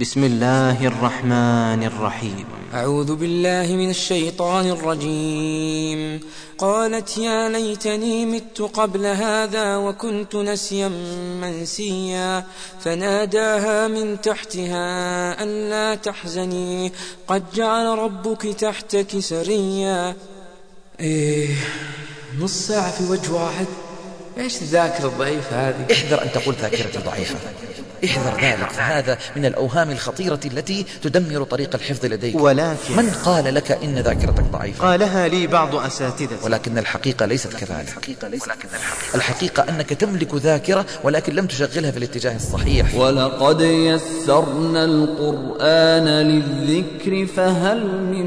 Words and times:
بسم 0.00 0.24
الله 0.24 0.86
الرحمن 0.86 1.82
الرحيم. 1.84 2.46
أعوذ 2.74 3.16
بالله 3.16 3.66
من 3.76 3.90
الشيطان 3.90 4.66
الرجيم. 4.66 6.20
قالت 6.58 7.18
يا 7.18 7.48
ليتني 7.48 8.26
مت 8.26 8.62
قبل 8.62 9.06
هذا 9.06 9.76
وكنت 9.76 10.36
نسيا 10.36 10.88
منسيا. 11.40 12.44
فناداها 12.80 13.88
من 13.88 14.20
تحتها 14.20 15.42
ألا 15.42 15.94
تحزني. 15.94 16.92
قد 17.28 17.42
جعل 17.54 17.98
ربك 17.98 18.42
تحتك 18.42 19.18
سريا. 19.18 20.16
إيه 21.00 21.48
نص 22.40 22.52
ساعة 22.52 22.90
في 22.90 23.04
وجه 23.12 23.32
واحد. 23.32 23.66
إيش 24.38 24.62
الذاكرة 24.62 25.06
الضعيفة 25.06 25.68
هذه؟ 25.68 25.92
احذر 25.92 26.22
أن 26.22 26.32
تقول 26.32 26.54
ذاكرتي 26.54 26.98
ضعيفة. 26.98 27.38
احذر 28.04 28.40
ذلك. 28.42 28.70
فهذا 28.70 29.18
من 29.36 29.44
الأوهام 29.44 29.90
الخطيرة 29.90 30.40
التي 30.46 30.86
تدمر 31.02 31.44
طريق 31.44 31.74
الحفظ 31.74 32.06
لديك. 32.06 32.40
ولكن 32.40 32.96
من 32.96 33.10
قال 33.24 33.54
لك 33.54 33.72
إن 33.72 33.98
ذاكرتك 33.98 34.42
ضعيفة؟ 34.42 34.84
قالها 34.84 35.28
لي 35.28 35.46
بعض 35.46 35.76
أساتذتي 35.76 36.36
ولكن 36.42 36.78
الحقيقة 36.78 37.26
ليست 37.26 37.52
كذلك. 37.52 38.16
الحقيقة 39.14 39.62
أنك 39.68 39.88
تملك 39.88 40.34
ذاكرة 40.34 40.86
ولكن 41.04 41.34
لم 41.34 41.46
تشغلها 41.46 41.90
في 41.90 41.96
الاتجاه 41.98 42.36
الصحيح. 42.36 42.94
ولقد 42.94 43.60
يسرنا 43.60 44.84
القرآن 44.84 46.08
للذكر 46.08 47.26
فهل 47.26 47.86
من 47.86 48.26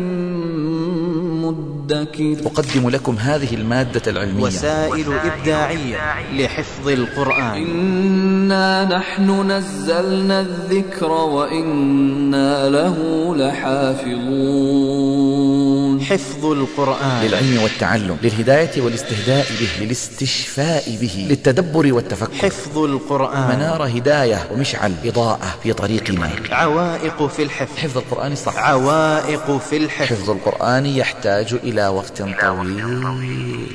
مدكر. 1.92 2.38
أقدم 2.46 2.90
لكم 2.90 3.16
هذه 3.16 3.54
المادة 3.54 4.02
العلمية. 4.08 4.44
وسائل 4.44 5.14
إبداعية 5.14 5.98
لحفظ 6.34 6.88
القرآن. 6.88 7.54
إنا 7.54 8.98
نحن 8.98 9.52
نزلنا 9.52 10.40
الذكر 10.40 11.12
وإنا 11.12 12.70
له 12.70 12.96
لحافظون. 13.36 14.90
حفظ 16.02 16.46
القرآن. 16.46 17.22
للعلم 17.26 17.64
والتعلم 17.64 18.18
للهداية 18.24 18.82
والاستهداء 18.82 19.46
به 19.60 19.86
للاستشفاء 19.86 20.84
به 21.02 21.28
للتدبر 21.30 21.94
والتفكر. 21.94 22.50
حفظ 22.50 22.78
القرآن. 22.78 23.56
منار 23.58 23.88
هداية 23.88 24.48
ومشعل 24.54 24.94
إضاءة 25.06 25.58
في 25.64 25.74
طريقنا 25.74 26.30
عوائق 26.52 27.28
في 27.28 27.44
الحفظ. 27.44 27.78
حفظ 27.78 27.98
القرآن 27.98 28.36
صعب 28.36 28.58
عوائق 28.58 29.58
في 29.58 29.78
الحفظ. 29.78 30.14
حفظ 30.14 30.30
القرآن 30.30 30.86
يحتاج 30.86 31.54
إلى 31.64 31.79
وقت 31.89 32.23
طويل 32.23 33.67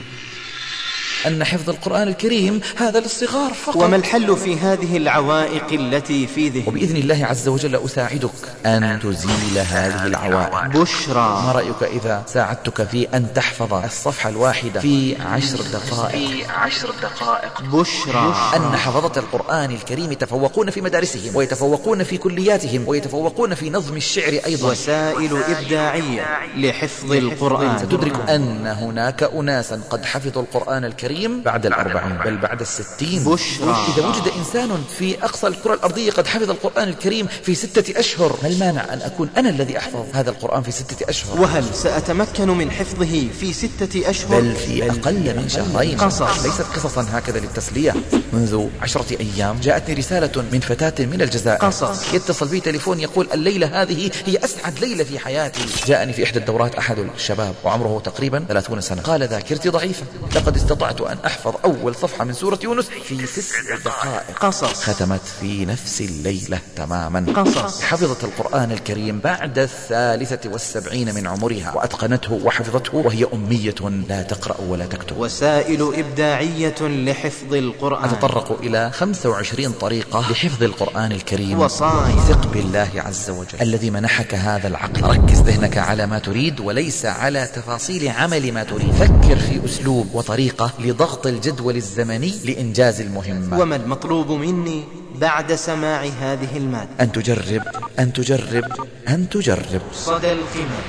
أن 1.26 1.44
حفظ 1.44 1.70
القرآن 1.70 2.08
الكريم 2.08 2.60
هذا 2.76 3.00
للصغار 3.00 3.52
فقط. 3.54 3.76
وما 3.76 3.96
الحل 3.96 4.36
في 4.36 4.58
هذه 4.58 4.96
العوائق 4.96 5.72
التي 5.72 6.26
في 6.26 6.48
ذهنك؟ 6.48 6.68
وبإذن 6.68 6.96
الله 6.96 7.26
عز 7.26 7.48
وجل 7.48 7.76
أساعدك 7.76 8.30
أن 8.66 9.00
تزيل 9.02 9.58
هذه 9.58 10.06
العوائق. 10.06 10.66
بشرى. 10.66 11.42
ما 11.46 11.52
رأيك 11.52 11.82
إذا 11.82 12.22
ساعدتك 12.26 12.82
في 12.82 13.08
أن 13.14 13.26
تحفظ 13.34 13.74
الصفحة 13.74 14.28
الواحدة؟ 14.30 14.80
في 14.80 15.16
عشر 15.22 15.58
دقائق. 15.72 16.18
في 16.18 16.44
عشر 16.44 16.90
دقائق. 17.02 17.62
بشرى. 17.62 18.34
أن 18.56 18.76
حفظة 18.76 19.20
القرآن 19.20 19.70
الكريم 19.70 20.12
يتفوقون 20.12 20.70
في 20.70 20.80
مدارسهم 20.80 21.36
ويتفوقون 21.36 22.02
في 22.02 22.16
كلياتهم 22.16 22.88
ويتفوقون 22.88 23.54
في 23.54 23.70
نظم 23.70 23.96
الشعر 23.96 24.32
أيضا. 24.46 24.70
وسائل 24.70 25.36
إبداعية 25.48 26.26
لحفظ 26.56 27.12
القرآن. 27.12 27.78
ستدرك 27.78 28.30
أن 28.30 28.66
هناك 28.66 29.22
أناسا 29.22 29.80
قد 29.90 30.04
حفظوا 30.04 30.42
القرآن 30.42 30.84
الكريم 30.84 31.13
بعد 31.44 31.66
الأربعين. 31.66 32.16
بل 32.24 32.36
بعد 32.36 32.60
الستين. 32.60 33.24
بشرى. 33.24 33.86
إذا 33.94 34.06
وجد 34.06 34.32
إنسان 34.38 34.84
في 34.98 35.24
أقصى 35.24 35.46
الكرة 35.46 35.74
الأرضية 35.74 36.10
قد 36.10 36.26
حفظ 36.26 36.50
القرآن 36.50 36.88
الكريم 36.88 37.26
في 37.26 37.54
ستة 37.54 38.00
أشهر؟ 38.00 38.38
ما 38.42 38.48
المانع 38.48 38.92
أن 38.92 39.02
أكون 39.02 39.28
أنا 39.36 39.48
الذي 39.48 39.78
أحفظ 39.78 40.04
هذا 40.12 40.30
القرآن 40.30 40.62
في 40.62 40.70
ستة 40.70 41.08
أشهر؟ 41.08 41.40
وهل 41.40 41.64
سأتمكن 41.74 42.48
من 42.48 42.70
حفظه 42.70 43.28
في 43.40 43.52
ستة 43.52 44.10
أشهر؟ 44.10 44.40
بل 44.40 44.54
في 44.54 44.90
أقل 44.90 45.36
من 45.36 45.48
شهرين. 45.48 45.98
قصص. 45.98 46.44
ليست 46.44 46.62
قصصا 46.62 47.06
هكذا 47.10 47.38
للتسلية. 47.38 47.94
منذ 48.32 48.66
عشرة 48.82 49.16
أيام 49.20 49.60
جاءتني 49.60 49.94
رسالة 49.94 50.44
من 50.52 50.60
فتاة 50.60 51.04
من 51.04 51.22
الجزائر. 51.22 51.58
قصص. 51.58 52.14
يتصل 52.14 52.48
بي 52.48 52.60
تليفون 52.60 53.00
يقول 53.00 53.28
الليلة 53.34 53.82
هذه 53.82 54.10
هي 54.26 54.36
أسعد 54.44 54.78
ليلة 54.78 55.04
في 55.04 55.18
حياتي. 55.18 55.60
جاءني 55.86 56.12
في 56.12 56.24
إحدى 56.24 56.38
الدورات 56.38 56.74
أحد 56.74 56.98
الشباب 56.98 57.54
وعمره 57.64 58.02
تقريبا 58.04 58.44
30 58.48 58.80
سنة. 58.80 59.02
قال 59.02 59.22
ذاكرتي 59.22 59.68
ضعيفة. 59.68 60.02
لقد 60.36 60.56
استطعت 60.56 60.93
أن 61.00 61.18
أحفظ 61.26 61.54
أول 61.64 61.94
صفحة 61.94 62.24
من 62.24 62.32
سورة 62.32 62.58
يونس 62.64 62.84
في 62.84 63.26
تسع 63.26 63.56
دقائق. 63.84 64.38
قصص. 64.40 64.82
ختمت 64.82 65.20
في 65.40 65.64
نفس 65.64 66.00
الليلة 66.00 66.58
تماما. 66.76 67.26
قصص. 67.36 67.82
حفظت 67.82 68.24
القرآن 68.24 68.72
الكريم 68.72 69.18
بعد 69.18 69.58
الثالثة 69.58 70.50
والسبعين 70.50 71.14
من 71.14 71.26
عمرها 71.26 71.72
وأتقنته 71.76 72.32
وحفظته 72.32 72.96
وهي 72.96 73.26
أمية 73.34 74.04
لا 74.08 74.22
تقرأ 74.22 74.56
ولا 74.68 74.86
تكتب. 74.86 75.18
وسائل 75.18 75.94
إبداعية 75.94 76.74
لحفظ 76.80 77.54
القرآن. 77.54 78.04
أتطرق 78.04 78.58
إلى 78.62 78.90
25 78.90 79.72
طريقة 79.72 80.20
لحفظ 80.30 80.62
القرآن 80.62 81.12
الكريم. 81.12 81.60
وصايا. 81.60 82.16
ثق 82.28 82.46
بالله 82.46 82.90
عز 82.96 83.30
وجل. 83.30 83.60
الذي 83.60 83.90
منحك 83.90 84.34
هذا 84.34 84.68
العقل. 84.68 85.02
ركز 85.02 85.40
ذهنك 85.40 85.78
على 85.78 86.06
ما 86.06 86.18
تريد 86.18 86.60
وليس 86.60 87.06
على 87.06 87.46
تفاصيل 87.54 88.08
عمل 88.08 88.52
ما 88.52 88.64
تريد. 88.64 88.92
فكر 88.92 89.36
في 89.36 89.64
أسلوب 89.64 90.14
وطريقة 90.14 90.70
لضغط 90.84 91.26
الجدول 91.26 91.76
الزمني 91.76 92.32
لإنجاز 92.44 93.00
المهمة. 93.00 93.60
وما 93.60 93.76
المطلوب 93.76 94.30
مني 94.30 94.84
بعد 95.20 95.54
سماع 95.54 96.04
هذه 96.20 96.56
المادة؟ 96.56 96.90
أن 97.00 97.12
تجرب 97.12 97.62
أن 97.98 98.12
تجرب 98.12 98.64
أن 99.08 99.28
تجرب. 99.28 99.82
صدى 99.92 100.32
القمم 100.32 100.84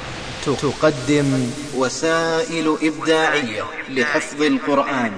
تقدم 0.46 1.50
وسائل 1.78 2.78
إبداعية 2.84 3.64
لحفظ 3.90 4.42
القرآن. 4.42 5.12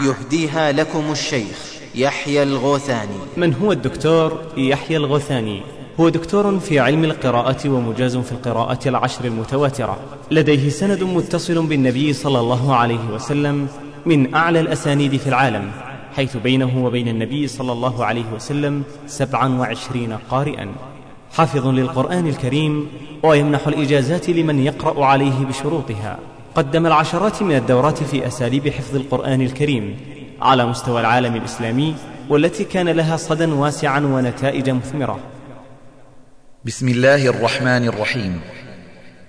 يهديها 0.00 0.72
لكم 0.72 1.12
الشيخ 1.12 1.58
يحيى 1.94 2.42
الغوثاني. 2.42 3.18
من 3.36 3.54
هو 3.54 3.72
الدكتور 3.72 4.42
يحيى 4.56 4.96
الغثاني 4.96 5.62
هو 6.00 6.08
دكتور 6.08 6.60
في 6.60 6.78
علم 6.78 7.04
القراءة 7.04 7.68
ومجاز 7.68 8.16
في 8.16 8.32
القراءة 8.32 8.88
العشر 8.88 9.24
المتواترة. 9.24 10.00
لديه 10.30 10.68
سند 10.70 11.02
متصل 11.02 11.66
بالنبي 11.66 12.12
صلى 12.12 12.40
الله 12.40 12.74
عليه 12.74 13.08
وسلم 13.14 13.68
من 14.06 14.34
أعلى 14.34 14.60
الأسانيد 14.60 15.16
في 15.16 15.26
العالم 15.26 15.70
حيث 16.16 16.36
بينه 16.36 16.84
وبين 16.84 17.08
النبي 17.08 17.48
صلى 17.48 17.72
الله 17.72 18.04
عليه 18.04 18.24
وسلم 18.34 18.82
سبعا 19.06 19.58
وعشرين 19.58 20.12
قارئا. 20.30 20.68
حافظ 21.32 21.66
للقرآن 21.66 22.26
الكريم 22.26 22.88
ويمنح 23.22 23.66
الإجازات 23.66 24.30
لمن 24.30 24.58
يقرأ 24.58 25.04
عليه 25.04 25.44
بشروطها. 25.48 26.18
قدم 26.54 26.86
العشرات 26.86 27.42
من 27.42 27.56
الدورات 27.56 28.02
في 28.02 28.26
أساليب 28.26 28.68
حفظ 28.68 28.96
القرآن 28.96 29.40
الكريم 29.40 29.96
على 30.42 30.66
مستوى 30.66 31.00
العالم 31.00 31.36
الإسلامي 31.36 31.94
والتي 32.28 32.64
كان 32.64 32.88
لها 32.88 33.16
صدى 33.16 33.44
واسعا 33.44 34.00
ونتائج 34.00 34.70
مثمرة. 34.70 35.20
بسم 36.64 36.88
الله 36.88 37.26
الرحمن 37.26 37.88
الرحيم. 37.88 38.40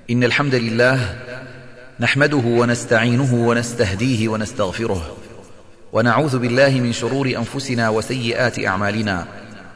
إن 0.10 0.24
الحمد 0.24 0.56
لله 0.56 1.00
نحمده 2.02 2.38
ونستعينه 2.38 3.34
ونستهديه 3.34 4.30
ونستغفره 4.30 5.18
ونعوذ 5.94 6.40
بالله 6.40 6.70
من 6.70 6.94
شرور 6.94 7.28
أنفسنا 7.28 7.90
وسيئات 7.90 8.66
أعمالنا. 8.66 9.28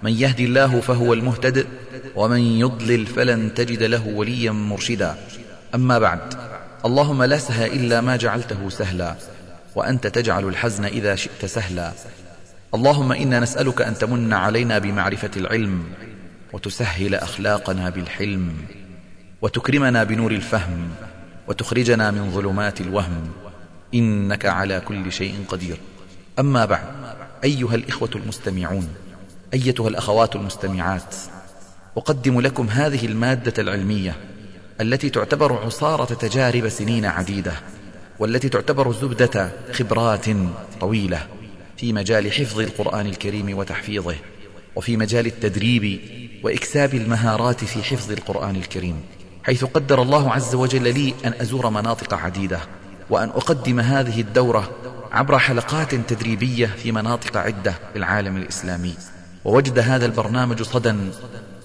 من 0.03 0.11
يهد 0.11 0.39
الله 0.39 0.81
فهو 0.81 1.13
المهتد 1.13 1.67
ومن 2.15 2.39
يضلل 2.39 3.05
فلن 3.05 3.53
تجد 3.53 3.83
له 3.83 4.07
وليا 4.07 4.51
مرشدا. 4.51 5.15
أما 5.75 5.99
بعد 5.99 6.33
اللهم 6.85 7.23
لا 7.23 7.37
سهل 7.37 7.71
إلا 7.71 8.01
ما 8.01 8.15
جعلته 8.15 8.69
سهلا 8.69 9.15
وأنت 9.75 10.07
تجعل 10.07 10.47
الحزن 10.47 10.85
إذا 10.85 11.15
شئت 11.15 11.45
سهلا. 11.45 11.91
اللهم 12.73 13.11
إنا 13.11 13.39
نسألك 13.39 13.81
أن 13.81 13.97
تمن 13.97 14.33
علينا 14.33 14.77
بمعرفة 14.77 15.31
العلم 15.37 15.83
وتسهل 16.53 17.15
أخلاقنا 17.15 17.89
بالحلم 17.89 18.53
وتكرمنا 19.41 20.03
بنور 20.03 20.31
الفهم 20.31 20.89
وتخرجنا 21.47 22.11
من 22.11 22.31
ظلمات 22.31 22.81
الوهم. 22.81 23.31
إنك 23.93 24.45
على 24.45 24.79
كل 24.79 25.11
شيء 25.11 25.45
قدير. 25.47 25.77
أما 26.39 26.65
بعد 26.65 27.15
أيها 27.43 27.75
الإخوة 27.75 28.09
المستمعون 28.15 28.87
أيتها 29.53 29.87
الأخوات 29.87 30.35
المستمعات 30.35 31.15
أقدم 31.97 32.41
لكم 32.41 32.67
هذه 32.67 33.05
المادة 33.05 33.53
العلمية 33.61 34.15
التي 34.81 35.09
تعتبر 35.09 35.53
عصارة 35.65 36.13
تجارب 36.13 36.69
سنين 36.69 37.05
عديدة 37.05 37.53
والتي 38.19 38.49
تعتبر 38.49 38.93
زبدة 38.93 39.51
خبرات 39.71 40.25
طويلة 40.81 41.27
في 41.77 41.93
مجال 41.93 42.31
حفظ 42.31 42.59
القرآن 42.59 43.05
الكريم 43.05 43.57
وتحفيظه 43.57 44.15
وفي 44.75 44.97
مجال 44.97 45.25
التدريب 45.25 45.99
وإكساب 46.43 46.93
المهارات 46.93 47.63
في 47.63 47.83
حفظ 47.83 48.11
القرآن 48.11 48.55
الكريم. 48.55 49.01
حيث 49.45 49.65
قدر 49.65 50.01
الله 50.01 50.31
عز 50.31 50.55
وجل 50.55 50.93
لي 50.93 51.13
أن 51.25 51.33
أزور 51.41 51.69
مناطق 51.69 52.13
عديدة 52.13 52.59
وأن 53.09 53.29
أقدم 53.29 53.79
هذه 53.79 54.21
الدورة 54.21 54.71
عبر 55.11 55.39
حلقات 55.39 55.95
تدريبية 55.95 56.65
في 56.65 56.91
مناطق 56.91 57.37
عدة 57.37 57.71
في 57.93 57.99
العالم 57.99 58.37
الإسلامي. 58.37 58.93
ووجد 59.45 59.79
هذا 59.79 60.05
البرنامج 60.05 60.61
صدى 60.61 60.95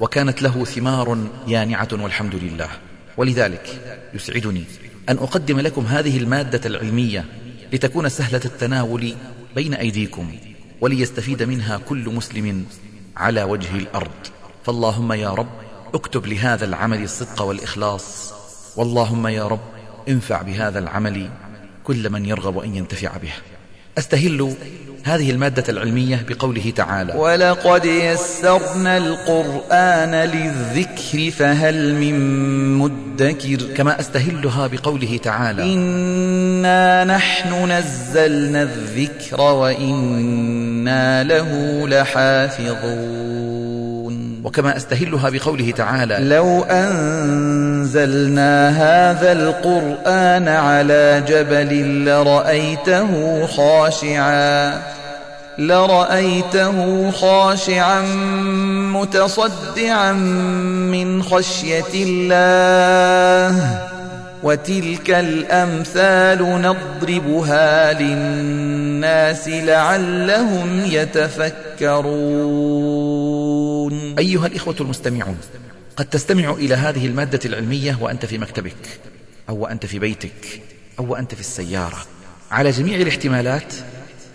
وكانت 0.00 0.42
له 0.42 0.64
ثمار 0.64 1.18
يانعة 1.48 1.88
والحمد 1.92 2.34
لله. 2.34 2.68
ولذلك 3.16 3.96
يسعدني 4.14 4.64
أن 5.08 5.16
أقدم 5.16 5.60
لكم 5.60 5.86
هذه 5.86 6.18
المادة 6.18 6.60
العلمية 6.64 7.24
لتكون 7.72 8.08
سهلة 8.08 8.40
التناول 8.44 9.14
بين 9.54 9.74
أيديكم 9.74 10.34
وليستفيد 10.80 11.42
منها 11.42 11.78
كل 11.88 12.14
مسلم 12.14 12.64
على 13.16 13.42
وجه 13.42 13.76
الأرض. 13.76 14.10
فاللهم 14.64 15.12
يا 15.12 15.30
رب 15.30 15.69
اكتب 15.94 16.26
لهذا 16.26 16.64
العمل 16.64 17.02
الصدق 17.02 17.42
والإخلاص. 17.42 18.32
واللهم 18.76 19.26
يا 19.26 19.46
رب 19.46 19.60
انفع 20.08 20.42
بهذا 20.42 20.78
العمل 20.78 21.30
كل 21.84 22.10
من 22.10 22.26
يرغب 22.26 22.58
أن 22.58 22.74
ينتفع 22.74 23.16
به. 23.16 23.32
أستهل 23.98 24.54
هذه 25.04 25.30
المادة 25.30 25.64
العلمية 25.68 26.26
بقوله 26.28 26.72
تعالى 26.76 27.12
ولقد 27.16 27.84
يسرنا 27.84 28.96
القرآن 28.96 30.14
للذكر 30.14 31.30
فهل 31.30 31.94
من 31.94 32.14
مدكر 32.78 33.56
كما 33.76 34.00
أستهلها 34.00 34.66
بقوله 34.66 35.16
تعالى 35.22 35.62
إنا 35.62 37.04
نحن 37.04 37.72
نزلنا 37.72 38.62
الذكر 38.62 39.40
وإنا 39.40 41.24
له 41.24 41.48
لحافظون 41.88 43.39
وكما 44.44 44.76
أستهلها 44.76 45.30
بقوله 45.30 45.70
تعالى. 45.70 46.18
لو 46.20 46.62
أنزلنا 46.70 48.68
هذا 48.68 49.32
القرآن 49.32 50.48
على 50.48 51.22
جبل 51.28 52.04
لرأيته 52.04 53.46
خاشعا 53.46 54.80
لرأيته 55.58 57.10
خاشعا 57.10 58.02
متصدعا 58.92 60.12
من 60.92 61.22
خشية 61.22 61.92
الله 61.94 63.80
وتلك 64.42 65.10
الأمثال 65.10 66.38
نضربها 66.62 67.92
للناس 67.92 69.48
لعلهم 69.48 70.84
يتفكرون. 70.86 71.60
أيها 74.18 74.46
الإخوة 74.46 74.76
المستمعون 74.80 75.38
قد 75.96 76.04
تستمع 76.04 76.50
إلى 76.50 76.74
هذه 76.74 77.06
المادة 77.06 77.40
العلمية 77.44 77.98
وأنت 78.00 78.26
في 78.26 78.38
مكتبك 78.38 79.00
أو 79.48 79.56
وأنت 79.56 79.86
في 79.86 79.98
بيتك 79.98 80.62
أو 80.98 81.12
وأنت 81.12 81.34
في 81.34 81.40
السيارة. 81.40 81.98
على 82.50 82.70
جميع 82.70 82.96
الاحتمالات 82.96 83.74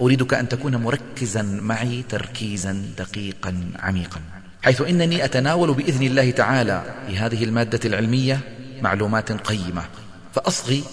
أريدك 0.02 0.34
أن 0.34 0.50
تكون 0.50 0.76
مركزا 0.76 1.42
معي 1.42 2.04
تركيزا 2.10 2.86
دقيقا 2.98 3.72
عميقا. 3.80 4.22
حيث 4.62 4.82
إنني 4.82 5.26
أتناول 5.26 5.74
بإذن 5.74 6.04
الله 6.04 6.32
تعالى 6.32 6.84
في 7.08 7.18
هذه 7.18 7.44
المادة 7.44 7.80
العلمية 7.86 8.40
معلومات 8.82 9.32
قيمة. 9.32 9.86
فأصغي 10.34 10.84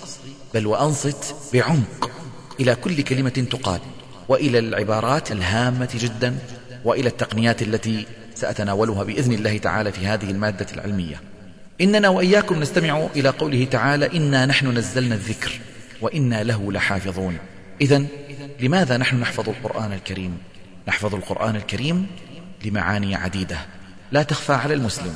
بل 0.54 0.66
وأنصت 0.66 1.34
بعمق 1.52 2.10
إلى 2.60 2.75
كل 2.75 3.02
كلمة 3.02 3.46
تقال 3.50 3.81
وإلى 4.28 4.58
العبارات 4.58 5.32
الهامة 5.32 5.88
جدا 5.94 6.38
وإلى 6.84 7.08
التقنيات 7.08 7.62
التي 7.62 8.06
سأتناولها 8.42 9.02
بإذن 9.02 9.32
الله 9.32 9.58
تعالى 9.58 9.92
في 9.92 10.06
هذه 10.06 10.30
المادة 10.30 10.66
العلمية. 10.74 11.20
إننا 11.80 12.08
وإياكم 12.08 12.60
نستمع 12.60 13.06
إلى 13.16 13.28
قوله 13.28 13.64
تعالى 13.64 14.16
إنا 14.16 14.46
نحن 14.46 14.78
نزلنا 14.78 15.14
الذكر 15.14 15.60
وإنا 16.00 16.42
له 16.42 16.72
لحافظون. 16.72 17.38
إذا 17.80 18.04
لماذا 18.60 18.96
نحن 18.96 19.20
نحفظ 19.20 19.48
القرآن 19.48 19.92
الكريم؟ 19.92 20.38
نحفظ 20.88 21.14
القرآن 21.14 21.56
الكريم 21.56 22.06
لمعاني 22.64 23.14
عديدة. 23.14 23.58
لا 24.12 24.22
تخفى 24.22 24.52
على 24.52 24.74
المسلم. 24.74 25.14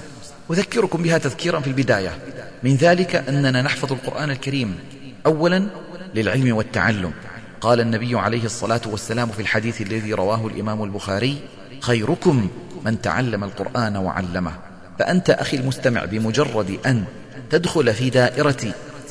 أذكركم 0.50 1.02
بها 1.02 1.19
تذكيرا 1.19 1.61
في 1.61 1.67
البداية. 1.67 2.19
من 2.62 2.76
ذلك 2.76 3.17
أننا 3.17 3.62
نحفظ 3.62 3.93
القرآن 3.93 4.31
الكريم 4.31 4.78
أولا 5.26 5.69
للعلم 6.14 6.56
والتعلم. 6.56 7.12
قال 7.61 7.81
النبي 7.81 8.19
عليه 8.19 8.44
الصلاة 8.44 8.81
والسلام 8.87 9.28
في 9.28 9.43
الحديث 9.43 9.81
الذي 9.81 10.12
رواه 10.12 10.46
الإمام 10.46 10.82
البخاري 10.82 11.38
خيركم 11.81 12.49
من 12.87 13.03
تعلم 13.03 13.44
القرآن 13.44 13.97
وعلمه. 13.97 14.53
فأنت 14.99 15.31
أخي 15.31 15.56
المستمع 15.56 16.05
بمجرد 16.05 16.79
أن 16.87 17.05
تدخل 17.50 17.94
في 17.94 18.11
دائرة 18.11 18.62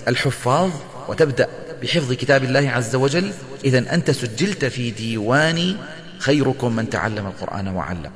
الحفاظ 0.08 0.70
وتبدأ 1.08 1.48
بحفظ 1.82 2.14
كتاب 2.14 2.44
الله 2.44 2.70
عز 2.70 2.96
وجل 2.96 3.32
إذا 3.64 3.94
أنت 3.96 4.12
سجلت 4.12 4.66
في 4.66 4.92
ديوان 4.92 5.76
خيركم 6.20 6.76
من 6.76 6.90
تعلم 6.90 7.26
القرآن 7.28 7.68
وعلم. 7.68 8.12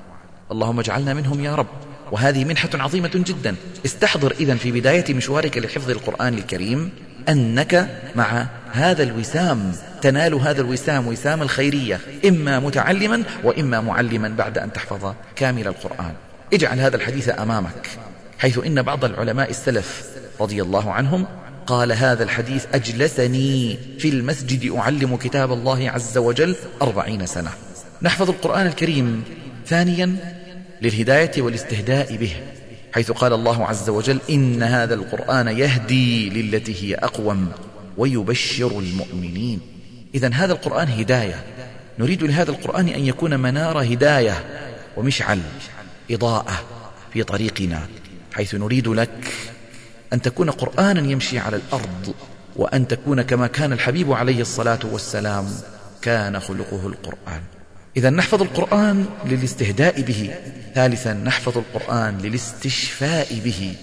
اللهم 0.52 0.80
اجعلنا 0.80 1.14
منهم 1.14 1.44
يا 1.44 1.56
رب. 1.56 1.68
وهذه 2.12 2.46
منحة 2.46 2.70
عظيمة 2.74 3.12
جدا. 3.16 3.56
استحضر 3.86 4.32
إذا 4.40 4.56
في 4.56 4.72
بداية 4.72 5.14
مشوارك 5.14 5.58
لحفظ 5.58 5.90
القرآن 5.90 6.34
الكريم 6.34 6.92
أنك 7.30 8.02
مع 8.16 8.48
هذا 8.72 9.04
الوسام 9.04 9.72
تنال 10.02 10.34
هذا 10.34 10.62
الوسام 10.62 11.08
وسام 11.08 11.42
الخيرية 11.42 12.00
إما 12.26 12.60
متعلما 12.60 13.24
وإما 13.44 13.82
معلما 13.82 14.28
بعد 14.28 14.58
أن 14.58 14.74
تحفظ 14.74 15.14
كامل 15.36 15.68
القرآن. 15.68 16.14
اجعل 16.54 16.80
هذا 16.80 16.96
الحديث 16.96 17.40
أمامك 17.40 17.90
حيث 18.40 18.58
إن 18.66 18.82
بعض 18.82 19.06
العلماء 19.06 19.50
السلف 19.50 20.06
رضي 20.42 20.62
الله 20.62 20.92
عنهم 20.92 21.26
قال 21.68 21.92
هذا 21.92 22.24
الحديث 22.24 22.66
أجلسني 22.74 23.78
في 24.00 24.10
المسجد 24.10 24.72
أعلم 24.72 25.16
كتاب 25.16 25.54
الله 25.54 25.90
عز 25.90 26.18
وجل 26.18 26.56
أربعين 26.82 27.26
سنة. 27.26 27.50
نحفظ 28.02 28.30
القرآن 28.30 28.68
الكريم 28.68 29.24
ثانيا 29.68 30.16
للهداية 30.82 31.42
والاستهداء 31.42 32.16
به 32.16 32.36
حيث 32.94 33.12
قال 33.12 33.34
الله 33.34 33.66
عز 33.66 33.90
وجل 33.90 34.20
إن 34.30 34.64
هذا 34.64 34.94
القرآن 34.94 35.48
يهدي 35.48 36.30
للتي 36.30 36.76
هي 36.84 36.96
أقوم. 36.96 37.52
ويبشر 38.00 38.80
المؤمنين. 38.80 39.60
إذا 40.16 40.30
هذا 40.34 40.54
القرآن 40.54 40.88
هداية. 40.88 41.44
نريد 42.00 42.24
لهذا 42.24 42.52
القرآن 42.52 42.88
أن 42.88 43.06
يكون 43.06 43.40
منار 43.40 43.84
هداية 43.84 44.46
ومشعل 44.98 45.42
إضاءة 46.12 46.54
في 47.14 47.24
طريقنا 47.24 47.88
حيث 48.34 48.56
نريد 48.56 48.88
لك 48.88 49.34
أن 50.14 50.22
تكون 50.22 50.50
قرآنا 50.50 51.12
يمشي 51.12 51.40
على 51.40 51.56
الأرض 51.56 52.14
وأن 52.56 52.88
تكون 52.88 53.22
كما 53.22 53.48
كان 53.48 53.74
الحبيب 53.74 54.14
عليه 54.14 54.42
الصلاة 54.42 54.80
والسلام 54.84 55.48
كان 56.02 56.40
خلقه 56.40 56.88
القرآن. 56.88 57.42
إذا 57.98 58.10
نحفظ 58.10 58.42
القرآن 58.42 59.06
للاستهداء 59.26 60.02
به. 60.02 60.34
ثالثا 60.76 61.14
نحفظ 61.14 61.58
القرآن 61.58 62.18
للاستشفاء 62.18 63.40
به. 63.46 63.76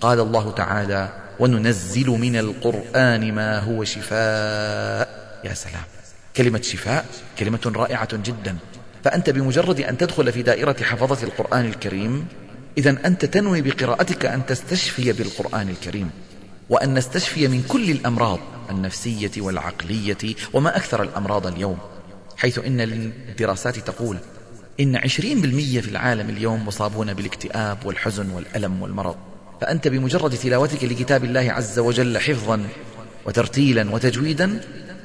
قال 0.00 0.20
الله 0.20 0.50
تعالى 0.50 1.21
وننزل 1.42 2.06
من 2.06 2.36
القرآن 2.36 3.34
ما 3.34 3.58
هو 3.58 3.84
شفاء. 3.84 5.08
يا 5.44 5.54
سلام. 5.54 5.82
كلمة 6.36 6.60
شفاء 6.62 7.06
كلمة 7.38 7.72
رائعة 7.76 8.16
جدا. 8.16 8.56
فأنت 9.04 9.30
بمجرد 9.30 9.80
أن 9.80 9.98
تدخل 9.98 10.32
في 10.32 10.42
دائرة 10.42 10.76
حفظة 10.82 11.26
القرآن 11.26 11.64
الكريم 11.66 12.26
إذا 12.78 13.06
أنت 13.06 13.24
تنوي 13.24 13.62
بقراءتك 13.62 14.26
أن 14.26 14.46
تستشفي 14.46 15.12
بالقرآن 15.12 15.68
الكريم 15.68 16.10
وأن 16.70 16.94
نستشفي 16.94 17.48
من 17.48 17.62
كل 17.62 17.90
الأمراض 17.90 18.38
النفسية 18.70 19.30
والعقلية 19.38 20.34
وما 20.52 20.76
أكثر 20.76 21.02
الأمراض 21.02 21.46
اليوم. 21.46 21.78
حيث 22.36 22.58
إن 22.58 22.80
الدراسات 22.80 23.78
تقول 23.78 24.16
إن 24.80 24.96
عشرين 24.96 25.40
بالمية 25.40 25.80
في 25.80 25.88
العالم 25.88 26.30
اليوم 26.30 26.66
مصابون 26.66 27.14
بالاكتئاب 27.14 27.78
والحزن 27.84 28.30
والألم 28.30 28.82
والمرض. 28.82 29.31
فأنت 29.62 29.88
بمجرد 29.88 30.30
تلاوتك 30.30 30.84
لكتاب 30.84 31.24
الله 31.24 31.52
عز 31.52 31.78
وجل 31.78 32.18
حفظا 32.18 32.64
وترتيلا 33.26 33.90
وتجويدا 33.90 34.60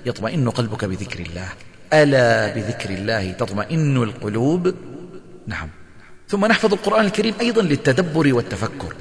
يطمئن 0.06 0.50
قلبك 0.50 0.86
بذكر 0.86 1.20
الله. 1.20 1.48
ألا 1.94 2.56
بذكر 2.56 2.90
الله 2.90 3.32
تطمئن 3.32 3.98
القلوب؟ 3.98 4.74
نعم. 5.48 5.70
ثم 6.28 6.46
نحفظ 6.46 6.74
القرآن 6.74 7.06
الكريم 7.06 7.34
أيضا 7.42 7.62
للتدبر 7.62 8.34
والتفكر. 8.34 8.96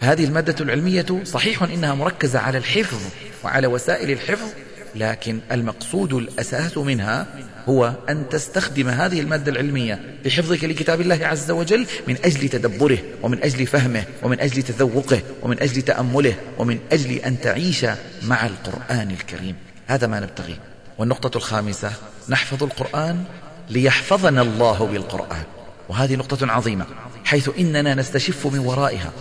هذه 0.00 0.24
المادة 0.24 0.54
العلمية 0.60 1.24
صحيح 1.24 1.62
إنها 1.62 1.94
مركزة 1.94 2.38
على 2.38 2.58
الحفظ 2.58 3.00
وعلى 3.44 3.66
وسائل 3.66 4.10
الحفظ 4.10 4.48
لكن 4.94 5.40
المقصود 5.52 6.12
الأساس 6.12 6.78
منها 6.78 7.26
هو 7.68 7.94
أن 8.08 8.28
تستخدم 8.28 8.88
هذه 8.88 9.20
المادة 9.20 9.52
العلمية 9.52 10.00
بحفظك 10.24 10.64
لكتاب 10.64 11.00
الله 11.00 11.26
عز 11.26 11.50
وجل 11.50 11.86
من 12.08 12.16
أجل 12.24 12.48
تدبره 12.48 12.98
ومن 13.22 13.42
أجل 13.42 13.66
فهمه 13.66 14.04
ومن 14.22 14.40
أجل 14.40 14.62
تذوقه 14.62 15.22
ومن 15.42 15.62
أجل 15.62 15.82
تأمله 15.82 16.34
ومن 16.58 16.78
أجل 16.92 17.12
أن 17.12 17.40
تعيش 17.40 17.86
مع 18.22 18.46
القرآن 18.46 19.10
الكريم. 19.10 19.56
هذا 19.86 20.06
ما 20.06 20.20
نبتغي. 20.20 20.56
والنقطة 20.98 21.36
الخامسة 21.36 21.92
نحفظ 22.28 22.62
القرآن 22.62 23.24
ليحفظنا 23.70 24.42
الله 24.42 24.86
بالقرآن. 24.92 25.42
وهذه 25.88 26.16
نقطة 26.16 26.52
عظيمة 26.52 26.86
حيث 27.24 27.50
إننا 27.58 27.94
نستشف 27.94 28.46
من 28.46 28.58
ورائها 28.58 29.12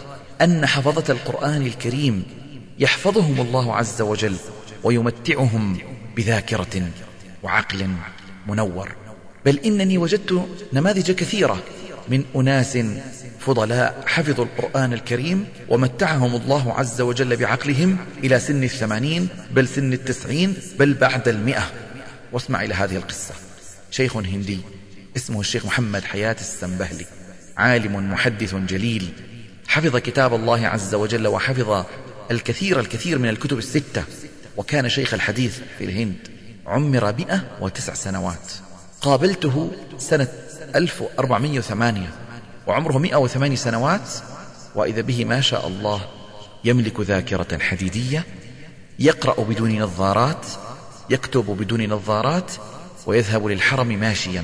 أن 0.42 0.66
حفظة 0.66 1.14
القرآن 1.14 1.66
الكريم 1.66 2.24
يحفظهم 2.80 3.42
الله 3.42 3.76
عز 3.76 4.02
وجل. 4.02 4.36
ويمتعهم 4.84 5.78
بذاكرة 6.16 6.90
وعقل 7.44 7.88
منور. 8.48 8.92
بل 9.46 9.60
إنني 9.60 9.98
وجدت 9.98 10.48
نماذج 10.74 11.12
كثيرة 11.12 11.64
من 12.10 12.24
أناس 12.36 12.78
فضلاء 13.40 14.04
حفظوا 14.08 14.46
القرآن 14.46 14.94
الكريم 14.94 15.46
ومتعهم 15.70 16.36
الله 16.36 16.74
عز 16.74 17.02
وجل 17.02 17.36
بعقلهم 17.36 17.98
إلى 18.24 18.40
سن 18.40 18.64
الثمانين 18.64 19.28
بل 19.52 19.68
سن 19.68 19.94
التسعين 19.94 20.54
بل 20.80 20.94
بعد 20.94 21.28
المئة. 21.28 21.72
واسمع 22.32 22.64
إلى 22.64 22.74
هذه 22.74 22.96
القصة. 22.96 23.34
شيخ 23.92 24.18
هندي 24.18 24.60
اسمه 25.18 25.40
الشيخ 25.40 25.66
محمد 25.66 26.04
حياة 26.04 26.36
السنبهلي 26.40 27.06
عالم 27.58 28.12
محدث 28.12 28.56
جليل 28.56 29.10
حفظ 29.68 29.98
كتاب 29.98 30.34
الله 30.34 30.68
عز 30.68 30.96
وجل 30.96 31.28
وحفظ 31.28 31.86
الكثير 32.32 32.80
الكثير 32.80 33.20
من 33.20 33.30
الكتب 33.30 33.58
الستة. 33.58 34.04
وكان 34.60 34.90
شيخ 34.90 35.14
الحديث 35.14 35.60
في 35.78 35.84
الهند 35.86 36.28
عمر 36.68 37.14
مئة 37.14 37.42
وتسع 37.62 37.94
سنوات. 37.94 38.52
قابلته 39.02 39.72
سنة 39.98 40.28
1408 40.76 42.10
وعمره 42.68 42.98
108 42.98 43.56
سنوات 43.56 44.10
وإذا 44.76 45.02
به 45.02 45.26
ما 45.26 45.42
شاء 45.42 45.68
الله 45.68 46.02
يملك 46.64 47.00
ذاكرة 47.00 47.60
حديدية 47.60 48.26
يقرأ 49.00 49.44
بدون 49.44 49.82
نظارات 49.82 50.46
يكتب 51.10 51.46
بدون 51.46 51.90
نظارات 51.90 52.52
ويذهب 53.06 53.48
للحرم 53.48 53.88
ماشيا. 53.88 54.44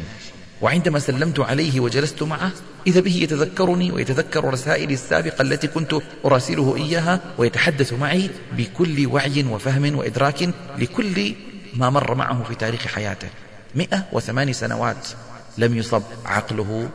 وعندما 0.62 1.00
سلمت 1.00 1.40
عليه 1.40 1.80
وجلست 1.80 2.24
معه 2.24 2.52
إذا 2.88 3.00
به 3.00 3.16
يتذكرني 3.16 3.92
ويتذكر 3.92 4.44
رسائلي 4.44 4.94
السابقة 4.94 5.42
التي 5.42 5.68
كنت 5.68 5.96
أراسله 6.26 6.76
إياها 6.76 7.20
ويتحدث 7.38 7.94
معي 7.94 8.30
بكل 8.58 9.08
وعي 9.08 9.44
وفهم 9.44 9.96
وإدراك 9.96 10.50
لكل 10.78 11.34
ما 11.74 11.90
مر 11.90 12.16
معه 12.16 12.44
في 12.44 12.56
تاريخ 12.56 12.88
حياته. 12.88 13.28
مئة 13.76 14.06
وثماني 14.12 14.54
سنوات 14.54 15.08
لم 15.58 15.78
يصب 15.78 16.04
عقله 16.26 16.90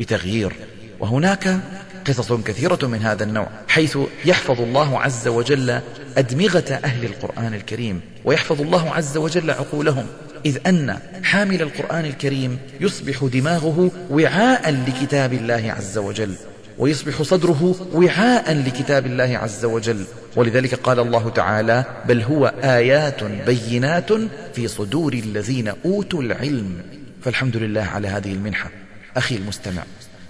بتغيير. 0.00 0.52
وهناك 1.00 1.60
قصص 2.06 2.32
كثيرة 2.32 2.78
من 2.82 3.02
هذا 3.02 3.24
النوع 3.24 3.48
حيث 3.68 3.98
يحفظ 4.24 4.60
الله 4.60 5.00
عز 5.00 5.28
وجل 5.28 5.80
أدمغة 6.16 6.80
أهل 6.84 7.04
القرآن 7.04 7.54
الكريم 7.54 8.00
ويحفظ 8.24 8.60
الله 8.60 8.90
عز 8.90 9.16
وجل 9.16 9.50
عقولهم. 9.50 10.06
إذ 10.44 10.58
أن 10.66 10.98
حامل 11.22 11.62
القرآن 11.62 12.04
الكريم 12.04 12.58
يصبح 12.80 13.24
دماغه 13.32 13.90
وعاء 14.10 14.70
لكتاب 14.88 15.32
الله 15.32 15.74
عز 15.78 15.98
وجل 15.98 16.34
ويصبح 16.78 17.22
صدره 17.22 17.88
وعاء 17.92 18.52
لكتاب 18.52 19.06
الله 19.06 19.38
عز 19.42 19.64
وجل. 19.64 20.04
ولذلك 20.36 20.74
قال 20.74 20.98
الله 20.98 21.30
تعالى 21.30 21.84
بل 22.08 22.22
هو 22.22 22.54
آيات 22.62 23.24
بينات 23.24 24.12
في 24.54 24.68
صدور 24.68 25.12
الذين 25.12 25.72
أوتوا 25.84 26.22
العلم. 26.22 26.82
فالحمد 27.22 27.56
لله 27.56 27.82
على 27.82 28.08
هذه 28.08 28.32
المنحة. 28.32 28.70
أخي 29.16 29.36
المستمع 29.36 29.82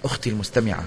أختي 0.05 0.29
المستمعة 0.29 0.83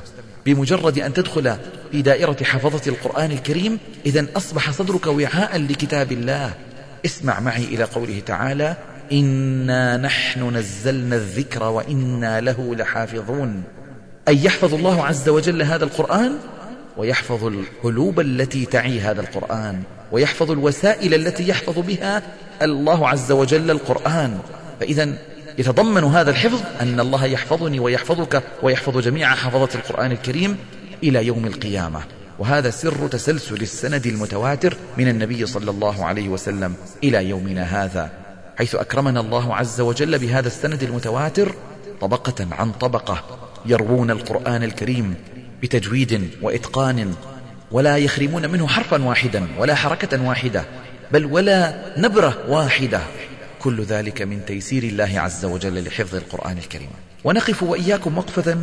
بمجرد 0.46 0.98
أن 0.98 1.12
تدخل 1.12 1.56
في 1.92 2.02
دائرة 2.02 2.36
حفظة 2.42 2.90
القرآن 2.90 3.30
الكريم 3.30 3.78
إذا 4.06 4.26
أصبح 4.36 4.70
صدرك 4.70 5.06
وعاء 5.06 5.58
لكتاب 5.58 6.12
الله. 6.12 6.54
اسمع 7.04 7.40
معي 7.40 7.64
إلى 7.64 7.84
قوله 7.84 8.22
تعالى 8.26 8.76
إنا 9.12 9.96
نحن 9.96 10.56
نزلنا 10.56 11.16
الذكر 11.16 11.62
وإنا 11.62 12.40
له 12.40 12.74
لحافظون. 12.74 13.62
أي 14.28 14.44
يحفظ 14.44 14.74
الله 14.74 15.04
عز 15.04 15.28
وجل 15.28 15.62
هذا 15.62 15.84
القرآن؟ 15.84 16.32
ويحفظ 16.96 17.44
القلوب 17.44 18.20
التي 18.20 18.66
تعي 18.66 19.00
هذا 19.00 19.20
القرآن. 19.20 19.82
ويحفظ 20.12 20.50
الوسائل 20.50 21.14
التي 21.14 21.48
يحفظ 21.48 21.78
بها 21.78 22.22
الله 22.62 23.08
عز 23.08 23.32
وجل 23.32 23.70
القرآن. 23.70 24.38
فإذا 24.80 25.14
يتضمن 25.58 26.04
هذا 26.04 26.30
الحفظ 26.30 26.60
أن 26.80 27.00
الله 27.00 27.24
يحفظني 27.26 27.80
ويحفظك 27.80 28.42
ويحفظ 28.62 28.98
جميع 28.98 29.34
حفظة 29.34 29.68
القرآن 29.74 30.12
الكريم 30.12 30.56
إلى 31.02 31.26
يوم 31.26 31.46
القيامة. 31.46 32.00
وهذا 32.38 32.70
سر 32.70 33.08
تسلسل 33.08 33.62
السند 33.62 34.06
المتواتر 34.06 34.76
من 34.98 35.08
النبي 35.08 35.46
صلى 35.46 35.70
الله 35.70 36.04
عليه 36.04 36.28
وسلم 36.28 36.74
إلى 37.04 37.28
يومنا 37.28 37.84
هذا. 37.84 38.10
حيث 38.60 38.74
أكرمنا 38.74 39.20
الله 39.20 39.56
عز 39.56 39.80
وجل 39.80 40.18
بهذا 40.18 40.46
السند 40.46 40.82
المتواتر 40.82 41.54
طبقة 42.00 42.46
عن 42.52 42.72
طبقة 42.72 43.24
يروون 43.66 44.10
القرآن 44.10 44.62
الكريم 44.62 45.14
بتجويد 45.62 46.30
وإتقان 46.42 47.14
ولا 47.70 47.96
يخرمون 47.96 48.50
منه 48.50 48.66
حرفا 48.66 49.02
واحدا 49.04 49.46
ولا 49.58 49.74
حركة 49.74 50.28
واحدة 50.28 50.64
بل 51.12 51.24
ولا 51.24 51.74
نبرة 51.96 52.38
واحدة. 52.48 53.00
كل 53.58 53.82
ذلك 53.82 54.22
من 54.22 54.44
تيسير 54.46 54.82
الله 54.82 55.20
عز 55.20 55.44
وجل 55.44 55.84
لحفظ 55.84 56.14
القرآن 56.14 56.58
الكريم. 56.58 56.90
ونقف 57.24 57.62
وإياكم 57.62 58.18
وقفة 58.18 58.58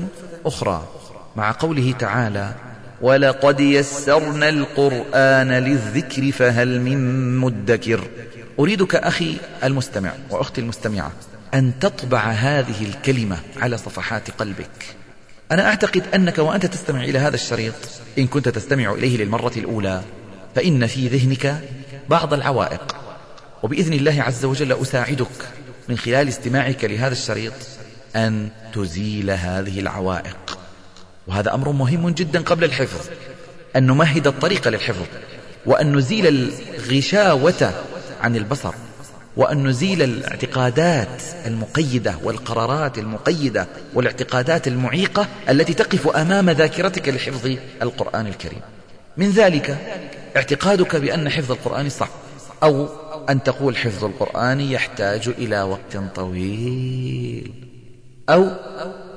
أخرى 0.45 0.87
مع 1.35 1.51
قوله 1.51 1.91
تعالى 1.99 2.53
ولقد 3.01 3.59
يسرنا 3.59 4.49
القرآن 4.49 5.51
للذكر 5.51 6.31
فهل 6.31 6.81
من 6.81 7.37
مدكر؟ 7.37 8.01
أريدك 8.59 8.95
أخي 8.95 9.37
المستمع 9.63 10.13
وأختي 10.29 10.61
المستمعة 10.61 11.11
أن 11.53 11.79
تطبع 11.79 12.19
هذه 12.19 12.85
الكلمة 12.85 13.37
على 13.57 13.77
صفحات 13.77 14.31
قلبك. 14.31 14.95
أنا 15.51 15.67
أعتقد 15.67 16.03
أنك 16.15 16.37
وأنت 16.37 16.65
تستمع 16.65 17.03
إلى 17.03 17.19
هذا 17.19 17.35
الشريط 17.35 17.73
إن 18.17 18.27
كنت 18.27 18.49
تستمع 18.49 18.91
إليه 18.91 19.17
للمرة 19.17 19.51
الأولى 19.57 20.01
فإن 20.55 20.87
في 20.87 21.07
ذهنك 21.07 21.61
بعض 22.09 22.33
العوائق. 22.33 22.95
وبإذن 23.63 23.93
الله 23.93 24.21
عز 24.21 24.45
وجل 24.45 24.71
أساعدك 24.71 25.27
من 25.89 25.97
خلال 25.97 26.27
استماعك 26.27 26.83
لهذا 26.83 27.13
الشريط 27.13 27.53
أن 28.15 28.49
تزيل 28.73 29.31
هذه 29.31 29.79
العوائق. 29.79 30.59
وهذا 31.27 31.53
أمر 31.53 31.71
مهم 31.71 32.09
جدا 32.09 32.41
قبل 32.41 32.63
الحفظ 32.63 33.09
أن 33.75 33.87
نمهد 33.87 34.27
الطريق 34.27 34.67
للحفظ 34.67 35.05
وأن 35.65 35.95
نزيل 35.95 36.27
الغشاوة 36.27 37.73
عن 38.21 38.35
البصر 38.35 38.73
وأن 39.37 39.67
نزيل 39.67 40.01
الاعتقادات 40.01 41.23
المقيدة 41.45 42.15
والقرارات 42.23 42.97
المقيدة 42.97 43.67
والاعتقادات 43.93 44.67
المعيقة 44.67 45.27
التي 45.49 45.73
تقف 45.73 46.07
أمام 46.07 46.49
ذاكرتك 46.49 47.09
لحفظ 47.09 47.57
القرآن 47.81 48.27
الكريم. 48.27 48.61
من 49.17 49.29
ذلك 49.29 49.77
اعتقادك 50.37 50.95
بأن 50.95 51.29
حفظ 51.29 51.51
القرآن 51.51 51.89
صعب 51.89 52.09
أو 52.63 52.87
أن 53.29 53.43
تقول 53.43 53.77
حفظ 53.77 54.05
القرآن 54.05 54.61
يحتاج 54.61 55.27
إلى 55.27 55.61
وقت 55.61 55.97
طويل 56.15 57.51
أو 58.29 58.49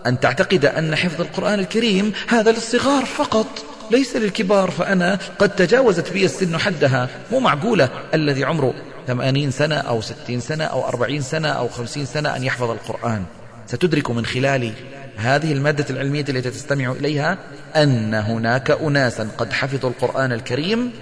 أن 0.06 0.20
تعتقد 0.20 0.64
أن 0.64 0.96
حفظ 0.96 1.20
القرآن 1.20 1.58
الكريم 1.58 2.12
هذا 2.28 2.52
للصغار 2.52 3.04
فقط 3.04 3.46
ليس 3.90 4.16
للكبار 4.16 4.70
فأنا 4.70 5.18
قد 5.38 5.56
تجاوزت 5.56 6.12
بي 6.12 6.24
السن 6.24 6.58
حدها 6.58 7.08
مو 7.32 7.40
معقولة 7.40 7.88
الذي 8.14 8.44
عمره 8.44 8.74
ثمانين 9.10 9.50
سنة 9.50 9.74
أو 9.74 10.00
ستين 10.00 10.40
سنة 10.40 10.64
أو 10.64 10.88
أربعين 10.88 11.22
سنة 11.22 11.48
أو 11.48 11.68
خمسين 11.68 12.06
سنة 12.06 12.36
أن 12.36 12.44
يحفظ 12.44 12.70
القرآن. 12.70 13.24
ستدرك 13.66 14.10
من 14.10 14.26
خلال 14.26 14.72
هذه 15.16 15.52
المادة 15.52 15.86
العلمية 15.90 16.24
التي 16.28 16.50
تستمع 16.50 16.92
إليها 16.92 17.38
أن 17.76 18.14
هناك 18.14 18.70
أناسا 18.70 19.28
قد 19.38 19.52
حفظوا 19.52 19.90
القرآن 19.90 20.32
الكريم 20.32 20.92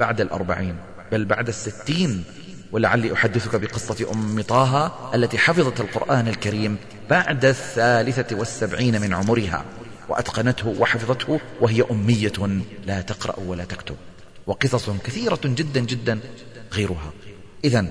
بعد 0.00 0.20
الأربعين 0.20 0.76
بل 1.12 1.24
بعد 1.24 1.48
الستين. 1.48 2.24
ولعلي 2.72 3.12
أحدثك 3.12 3.56
بقصة 3.56 4.12
أم 4.12 4.42
طه 4.42 4.92
التي 5.14 5.38
حفظت 5.38 5.80
القرآن 5.80 6.28
الكريم 6.28 6.76
بعد 7.10 7.44
الثالثة 7.44 8.36
والسبعين 8.36 9.00
من 9.00 9.14
عمرها 9.14 9.64
وأتقنته 10.08 10.68
وحفظته 10.78 11.40
وهي 11.60 11.84
أمية. 11.90 12.62
لا 12.86 13.00
تقرأ 13.00 13.34
ولا 13.46 13.64
تكتب. 13.64 13.96
وقصص 14.46 14.90
كثيرة 14.90 15.40
جدا 15.44 15.80
جدا 15.80 16.18
غيرها. 16.72 17.12
إذا 17.64 17.86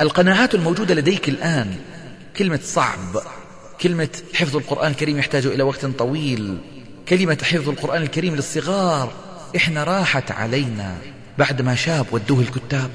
القناعات 0.00 0.54
الموجودة 0.54 0.94
لديك 0.94 1.28
الآن 1.28 1.76
كلمة 2.36 2.60
صعب 2.62 3.22
كلمة 3.80 4.08
حفظ 4.34 4.56
القرآن 4.56 4.90
الكريم 4.90 5.18
يحتاج 5.18 5.46
إلى 5.46 5.62
وقت 5.62 5.86
طويل 5.86 6.58
كلمة 7.08 7.38
حفظ 7.42 7.68
القرآن 7.68 8.02
الكريم 8.02 8.36
للصغار 8.36 9.12
إحنا 9.56 9.84
راحت 9.84 10.30
علينا 10.30 10.96
بعدما 11.38 11.74
شاب 11.74 12.06
ودوه 12.12 12.40
الكتاب. 12.40 12.90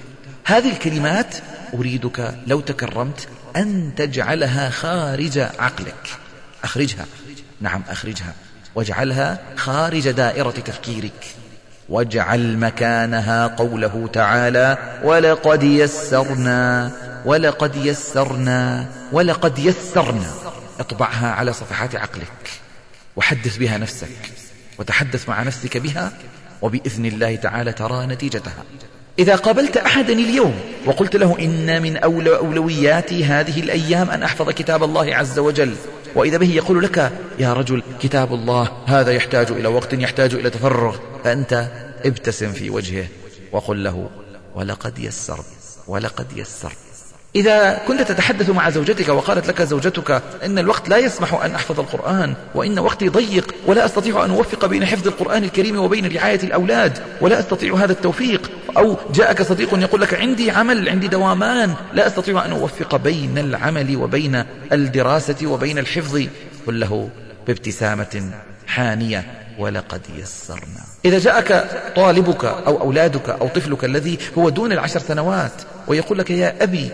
هذه 0.46 0.72
الكلمات 0.72 1.36
أريدك 1.74 2.36
لو 2.48 2.60
تكرمت 2.60 3.28
أن 3.56 3.92
تجعلها 3.96 4.70
خارج 4.70 5.38
عقلك. 5.38 6.08
أخرجها. 6.64 7.06
نعم 7.62 7.84
أخرجها. 7.90 8.36
واجعلها 8.76 9.40
خارج 9.56 10.10
دائرة 10.10 10.52
تفكيرك. 10.52 11.36
واجعل 11.90 12.58
مكانها 12.58 13.48
قوله 13.48 14.10
تعالى 14.14 14.78
ولقد 15.04 15.64
يسرنا 15.64 16.92
ولقد 17.26 17.76
يسرنا 17.76 18.86
ولقد 19.12 19.60
يسرنا 19.60 20.32
اطبعها 20.80 21.32
على 21.32 21.54
صفحات 21.54 21.96
عقلك 21.96 22.52
وحدث 23.16 23.58
بها 23.58 23.78
نفسك 23.78 24.32
وتحدث 24.80 25.30
مع 25.30 25.44
نفسك 25.44 25.78
بها 25.78 26.12
وبإذن 26.62 27.06
الله 27.06 27.36
تعالى 27.36 27.72
ترى 27.74 28.06
نتيجتها. 28.06 28.64
إذا 29.20 29.36
قابلت 29.36 29.78
أحدا 29.78 30.14
اليوم 30.14 30.54
وقلت 30.86 31.16
له 31.16 31.40
إن 31.40 31.82
من 31.82 31.98
أولو 31.98 32.36
أولوياتي 32.36 33.26
هذه 33.26 33.60
الأيام 33.60 34.10
أن 34.10 34.24
أحفظ 34.24 34.50
كتاب 34.50 34.84
الله 34.84 35.16
عز 35.16 35.40
وجل 35.40 35.76
وإذا 36.16 36.38
به 36.38 36.50
يقول 36.50 36.84
لك 36.84 37.12
يا 37.40 37.54
رجل 37.54 37.84
كتاب 38.02 38.34
الله 38.34 38.72
هذا 38.86 39.12
يحتاج 39.12 39.52
إلى 39.52 39.68
وقت 39.68 39.94
يحتاج 39.94 40.34
إلى 40.34 40.50
تفرغ. 40.50 40.98
فأنت 41.24 41.68
ابتسم 42.06 42.52
في 42.52 42.70
وجهه 42.70 43.08
وقل 43.52 43.84
له 43.84 44.10
ولقد 44.56 45.00
يسرت 45.00 45.46
ولقد 45.88 46.38
يسرت. 46.38 46.93
إذا 47.36 47.82
كنت 47.88 48.02
تتحدث 48.02 48.50
مع 48.50 48.70
زوجتك 48.70 49.10
وقالت 49.10 49.48
لك 49.48 49.62
زوجتك 49.62 50.22
إن 50.46 50.60
الوقت 50.60 50.90
لا 50.90 50.98
يسمح 50.98 51.34
أن 51.34 51.56
أحفظ 51.56 51.80
القرآن 51.80 52.34
وإن 52.56 52.80
وقتي 52.80 53.10
ضيق 53.10 53.56
ولا 53.66 53.86
أستطيع 53.86 54.26
أن 54.26 54.32
أوفق 54.32 54.66
بين 54.66 54.86
حفظ 54.86 55.08
القرآن 55.08 55.44
الكريم 55.44 55.80
وبين 55.80 56.16
رعاية 56.16 56.40
الأولاد 56.44 56.98
ولا 57.22 57.40
أستطيع 57.40 57.76
هذا 57.76 57.92
التوفيق 57.92 58.52
أو 58.78 58.98
جاءك 59.14 59.42
صديق 59.42 59.80
يقول 59.80 60.02
لك 60.02 60.14
عندي 60.14 60.52
عمل 60.52 60.90
عندي 60.90 61.08
دوامان 61.08 61.74
لا 61.94 62.08
أستطيع 62.08 62.46
أن 62.46 62.52
أوفق 62.52 62.96
بين 62.96 63.38
العمل 63.38 63.98
وبين 63.98 64.44
الدراسة 64.72 65.48
وبين 65.48 65.78
الحفظ. 65.78 66.22
قل 66.68 66.80
له 66.80 67.10
بابتسامة 67.48 68.32
حانية 68.68 69.26
ولقد 69.60 70.02
يسرنا. 70.18 70.84
إذا 71.06 71.20
جاءك 71.20 71.70
طالبك 71.96 72.46
أو 72.46 72.82
أولادك 72.82 73.30
أو 73.30 73.48
طفلك 73.48 73.86
الذي 73.86 74.18
هو 74.38 74.50
دون 74.50 74.72
العشر 74.72 75.00
سنوات 75.00 75.52
ويقول 75.88 76.18
لك 76.18 76.30
يا 76.30 76.64
أبي 76.64 76.90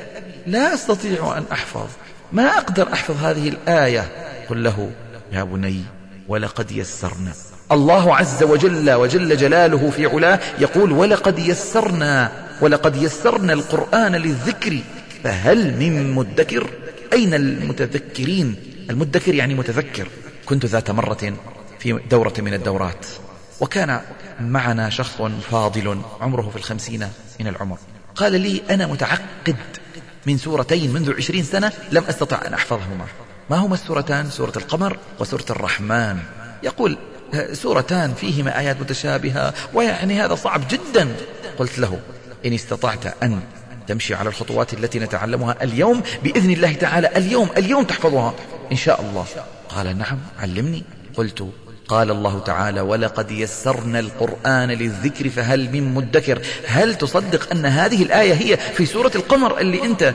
لا 0.49 0.73
أستطيع 0.73 1.37
أن 1.37 1.43
أحفظ. 1.51 1.87
ما 2.31 2.57
أقدر 2.57 2.93
أحفظ 2.93 3.23
هذه 3.23 3.49
الآية؟ 3.49 4.11
قل 4.49 4.63
له 4.63 4.91
يا 5.31 5.43
بني 5.43 5.83
ولقد 6.27 6.71
يسرنا. 6.71 7.33
الله 7.71 8.15
عز 8.15 8.43
وجل 8.43 8.91
وجل 8.91 9.37
جلاله 9.37 9.89
في 9.89 10.05
علاه 10.05 10.39
يقول 10.59 10.91
ولقد 10.91 11.39
يسرنا 11.39 12.31
ولقد 12.61 12.95
يسرنا 12.95 13.53
القرآن 13.53 14.15
للذكر 14.15 14.79
فهل 15.23 15.77
من 15.77 16.11
مدكر؟ 16.11 16.69
أين 17.13 17.33
المتذكرين؟ 17.33 18.55
المدكر 18.89 19.35
يعني 19.35 19.55
متذكر. 19.55 20.07
كنت 20.45 20.65
ذات 20.65 20.91
مرة 20.91 21.33
في 21.79 21.99
دورة 22.11 22.33
من 22.37 22.53
الدورات 22.53 23.05
وكان 23.59 24.01
معنا 24.39 24.89
شخص 24.89 25.21
فاضل 25.51 26.01
عمره 26.21 26.49
في 26.49 26.55
الخمسين 26.55 27.07
من 27.39 27.47
العمر. 27.47 27.77
قال 28.15 28.41
لي 28.41 28.61
أنا 28.69 28.87
متعقد 28.87 29.55
من 30.25 30.37
سورتين 30.37 30.93
منذ 30.93 31.13
عشرين 31.17 31.43
سنة 31.43 31.71
لم 31.91 32.03
أستطع 32.03 32.47
أن 32.47 32.53
أحفظهما. 32.53 33.05
ما 33.49 33.57
هما 33.57 33.73
السورتان؟ 33.73 34.29
سورة 34.29 34.53
القمر 34.55 34.97
وسورة 35.19 35.45
الرحمن. 35.49 36.17
يقول 36.63 36.97
سورتان 37.53 38.13
فيهما 38.13 38.59
آيات 38.59 38.81
متشابهة 38.81 39.53
ويعني 39.73 40.21
هذا 40.21 40.35
صعب 40.35 40.61
جدا. 40.69 41.15
قلت 41.59 41.79
له 41.79 41.99
إن 42.45 42.53
استطعت 42.53 43.23
أن 43.23 43.41
تمشي 43.87 44.15
على 44.15 44.29
الخطوات 44.29 44.73
التي 44.73 44.99
نتعلمها 44.99 45.63
اليوم 45.63 46.01
بإذن 46.23 46.51
الله 46.51 46.73
تعالى 46.73 47.07
اليوم 47.07 47.49
اليوم 47.57 47.83
تحفظها. 47.83 48.33
إن 48.71 48.77
شاء 48.77 49.01
الله. 49.01 49.25
قال 49.69 49.97
نعم 49.97 50.19
علمني. 50.39 50.83
قلت 51.15 51.49
قال 51.89 52.11
الله 52.11 52.39
تعالى 52.39 52.81
ولقد 52.81 53.31
يسرنا 53.31 53.99
القرآن 53.99 54.71
للذكر 54.71 55.29
فهل 55.29 55.69
من 55.71 55.93
مدكر؟ 55.93 56.41
هل 56.67 56.95
تصدق 56.95 57.51
أن 57.51 57.65
هذه 57.65 58.03
الآية 58.03 58.33
هي 58.33 58.57
في 58.57 58.85
سورة 58.85 59.11
القمر 59.15 59.59
اللي 59.59 59.83
أنت 59.83 60.13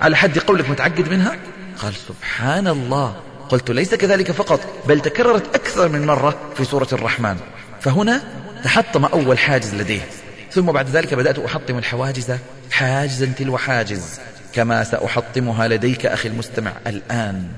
على 0.00 0.16
حد 0.16 0.38
قولك 0.38 0.70
متعقد 0.70 1.08
منها؟ 1.08 1.36
قال 1.78 1.94
سبحان 2.08 2.68
الله. 2.68 3.16
قلت 3.48 3.70
ليس 3.70 3.94
كذلك 3.94 4.30
فقط 4.30 4.60
بل 4.88 5.00
تكررت 5.00 5.54
أكثر 5.54 5.88
من 5.88 6.06
مرة 6.06 6.36
في 6.56 6.64
سورة 6.64 6.88
الرحمن. 6.92 7.36
فهنا 7.80 8.22
تحطم 8.64 9.04
أول 9.04 9.38
حاجز 9.38 9.74
لديه. 9.74 10.08
ثم 10.52 10.72
بعد 10.72 10.88
ذلك 10.88 11.14
بدأت 11.14 11.38
أحطم 11.38 11.78
الحواجز 11.78 12.32
حاجزا 12.70 13.26
تلو 13.26 13.58
حاجز 13.58 14.20
كما 14.52 14.84
سأحطمها 14.84 15.68
لديك 15.68 16.06
أخي 16.06 16.28
المستمع 16.28 16.72
الآن 16.86 17.48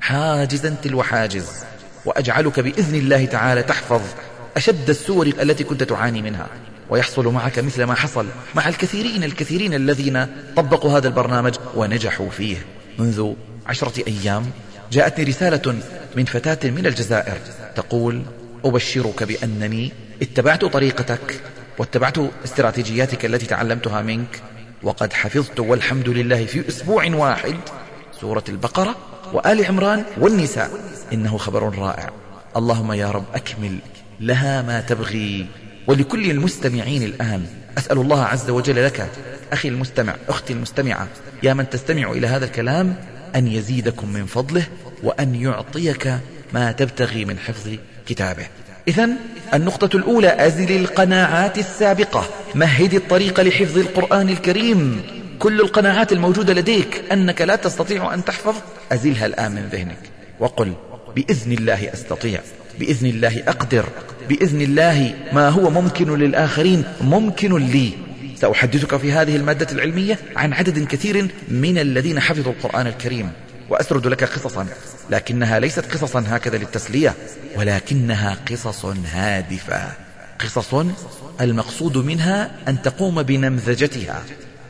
حاجزا 0.00 0.76
تلو 0.82 1.02
حاجز. 1.02 1.46
وأجعلك 2.04 2.60
بإذن 2.60 2.94
الله 2.94 3.24
تعالى 3.24 3.62
تحفظ 3.62 4.02
أشد 4.56 4.90
السور 4.90 5.26
التي 5.26 5.64
كنت 5.64 5.82
تعاني 5.82 6.22
منها. 6.22 6.46
ويحصل 6.90 7.28
معك 7.28 7.58
مثل 7.58 7.84
ما 7.84 7.94
حصل 7.94 8.26
مع 8.54 8.68
الكثيرين 8.68 9.24
الكثيرين 9.24 9.74
الذين 9.74 10.26
طبقوا 10.56 10.98
هذا 10.98 11.08
البرنامج 11.08 11.54
ونجحوا 11.74 12.30
فيه. 12.30 12.56
منذ 12.98 13.32
عشرة 13.66 14.04
أيام 14.08 14.50
جاءتني 14.92 15.24
رسالة 15.24 15.74
من 16.16 16.24
فتاة 16.24 16.70
من 16.70 16.86
الجزائر 16.86 17.38
تقول 17.76 18.22
أبشرك 18.64 19.22
بأنني 19.22 19.92
اتبعت 20.22 20.64
طريقتك 20.64 21.40
واتبعت 21.78 22.16
استراتيجياتك 22.44 23.24
التي 23.24 23.46
تعلمتها 23.46 24.02
منك 24.02 24.42
وقد 24.82 25.12
حفظت 25.12 25.60
والحمد 25.60 26.08
لله 26.08 26.46
في 26.46 26.68
أسبوع 26.68 27.06
واحد 27.06 27.56
سورة 28.20 28.44
البقرة 28.48 28.96
وآل 29.32 29.64
عمران 29.64 30.04
والنساء. 30.20 30.70
إنه 31.12 31.38
خبر 31.38 31.78
رائع. 31.78 32.10
اللهم 32.56 32.92
يا 32.92 33.10
رب 33.10 33.24
أكمل 33.34 33.78
لها 34.20 34.62
ما 34.62 34.80
تبغي. 34.80 35.46
ولكل 35.86 36.30
المستمعين 36.30 37.02
الآن 37.02 37.46
أسأل 37.78 37.98
الله 37.98 38.24
عز 38.24 38.50
وجل 38.50 38.84
لك 38.84 39.08
أخي 39.52 39.68
المستمع 39.68 40.16
أختي 40.28 40.52
المستمعة 40.52 41.08
يا 41.42 41.54
من 41.54 41.70
تستمع 41.70 42.10
إلى 42.10 42.26
هذا 42.26 42.44
الكلام 42.44 42.96
أن 43.36 43.46
يزيدكم 43.46 44.12
من 44.12 44.26
فضله 44.26 44.64
وأن 45.02 45.34
يعطيك 45.34 46.14
ما 46.52 46.72
تبتغي 46.72 47.24
من 47.24 47.38
حفظ 47.38 47.70
كتابه. 48.06 48.46
إذا 48.88 49.08
النقطة 49.54 49.96
الأولى 49.96 50.46
أزل 50.46 50.76
القناعات 50.76 51.58
السابقة. 51.58 52.24
مهد 52.54 52.94
الطريق 52.94 53.40
لحفظ 53.40 53.78
القرآن 53.78 54.28
الكريم. 54.28 55.02
كل 55.38 55.60
القناعات 55.60 56.12
الموجودة 56.12 56.54
لديك 56.54 57.04
أنك 57.12 57.42
لا 57.42 57.56
تستطيع 57.56 58.14
أن 58.14 58.24
تحفظ. 58.24 58.54
أزلها 58.92 59.26
الآن 59.26 59.52
من 59.52 59.68
ذهنك. 59.72 59.98
وقل 60.40 60.72
بإذن 61.16 61.52
الله 61.52 61.92
أستطيع. 61.92 62.40
بإذن 62.78 63.06
الله 63.06 63.42
أقدر. 63.48 63.88
بإذن 64.28 64.60
الله 64.60 65.14
ما 65.32 65.48
هو 65.48 65.70
ممكن 65.70 66.18
للآخرين 66.18 66.84
ممكن 67.00 67.56
لي. 67.56 67.92
سأحدثك 68.36 68.96
في 68.96 69.12
هذه 69.12 69.36
المادة 69.36 69.66
العلمية 69.72 70.18
عن 70.36 70.52
عدد 70.52 70.86
كثير 70.86 71.28
من 71.48 71.78
الذين 71.78 72.20
حفظوا 72.20 72.52
القرآن 72.52 72.86
الكريم. 72.86 73.32
وأسرد 73.70 74.06
لك 74.06 74.24
قصصا. 74.24 74.66
لكنها 75.10 75.58
ليست 75.58 75.92
قصصا 75.92 76.24
هكذا 76.28 76.58
للتسلية 76.58 77.14
ولكنها 77.56 78.36
قصص 78.50 78.84
هادفة. 79.12 79.92
قصص 80.38 80.74
المقصود 81.40 81.96
منها 81.96 82.50
أن 82.68 82.82
تقوم 82.82 83.22
بنمذجتها. 83.22 84.22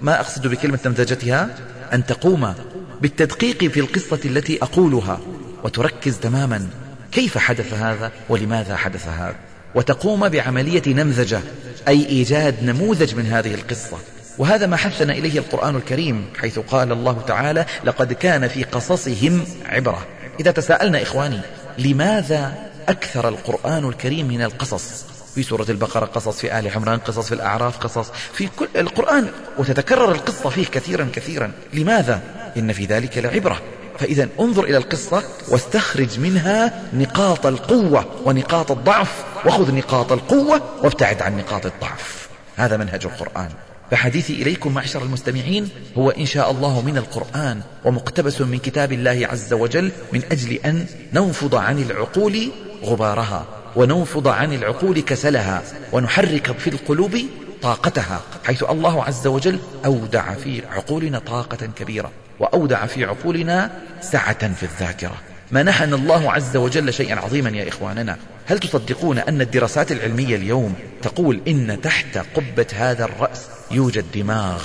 ما 0.04 0.20
أقصد 0.20 0.46
بكلمة 0.46 0.78
نمذجتها؟ 0.86 1.48
أن 1.92 2.06
تقوم 2.06 2.54
بالتدقيق 3.00 3.64
في 3.64 3.80
القصة 3.80 4.20
التي 4.24 4.58
أقولها 4.62 5.20
وتركز 5.62 6.16
تماما. 6.18 6.66
كيف 7.12 7.38
حدث 7.38 7.74
هذا 7.74 8.12
ولماذا 8.28 8.76
حدث 8.76 9.08
هذا؟ 9.08 9.36
وتقوم 9.74 10.28
بعملية 10.28 10.82
نمذجة 10.86 11.40
أي 11.88 12.06
إيجاد 12.06 12.64
نموذج 12.64 13.14
من 13.14 13.26
هذه 13.26 13.54
القصة. 13.54 13.98
وهذا 14.38 14.66
ما 14.66 14.76
حثنا 14.76 15.12
إليه 15.12 15.38
القرآن 15.38 15.76
الكريم 15.76 16.24
حيث 16.40 16.58
قال 16.58 16.92
الله 16.92 17.22
تعالى 17.26 17.66
لقد 17.84 18.12
كان 18.12 18.48
في 18.48 18.64
قصصهم 18.64 19.44
عبرة. 19.66 20.06
إذا 20.40 20.50
تساءلنا 20.50 21.02
إخواني 21.02 21.40
لماذا 21.78 22.54
أكثر 22.88 23.28
القرآن 23.28 23.88
الكريم 23.88 24.28
من 24.28 24.42
القصص؟ 24.42 25.13
في 25.34 25.42
سورة 25.42 25.66
البقرة 25.68 26.04
قصص 26.04 26.38
في 26.38 26.58
آل 26.58 26.68
عمران 26.68 26.98
قصص 26.98 27.26
في 27.26 27.34
الأعراف 27.34 27.78
قصص 27.78 28.10
في 28.32 28.48
كل 28.56 28.68
القرآن 28.76 29.28
وتتكرر 29.58 30.12
القصة 30.12 30.50
فيه 30.50 30.66
كثيرا 30.66 31.08
كثيرا. 31.12 31.52
لماذا؟ 31.72 32.20
إن 32.56 32.72
في 32.72 32.84
ذلك 32.84 33.18
لعبرة. 33.18 33.62
فإذا 33.98 34.28
انظر 34.40 34.64
إلى 34.64 34.76
القصة 34.76 35.22
واستخرج 35.48 36.20
منها 36.20 36.82
نقاط 36.92 37.46
القوة 37.46 38.06
ونقاط 38.24 38.70
الضعف. 38.70 39.24
وخذ 39.46 39.74
نقاط 39.74 40.12
القوة 40.12 40.62
وابتعد 40.82 41.22
عن 41.22 41.36
نقاط 41.36 41.66
الضعف. 41.66 42.28
هذا 42.56 42.76
منهج 42.76 43.04
القرآن. 43.04 43.48
فحديثي 43.90 44.32
إليكم 44.32 44.74
معشر 44.74 45.02
المستمعين 45.02 45.68
هو 45.98 46.10
إن 46.10 46.26
شاء 46.26 46.50
الله 46.50 46.80
من 46.80 46.96
القرآن 46.96 47.60
ومقتبس 47.84 48.40
من 48.40 48.58
كتاب 48.58 48.92
الله 48.92 49.28
عز 49.30 49.52
وجل 49.52 49.92
من 50.12 50.22
أجل 50.32 50.52
أن 50.52 50.86
ننفض 51.12 51.54
عن 51.54 51.82
العقول 51.82 52.50
غبارها. 52.84 53.46
وننفض 53.76 54.28
عن 54.28 54.52
العقول 54.52 55.00
كسلها 55.00 55.62
ونحرك 55.92 56.58
في 56.58 56.70
القلوب 56.70 57.20
طاقتها 57.62 58.20
حيث 58.44 58.62
الله 58.62 59.04
عز 59.04 59.26
وجل 59.26 59.58
أودع 59.84 60.34
في 60.34 60.62
عقولنا 60.66 61.18
طاقة 61.18 61.66
كبيرة 61.66 62.10
وأودع 62.40 62.86
في 62.86 63.04
عقولنا 63.04 63.70
سعة 64.00 64.52
في 64.54 64.62
الذاكرة. 64.62 65.16
منحنا 65.50 65.96
الله 65.96 66.32
عز 66.32 66.56
وجل 66.56 66.92
شيئا 66.92 67.16
عظيما 67.16 67.50
يا 67.50 67.68
إخواننا. 67.68 68.16
هل 68.46 68.58
تصدقون 68.58 69.18
أن 69.18 69.40
الدراسات 69.40 69.92
العلمية 69.92 70.36
اليوم 70.36 70.74
تقول 71.02 71.40
إن 71.48 71.80
تحت 71.82 72.18
قبة 72.18 72.66
هذا 72.74 73.04
الرأس 73.04 73.46
يوجد 73.70 74.04
دماغ 74.14 74.62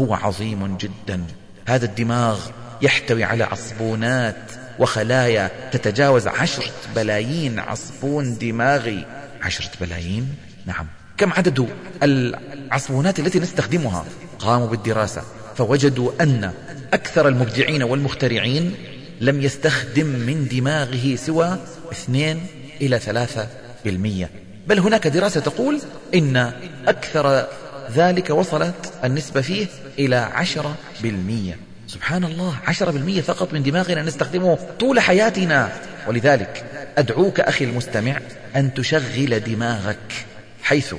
هو 0.00 0.14
عظيم 0.14 0.76
جدا؟ 0.76 1.24
هذا 1.68 1.84
الدماغ 1.84 2.40
يحتوي 2.82 3.24
على 3.24 3.44
عصبونات 3.44 4.61
وخلايا 4.78 5.50
تتجاوز 5.72 6.26
عشرة 6.26 6.72
بلايين 6.94 7.58
عصبون 7.58 8.38
دماغي. 8.38 9.06
عشرة 9.42 9.70
بلايين؟ 9.80 10.34
نعم. 10.66 10.86
كم 11.18 11.32
عدد 11.32 11.68
العصبونات 12.02 13.18
التي 13.18 13.40
نستخدمها؟ 13.40 14.04
قاموا 14.38 14.66
بالدراسة 14.66 15.22
فوجدوا 15.56 16.12
أن 16.20 16.52
أكثر 16.92 17.28
المبدعين 17.28 17.82
والمخترعين 17.82 18.74
لم 19.20 19.42
يستخدم 19.42 20.06
من 20.06 20.48
دماغه 20.48 21.16
سوى 21.16 21.58
اثنين 21.92 22.46
إلى 22.80 22.98
ثلاثة 22.98 23.48
بالمية. 23.84 24.30
بل 24.66 24.78
هناك 24.78 25.06
دراسة 25.06 25.40
تقول 25.40 25.80
إن 26.14 26.52
أكثر 26.86 27.46
ذلك 27.94 28.30
وصلت 28.30 28.92
النسبة 29.04 29.40
فيه 29.40 29.66
إلى 29.98 30.16
عشرة 30.16 30.74
بالمية. 31.02 31.58
سبحان 31.92 32.24
الله 32.24 32.54
عشرة 32.66 32.90
بالمية 32.90 33.20
فقط 33.20 33.52
من 33.52 33.62
دماغنا 33.62 34.02
نستخدمه 34.02 34.58
طول 34.80 35.00
حياتنا. 35.00 35.72
ولذلك 36.08 36.64
أدعوك 36.98 37.40
أخي 37.40 37.64
المستمع 37.64 38.18
أن 38.56 38.74
تشغل 38.74 39.40
دماغك 39.40 40.26
حيث 40.62 40.94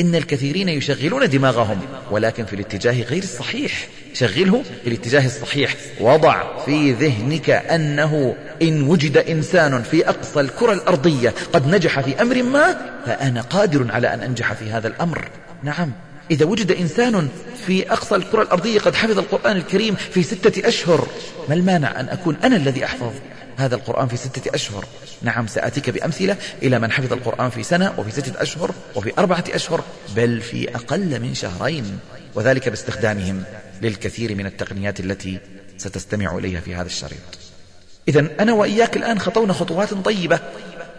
إن 0.00 0.14
الكثيرين 0.14 0.68
يشغلون 0.68 1.28
دماغهم 1.28 1.80
ولكن 2.10 2.44
في 2.44 2.52
الاتجاه 2.52 3.02
غير 3.02 3.22
الصحيح. 3.22 3.88
شغله 4.14 4.62
في 4.82 4.88
الاتجاه 4.88 5.26
الصحيح. 5.26 5.76
وضع 6.00 6.64
في 6.64 6.92
ذهنك 6.92 7.50
أنه 7.50 8.36
إن 8.62 8.82
وجد 8.82 9.16
إنسان 9.16 9.82
في 9.82 10.08
أقصى 10.08 10.40
الكرة 10.40 10.72
الأرضية 10.72 11.34
قد 11.52 11.66
نجح 11.66 12.00
في 12.00 12.22
أمر 12.22 12.42
ما 12.42 12.76
فأنا 13.06 13.40
قادر 13.40 13.92
على 13.92 14.14
أن 14.14 14.20
أنجح 14.20 14.52
في 14.52 14.70
هذا 14.70 14.88
الأمر. 14.88 15.28
نعم. 15.62 15.92
إذا 16.32 16.46
وجد 16.46 16.72
إنسان 16.72 17.28
في 17.66 17.92
أقصى 17.92 18.14
الكرة 18.16 18.42
الأرضية 18.42 18.78
قد 18.78 18.94
حفظ 18.94 19.18
القرآن 19.18 19.56
الكريم 19.56 19.94
في 19.94 20.22
ستة 20.22 20.68
أشهر 20.68 21.08
ما 21.48 21.54
المانع 21.54 22.00
أن 22.00 22.08
أكون 22.08 22.36
أنا 22.44 22.56
الذي 22.56 22.84
أحفظ 22.84 23.12
هذا 23.56 23.74
القرآن 23.74 24.08
في 24.08 24.16
ستة 24.16 24.54
أشهر؟ 24.54 24.84
نعم 25.22 25.46
سآتيك 25.46 25.90
بأمثلة 25.90 26.36
إلى 26.62 26.78
من 26.78 26.92
حفظ 26.92 27.12
القرآن 27.12 27.50
في 27.50 27.62
سنة 27.62 27.94
وفي 27.98 28.10
ستة 28.10 28.42
أشهر 28.42 28.74
وفي 28.94 29.12
أربعة 29.18 29.44
أشهر 29.50 29.84
بل 30.16 30.40
في 30.40 30.74
أقل 30.74 31.20
من 31.20 31.34
شهرين 31.34 31.98
وذلك 32.34 32.68
باستخدامهم 32.68 33.44
للكثير 33.82 34.34
من 34.34 34.46
التقنيات 34.46 35.00
التي 35.00 35.38
ستستمع 35.78 36.38
إليها 36.38 36.60
في 36.60 36.74
هذا 36.74 36.86
الشريط. 36.86 37.38
إذا 38.08 38.26
أنا 38.40 38.52
وإياك 38.52 38.96
الآن 38.96 39.18
خطونا 39.18 39.52
خطوات 39.52 39.94
طيبة 39.94 40.40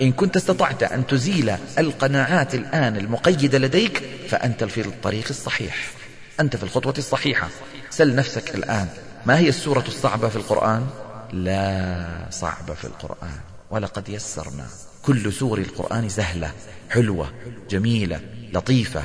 إن 0.01 0.11
كنت 0.11 0.35
استطعت 0.35 0.83
أن 0.83 1.07
تزيل 1.07 1.55
القناعات 1.79 2.55
الآن 2.55 2.97
المقيدة 2.97 3.57
لديك 3.57 4.03
فأنت 4.29 4.63
في 4.63 4.81
الطريق 4.81 5.25
الصحيح. 5.29 5.91
أنت 6.39 6.55
في 6.55 6.63
الخطوة 6.63 6.93
الصحيحة. 6.97 7.49
سل 7.89 8.15
نفسك 8.15 8.55
الآن. 8.55 8.87
ما 9.25 9.37
هي 9.37 9.49
السورة 9.49 9.83
الصعبة 9.87 10.29
في 10.29 10.35
القرآن؟ 10.35 10.87
لا 11.33 12.05
صعبة 12.29 12.73
في 12.73 12.85
القرآن. 12.85 13.39
ولقد 13.71 14.09
يسرنا. 14.09 14.67
كل 15.03 15.33
سور 15.33 15.57
القرآن 15.57 16.09
سهلة 16.09 16.51
حلوة 16.89 17.31
جميلة 17.69 18.19
لطيفة. 18.53 19.03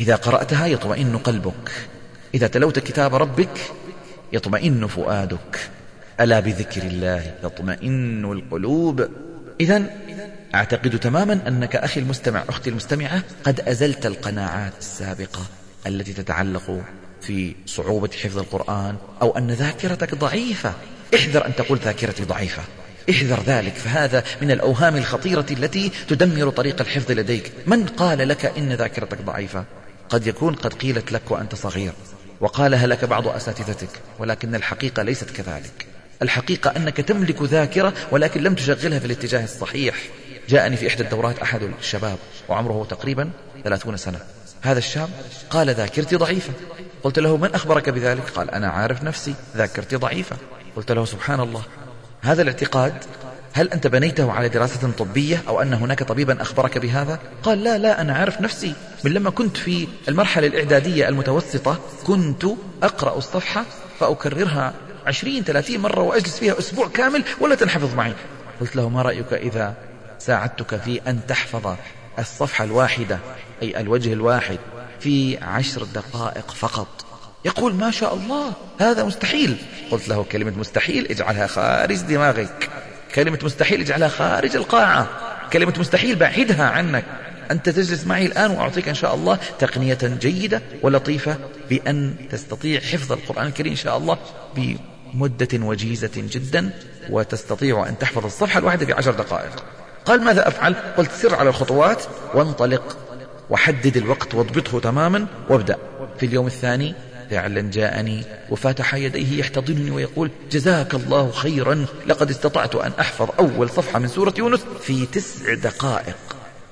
إذا 0.00 0.16
قرأتها 0.16 0.66
يطمئن 0.66 1.18
قلبك. 1.18 1.70
إذا 2.34 2.46
تلوت 2.46 2.78
كتاب 2.78 3.14
ربك 3.14 3.60
يطمئن 4.32 4.86
فؤادك. 4.86 5.70
ألا 6.20 6.40
بذكر 6.40 6.82
الله 6.82 7.34
تطمئن 7.42 8.24
القلوب؟ 8.24 9.08
إذا 9.60 9.90
أعتقد 10.54 10.98
تماما 10.98 11.40
أنك 11.48 11.76
أخي 11.76 12.00
المستمع 12.00 12.44
أختي 12.48 12.70
المستمعة 12.70 13.22
قد 13.44 13.60
أزلت 13.60 14.06
القناعات 14.06 14.72
السابقة 14.78 15.46
التي 15.86 16.12
تتعلق 16.12 16.82
في 17.20 17.54
صعوبة 17.66 18.10
حفظ 18.22 18.38
القرآن 18.38 18.96
أو 19.22 19.38
أن 19.38 19.50
ذاكرتك 19.50 20.14
ضعيفة. 20.14 20.74
احذر 21.14 21.46
أن 21.46 21.54
تقول 21.54 21.78
ذاكرتي 21.78 22.24
ضعيفة. 22.24 22.62
احذر 23.10 23.42
ذلك 23.46 23.74
فهذا 23.74 24.24
من 24.42 24.50
الأوهام 24.50 24.96
الخطيرة 24.96 25.46
التي 25.50 25.92
تدمر 26.08 26.50
طريق 26.50 26.80
الحفظ 26.80 27.12
لديك. 27.12 27.52
من 27.66 27.86
قال 27.86 28.28
لك 28.28 28.44
إن 28.58 28.72
ذاكرتك 28.72 29.22
ضعيفة؟ 29.22 29.64
قد 30.08 30.26
يكون 30.26 30.54
قد 30.54 30.74
قيلت 30.74 31.12
لك 31.12 31.30
وأنت 31.30 31.54
صغير 31.54 31.92
وقالها 32.40 32.86
لك 32.86 33.04
بعض 33.04 33.28
أساتذتك 33.28 33.90
ولكن 34.18 34.54
الحقيقة 34.54 35.02
ليست 35.02 35.30
كذلك. 35.30 35.86
الحقيقة 36.22 36.76
أنك 36.76 36.96
تملك 36.96 37.42
ذاكرة 37.42 37.92
ولكن 38.10 38.42
لم 38.42 38.54
تشغلها 38.54 38.98
في 38.98 39.04
الاتجاه 39.04 39.44
الصحيح. 39.44 39.94
جاءني 40.50 40.76
في 40.76 40.88
إحدى 40.88 41.02
الدورات 41.02 41.38
أحد 41.38 41.62
الشباب 41.62 42.18
وعمره 42.48 42.86
تقريبا 42.90 43.30
ثلاثون 43.64 43.96
سنة. 43.96 44.18
هذا 44.62 44.78
الشاب 44.78 45.08
قال 45.50 45.70
ذاكرتي 45.70 46.16
ضعيفة. 46.16 46.52
قلت 47.02 47.18
له 47.18 47.36
من 47.36 47.54
أخبرك 47.54 47.90
بذلك؟ 47.90 48.30
قال 48.34 48.50
أنا 48.50 48.68
عارف 48.68 49.02
نفسي. 49.02 49.34
ذاكرتي 49.56 49.96
ضعيفة. 49.96 50.36
قلت 50.76 50.92
له 50.92 51.04
سبحان 51.04 51.40
الله. 51.40 51.62
هذا 52.20 52.42
الاعتقاد 52.42 52.94
هل 53.52 53.68
أنت 53.68 53.86
بنيته 53.86 54.32
على 54.32 54.48
دراسة 54.48 54.90
طبية 54.98 55.42
أو 55.48 55.62
أن 55.62 55.74
هناك 55.74 56.02
طبيبا 56.02 56.42
أخبرك 56.42 56.78
بهذا؟ 56.78 57.18
قال 57.42 57.64
لا 57.64 57.78
لا 57.78 58.00
أنا 58.00 58.14
عارف 58.14 58.40
نفسي. 58.40 58.74
من 59.04 59.14
لما 59.14 59.30
كنت 59.30 59.56
في 59.56 59.88
المرحلة 60.08 60.46
الإعدادية 60.46 61.08
المتوسطة 61.08 61.78
كنت 62.06 62.44
أقرأ 62.82 63.18
الصفحة 63.18 63.64
فأكررها 64.00 64.74
عشرين 65.06 65.44
ثلاثين 65.44 65.80
مرة 65.80 66.00
وأجلس 66.00 66.38
فيها 66.38 66.58
أسبوع 66.58 66.88
كامل 66.88 67.24
ولا 67.40 67.54
تنحفظ 67.54 67.94
معي. 67.94 68.12
قلت 68.60 68.76
له 68.76 68.88
ما 68.88 69.02
رأيك 69.02 69.32
إذا 69.32 69.89
ساعدتك 70.20 70.76
في 70.76 71.00
أن 71.06 71.20
تحفظ 71.28 71.74
الصفحة 72.18 72.64
الواحدة 72.64 73.18
أي 73.62 73.80
الوجه 73.80 74.12
الواحد 74.12 74.58
في 75.00 75.38
عشر 75.38 75.84
دقائق 75.84 76.50
فقط. 76.50 77.04
يقول 77.44 77.74
ما 77.74 77.90
شاء 77.90 78.14
الله 78.14 78.52
هذا 78.80 79.04
مستحيل. 79.04 79.56
قلت 79.90 80.08
له 80.08 80.24
كلمة 80.24 80.52
مستحيل 80.56 81.06
اجعلها 81.06 81.46
خارج 81.46 81.96
دماغك. 81.96 82.70
كلمة 83.14 83.38
مستحيل 83.42 83.80
اجعلها 83.80 84.08
خارج 84.08 84.56
القاعة. 84.56 85.08
كلمة 85.52 85.74
مستحيل 85.78 86.16
بعدها 86.16 86.64
عنك. 86.64 87.04
أنت 87.50 87.68
تجلس 87.68 88.06
معي 88.06 88.26
الآن 88.26 88.50
وأعطيك 88.50 88.88
إن 88.88 88.94
شاء 88.94 89.14
الله 89.14 89.38
تقنية 89.58 89.98
جيدة 90.02 90.62
ولطيفة 90.82 91.36
بأن 91.70 92.14
تستطيع 92.30 92.80
حفظ 92.80 93.12
القرآن 93.12 93.46
الكريم 93.46 93.72
إن 93.72 93.78
شاء 93.78 93.96
الله 93.96 94.18
بمدة 94.56 95.48
وجيزة 95.66 96.10
جدا 96.16 96.70
وتستطيع 97.10 97.88
أن 97.88 97.98
تحفظ 97.98 98.24
الصفحة 98.24 98.58
الواحدة 98.58 98.86
في 98.86 98.92
عشر 98.92 99.12
دقائق. 99.12 99.64
قال 100.04 100.24
ماذا 100.24 100.48
أفعل؟ 100.48 100.74
قلت 100.96 101.10
سر 101.12 101.34
على 101.34 101.48
الخطوات 101.48 102.02
وانطلق. 102.34 102.96
وحدد 103.50 103.96
الوقت 103.96 104.34
واضبطه 104.34 104.80
تماما 104.80 105.26
وابدأ. 105.48 105.76
في 106.18 106.26
اليوم 106.26 106.46
الثاني 106.46 106.94
فعلا 107.30 107.70
جاءني 107.70 108.24
وفاتح 108.50 108.94
يديه 108.94 109.40
يحتضنني 109.40 109.90
ويقول 109.90 110.30
جزاك 110.50 110.94
الله 110.94 111.30
خيرا 111.30 111.86
لقد 112.06 112.30
استطعت 112.30 112.74
أن 112.74 112.92
أحفظ 113.00 113.28
أول 113.38 113.70
صفحة 113.70 113.98
من 113.98 114.08
سورة 114.08 114.34
يونس 114.38 114.60
في 114.82 115.06
تسع 115.06 115.54
دقائق. 115.54 116.16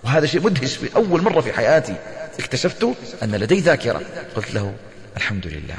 وهذا 0.05 0.27
شيء 0.27 0.43
مدهش 0.43 0.77
في 0.77 0.97
أول 0.97 1.23
مرة 1.23 1.41
في 1.41 1.53
حياتي. 1.53 1.95
اكتشفت 2.39 2.89
أن 3.23 3.35
لدي 3.35 3.61
ذاكرة. 3.61 4.01
قلت 4.37 4.55
له 4.55 4.75
الحمد 5.17 5.47
لله. 5.47 5.79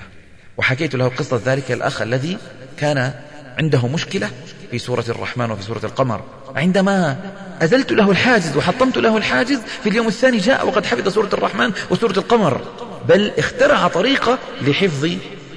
وحكيت 0.57 0.95
له 0.95 1.07
قصة 1.07 1.41
ذلك 1.45 1.71
الأخ 1.71 2.01
الذي 2.01 2.38
كان 2.77 3.13
عنده 3.57 3.88
مشكلة 3.88 4.29
في 4.71 4.79
سورة 4.79 5.05
الرحمن 5.09 5.51
وفي 5.51 5.63
سورة 5.63 5.81
القمر. 5.83 6.23
عندما 6.55 7.17
أزلت 7.62 7.91
له 7.91 8.12
الحاجز 8.12 8.57
وحطمت 8.57 8.97
له 8.97 9.17
الحاجز 9.17 9.59
في 9.83 9.89
اليوم 9.89 10.07
الثاني 10.07 10.38
جاء 10.38 10.67
وقد 10.67 10.85
حفظ 10.85 11.07
سورة 11.07 11.29
الرحمن 11.33 11.71
وسورة 11.89 12.12
القمر. 12.12 12.62
بل 13.09 13.31
اخترع 13.38 13.88
طريقة 13.88 14.39
لحفظ 14.62 15.09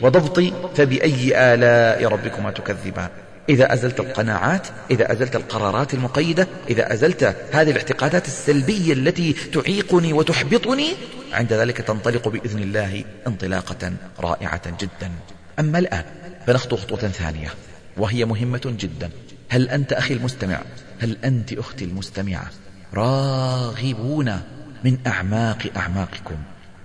وضبط 0.03 0.41
فبأي 0.77 1.55
آلاء 1.55 2.05
ربكما 2.05 2.51
تكذبان. 2.51 3.09
إذا 3.49 3.73
أزلت 3.73 4.01
القناعات 4.01 4.67
إذا 4.91 5.13
أزلت 5.13 5.37
القرارات 5.37 5.95
المقيدة 5.95 6.49
إذا 6.71 6.93
أزلت 6.93 7.37
هذه 7.53 7.71
الاعتقادات 7.71 8.27
السلبية 8.27 8.93
التي 8.93 9.33
تعيقني 9.33 10.13
وتحبطني 10.13 10.95
عند 11.33 11.53
ذلك 11.53 11.79
تنطلق 11.79 12.29
بإذن 12.29 12.63
الله 12.63 13.05
انطلاقة 13.27 13.93
رائعة 14.21 14.63
جدا. 14.81 15.11
أما 15.59 15.79
الآن 15.79 16.05
فنخطو 16.47 16.77
خطوة 16.77 16.99
ثانية 16.99 17.49
وهي 17.97 18.25
مهمة 18.25 18.75
جدا. 18.79 19.11
هل 19.53 19.69
أنت 19.69 19.93
أخي 19.93 20.15
المستمع؟ 20.15 20.59
هل 21.01 21.17
أنت 21.25 21.53
أختي 21.53 21.85
المستمعة؟ 21.85 22.51
راغبون 22.95 24.41
من 24.85 24.99
أعماق 25.07 25.59
أعماقكم. 25.77 26.37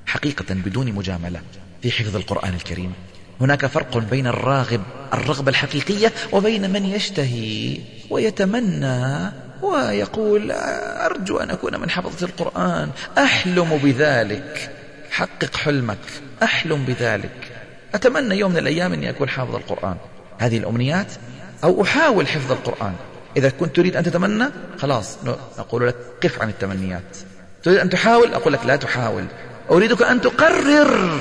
حقيقة 0.05 0.45
بدون 0.49 0.91
مجاملة. 0.91 1.41
في 1.81 1.91
حفظ 1.91 2.15
القرآن 2.15 2.53
الكريم. 2.53 2.93
هناك 3.41 3.65
فرق 3.65 3.97
بين 3.97 4.27
الراغب 4.27 4.81
الرغبة 5.13 5.49
الحقيقية 5.49 6.13
وبين 6.31 6.69
من 6.69 6.85
يشتهي 6.85 7.77
ويتمنى 8.09 9.31
ويقول 9.61 10.51
أرجو 10.51 11.37
أن 11.37 11.49
أكون 11.49 11.79
من 11.79 11.89
حفظة 11.89 12.25
القرآن. 12.25 12.89
أحلم 13.17 13.77
بذلك. 13.77 14.71
حقق 15.11 15.55
حلمك. 15.55 15.97
أحلم 16.43 16.85
بذلك. 16.85 17.51
أتمنى 17.95 18.35
يوم 18.35 18.51
من 18.51 18.57
الأيام 18.57 18.93
أني 18.93 19.09
أكون 19.09 19.29
حافظ 19.29 19.55
القرآن. 19.55 19.97
هذه 20.39 20.57
الأمنيات 20.57 21.11
أو 21.63 21.83
أحاول 21.83 22.27
حفظ 22.27 22.51
القرآن. 22.51 22.93
إذا 23.37 23.49
كنت 23.49 23.75
تريد 23.75 23.95
أن 23.95 24.03
تتمنى 24.03 24.45
خلاص 24.77 25.17
أقول 25.57 25.87
لك 25.87 25.95
قف 26.23 26.41
عن 26.41 26.49
التمنيات. 26.49 27.17
تريد 27.63 27.77
أن 27.77 27.89
تحاول؟ 27.89 28.33
أقول 28.33 28.53
لك 28.53 28.65
لا 28.65 28.75
تحاول. 28.75 29.25
أريدك 29.71 30.01
أن 30.01 30.21
تقرر 30.21 31.19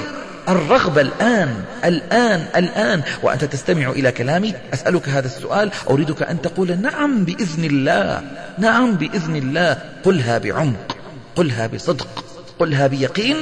الرغبة 0.48 1.00
الآن 1.00 1.64
الآن 1.84 2.46
الآن. 2.56 3.02
وأنت 3.22 3.44
تستمع 3.44 3.90
إلى 3.90 4.12
كلامي 4.12 4.54
أسألك 4.74 5.08
هذا 5.08 5.26
السؤال. 5.26 5.70
أريدك 5.90 6.22
أن 6.22 6.42
تقول 6.42 6.80
نعم 6.80 7.24
بإذن 7.24 7.64
الله 7.64 8.22
نعم 8.58 8.94
بإذن 8.94 9.36
الله. 9.36 9.82
قلها 10.04 10.38
بعمق 10.38 10.96
قلها 11.36 11.66
بصدق 11.66 12.24
قلها 12.58 12.86
بيقين. 12.86 13.36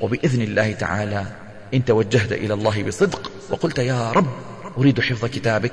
وبإذن 0.00 0.42
الله 0.42 0.72
تعالى. 0.72 1.24
إن 1.74 1.84
توجهت 1.84 2.32
إلى 2.32 2.54
الله 2.54 2.82
بصدق 2.82 3.30
وقلت 3.50 3.78
يا 3.78 4.12
رب 4.12 4.32
أريد 4.78 5.00
حفظ 5.00 5.24
كتابك. 5.24 5.72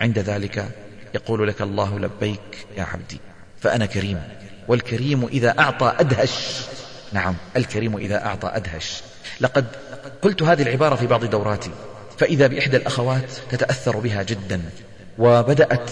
عند 0.00 0.18
ذلك 0.18 0.68
يقول 1.14 1.48
لك 1.48 1.62
الله 1.62 1.98
لبيك 1.98 2.66
يا 2.76 2.82
عبدي 2.82 3.20
فأنا 3.60 3.86
كريم 3.86 4.22
والكريم 4.68 5.26
إذا 5.26 5.58
أعطى 5.58 5.94
أدهش. 5.98 6.60
نعم 7.12 7.34
الكريم 7.56 7.96
إذا 7.96 8.26
أعطى 8.26 8.50
أدهش. 8.54 9.02
لقد 9.40 9.66
قلت 10.22 10.42
هذه 10.42 10.62
العبارة 10.62 10.94
في 10.94 11.06
بعض 11.06 11.24
دوراتي 11.24 11.70
فإذا 12.18 12.46
بإحدى 12.46 12.76
الأخوات 12.76 13.32
تتأثر 13.50 13.98
بها 13.98 14.22
جدا 14.22 14.60
وبدأت 15.18 15.90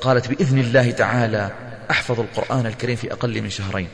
قالت 0.00 0.28
بإذن 0.28 0.58
الله 0.58 0.90
تعالى 0.90 1.50
أحفظ 1.90 2.20
القرآن 2.20 2.66
الكريم 2.66 2.96
في 2.96 3.12
أقل 3.12 3.42
من 3.42 3.50
شهرين. 3.50 3.88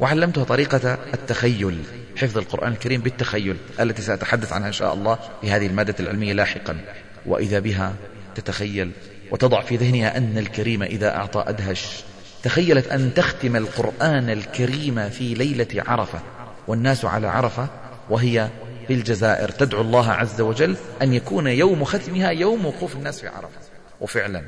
وعلمتها 0.00 0.44
طريقة 0.44 0.98
التخيل 1.14 1.82
حفظ 2.16 2.38
القرآن 2.38 2.72
الكريم 2.72 3.00
بالتخيل 3.00 3.56
التي 3.80 4.02
سأتحدث 4.02 4.52
عنها 4.52 4.68
إن 4.68 4.72
شاء 4.72 4.94
الله 4.94 5.18
في 5.40 5.50
هذه 5.50 5.66
المادة 5.66 5.94
العلمية 6.00 6.32
لاحقا. 6.32 6.80
وإذا 7.26 7.58
بها 7.58 7.92
تتخيل 8.36 8.90
وتضع 9.30 9.62
في 9.62 9.76
ذهنها 9.76 10.16
أن 10.16 10.38
الكريم 10.38 10.82
إذا 10.82 11.16
أعطى 11.16 11.44
أدهش. 11.46 12.04
تخيلت 12.42 12.88
أن 12.88 13.14
تختم 13.14 13.56
القرآن 13.56 14.30
الكريم 14.30 15.08
في 15.08 15.34
ليلة 15.34 15.82
عرفة 15.86 16.20
والناس 16.68 17.04
على 17.04 17.26
عرفة 17.26 17.68
وهي 18.10 18.48
في 18.86 18.92
الجزائر. 18.92 19.48
تدعو 19.48 19.80
الله 19.80 20.10
عز 20.10 20.40
وجل 20.40 20.76
أن 21.02 21.12
يكون 21.12 21.46
يوم 21.46 21.84
ختمها 21.84 22.30
يوم 22.30 22.66
وقوف 22.66 22.96
الناس 22.96 23.20
في 23.20 23.28
عرفة. 23.28 23.60
وفعلا 24.00 24.42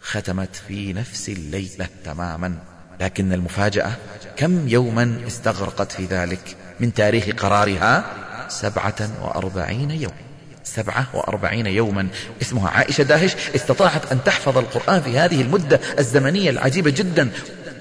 ختمت 0.00 0.56
في 0.56 0.92
نفس 0.92 1.28
الليلة 1.28 1.88
تماما. 2.04 2.58
لكن 3.00 3.32
المفاجأة 3.32 3.92
كم 4.36 4.68
يوما 4.68 5.20
استغرقت 5.26 5.92
في 5.92 6.04
ذلك 6.04 6.56
من 6.80 6.94
تاريخ 6.94 7.28
قرارها؟ 7.28 8.04
سبعة 8.48 9.10
وأربعين 9.22 9.90
يوم 9.90 10.27
سبعة 10.74 11.06
وأربعين 11.14 11.66
يوما. 11.66 12.08
اسمها 12.42 12.68
عائشة 12.68 13.02
داهش. 13.02 13.36
استطاعت 13.54 14.12
أن 14.12 14.24
تحفظ 14.24 14.58
القرآن 14.58 15.02
في 15.02 15.18
هذه 15.18 15.42
المدة 15.42 15.80
الزمنية 15.98 16.50
العجيبة 16.50 16.90
جدا 16.90 17.30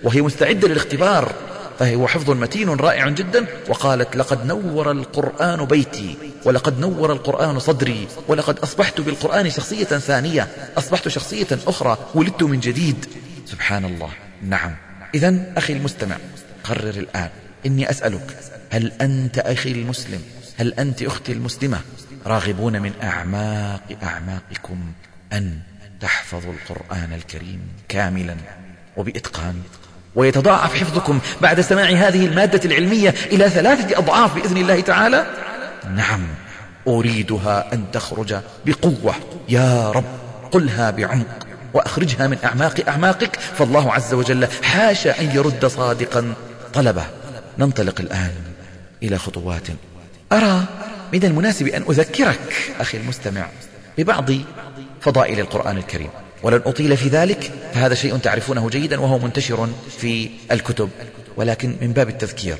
وهي 0.03 0.21
مستعدة 0.21 0.67
للاختبار 0.67 1.31
فهو 1.79 2.07
حفظ 2.07 2.29
متين 2.29 2.69
رائع 2.69 3.09
جدا. 3.09 3.45
وقالت 3.69 4.15
لقد 4.15 4.45
نور 4.45 4.91
القرآن 4.91 5.65
بيتي 5.65 6.17
ولقد 6.45 6.79
نور 6.79 7.11
القرآن 7.11 7.59
صدري 7.59 8.07
ولقد 8.27 8.59
أصبحت 8.59 9.01
بالقرآن 9.01 9.49
شخصية 9.49 9.85
ثانية 9.85 10.47
أصبحت 10.77 11.07
شخصية 11.07 11.47
أخرى 11.67 11.97
ولدت 12.15 12.43
من 12.43 12.59
جديد. 12.59 13.05
سبحان 13.45 13.85
الله. 13.85 14.09
نعم. 14.43 14.75
إذا 15.15 15.53
أخي 15.57 15.73
المستمع 15.73 16.17
قرر 16.63 16.89
الآن. 16.89 17.29
إني 17.65 17.89
أسألك 17.89 18.37
هل 18.69 18.91
أنت 19.01 19.39
أخي 19.39 19.71
المسلم؟ 19.71 20.21
هل 20.57 20.73
أنت 20.73 21.03
أختي 21.03 21.31
المسلمة؟ 21.31 21.79
راغبون 22.27 22.81
من 22.81 22.93
أعماق 23.03 23.81
أعماقكم 24.03 24.91
أن 25.33 25.59
تحفظوا 26.01 26.53
القرآن 26.53 27.13
الكريم 27.13 27.61
كاملا 27.89 28.35
وبإتقان. 28.97 29.61
ويتضاعف 30.15 30.75
حفظكم 30.75 31.19
بعد 31.41 31.61
سماع 31.61 31.89
هذه 31.89 32.25
المادة 32.25 32.61
العلمية 32.65 33.09
إلى 33.09 33.49
ثلاثة 33.49 33.97
أضعاف 33.97 34.35
بإذن 34.35 34.57
الله 34.57 34.81
تعالى. 34.81 35.25
نعم 35.95 36.27
أريدها 36.87 37.73
أن 37.73 37.91
تخرج 37.91 38.35
بقوة. 38.65 39.15
يا 39.49 39.91
رب 39.91 40.05
قلها 40.51 40.91
بعمق 40.91 41.47
وأخرجها 41.73 42.27
من 42.27 42.37
أعماق 42.43 42.81
أعماقك. 42.87 43.39
فالله 43.39 43.93
عز 43.93 44.13
وجل 44.13 44.47
حاشا 44.63 45.21
أن 45.21 45.35
يرد 45.35 45.65
صادقا. 45.65 46.33
طلبة 46.73 47.05
ننطلق 47.57 48.01
الآن 48.01 48.33
إلى 49.03 49.17
خطوات. 49.17 49.67
أرى 50.31 50.65
من 51.13 51.23
المناسب 51.23 51.67
أن 51.67 51.83
أذكرك 51.89 52.39
أخي 52.79 52.97
المستمع 52.97 53.47
ببعض 53.97 54.29
فضائل 55.01 55.39
القرآن 55.39 55.77
الكريم. 55.77 56.09
ولن 56.43 56.61
أطيل 56.65 56.97
في 56.97 57.09
ذلك 57.09 57.51
فهذا 57.73 57.95
شيء 57.95 58.17
تعرفونه 58.17 58.69
جيدا 58.69 58.99
وهو 58.99 59.19
منتشر 59.19 59.69
في 59.97 60.29
الكتب 60.51 60.89
ولكن 61.37 61.75
من 61.81 61.93
باب 61.93 62.09
التذكير. 62.09 62.57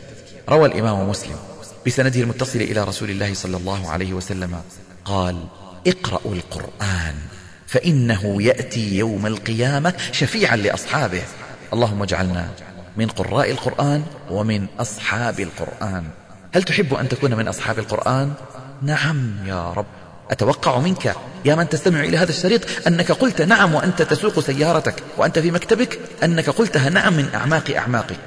روى 0.50 0.68
الإمام 0.68 1.10
مسلم 1.10 1.36
بسنده 1.88 2.20
المتصل 2.20 2.60
إلى 2.60 2.84
رسول 2.84 3.10
الله 3.10 3.34
صلى 3.34 3.58
الله 3.58 3.90
عليه 3.90 4.14
وسلم 4.14 4.62
قال 5.06 5.44
اقرأوا 5.88 6.34
القرآن 6.34 7.16
فإنه 7.68 8.44
يأتي 8.44 8.98
يوم 8.98 9.26
القيامة 9.26 9.94
شفيعا 10.12 10.56
لأصحابه. 10.56 11.22
اللهم 11.74 12.04
اجعلنا 12.04 12.50
من 12.98 13.08
قراء 13.08 13.52
القرآن 13.52 14.04
ومن 14.30 14.68
أصحاب 14.80 15.40
القرآن. 15.40 16.04
هل 16.58 16.64
تحب 16.64 16.94
أن 16.94 17.10
تكون 17.10 17.36
من 17.36 17.48
أصحاب 17.48 17.80
القرآن؟ 17.80 18.34
نعم 18.82 19.32
يا 19.46 19.74
رب. 19.74 19.86
أتوقع 20.32 20.80
منك 20.80 21.16
يا 21.46 21.56
من 21.56 21.70
تستمع 21.70 22.00
إلى 22.00 22.18
هذا 22.18 22.30
الشريط 22.30 22.62
أنك 22.88 23.12
قلت 23.12 23.42
نعم 23.42 23.76
وأنت 23.76 24.02
تسوق 24.02 24.40
سيارتك 24.40 25.04
وأنت 25.18 25.40
في 25.40 25.52
مكتبك 25.52 26.00
أنك 26.24 26.50
قلتها 26.50 26.90
نعم 26.90 27.14
من 27.14 27.30
أعماق 27.36 27.76
أعماقك. 27.76 28.20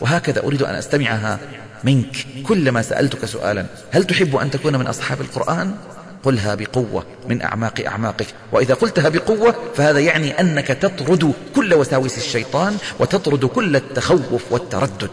وهكذا 0.00 0.42
أريد 0.42 0.62
أن 0.62 0.74
أستمعها 0.74 1.38
منك 1.84 2.26
كلما 2.46 2.82
سألتك 2.82 3.24
سؤالا. 3.24 3.66
هل 3.90 4.04
تحب 4.04 4.36
أن 4.36 4.50
تكون 4.50 4.76
من 4.76 4.86
أصحاب 4.86 5.20
القرآن؟ 5.20 5.74
قلها 6.22 6.54
بقوة 6.54 7.06
من 7.28 7.42
أعماق 7.42 7.80
أعماقك. 7.86 8.26
وإذا 8.52 8.74
قلتها 8.74 9.08
بقوة 9.08 9.54
فهذا 9.74 9.98
يعني 9.98 10.40
أنك 10.40 10.66
تطرد 10.66 11.34
كل 11.56 11.74
وساوس 11.74 12.18
الشيطان 12.18 12.76
وتطرد 12.98 13.44
كل 13.44 13.76
التخوف 13.76 14.52
والتردد. 14.52 15.10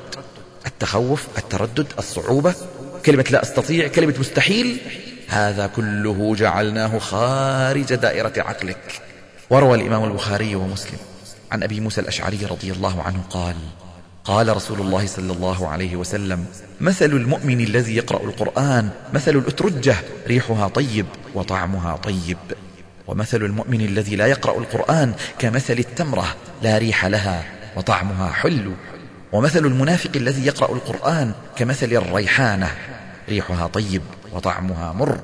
التخوف 0.65 1.27
التردد 1.37 1.87
الصعوبة 1.99 2.55
كلمة 3.05 3.25
لا 3.31 3.41
أستطيع 3.41 3.87
كلمة 3.87 4.15
مستحيل 4.19 4.77
هذا 5.27 5.67
كله 5.67 6.35
جعلناه 6.35 6.99
خارج 6.99 7.93
دائرة 7.93 8.33
عقلك. 8.37 9.01
وروى 9.49 9.77
الإمام 9.77 10.03
البخاري 10.03 10.55
ومسلم 10.55 10.99
عن 11.51 11.63
أبي 11.63 11.79
موسى 11.79 12.01
الأشعري 12.01 12.45
رضي 12.45 12.71
الله 12.71 13.01
عنه 13.01 13.21
قال 13.29 13.55
قال 14.23 14.55
رسول 14.55 14.81
الله 14.81 15.05
صلى 15.05 15.33
الله 15.33 15.67
عليه 15.67 15.95
وسلم 15.95 16.45
مثل 16.81 17.05
المؤمن 17.05 17.61
الذي 17.61 17.95
يقرأ 17.95 18.23
القرآن 18.23 18.89
مثل 19.13 19.31
الأترجة 19.31 19.95
ريحها 20.27 20.67
طيب 20.67 21.05
وطعمها 21.33 21.95
طيب. 21.95 22.37
ومثل 23.07 23.37
المؤمن 23.37 23.81
الذي 23.81 24.15
لا 24.15 24.27
يقرأ 24.27 24.59
القرآن 24.59 25.13
كمثل 25.39 25.73
التمرة 25.73 26.35
لا 26.61 26.77
ريح 26.77 27.05
لها 27.05 27.43
وطعمها 27.75 28.31
حلو. 28.31 28.71
ومثل 29.31 29.65
المنافق 29.65 30.11
الذي 30.15 30.45
يقرأ 30.45 30.75
القرآن 30.75 31.33
كمثل 31.55 31.93
الريحانة 31.93 32.71
ريحها 33.29 33.67
طيب 33.67 34.01
وطعمها 34.31 34.93
مر. 34.93 35.19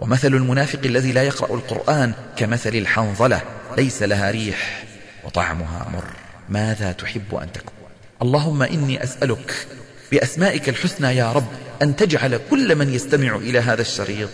ومثل 0.00 0.34
المنافق 0.34 0.80
الذي 0.84 1.12
لا 1.12 1.22
يقرأ 1.22 1.54
القرآن 1.54 2.12
كمثل 2.36 2.74
الحنظلة 2.74 3.40
ليس 3.76 4.02
لها 4.02 4.30
ريح 4.30 4.84
وطعمها 5.24 5.88
مر. 5.94 6.04
ماذا 6.48 6.92
تحب 6.92 7.34
أن 7.34 7.52
تكون؟ 7.52 7.74
اللهم 8.22 8.62
إني 8.62 9.04
أسألك 9.04 9.66
بأسمائك 10.12 10.68
الحسنى 10.68 11.16
يا 11.16 11.32
رب 11.32 11.48
أن 11.82 11.96
تجعل 11.96 12.40
كل 12.50 12.74
من 12.74 12.94
يستمع 12.94 13.36
إلى 13.36 13.58
هذا 13.58 13.80
الشريط 13.80 14.30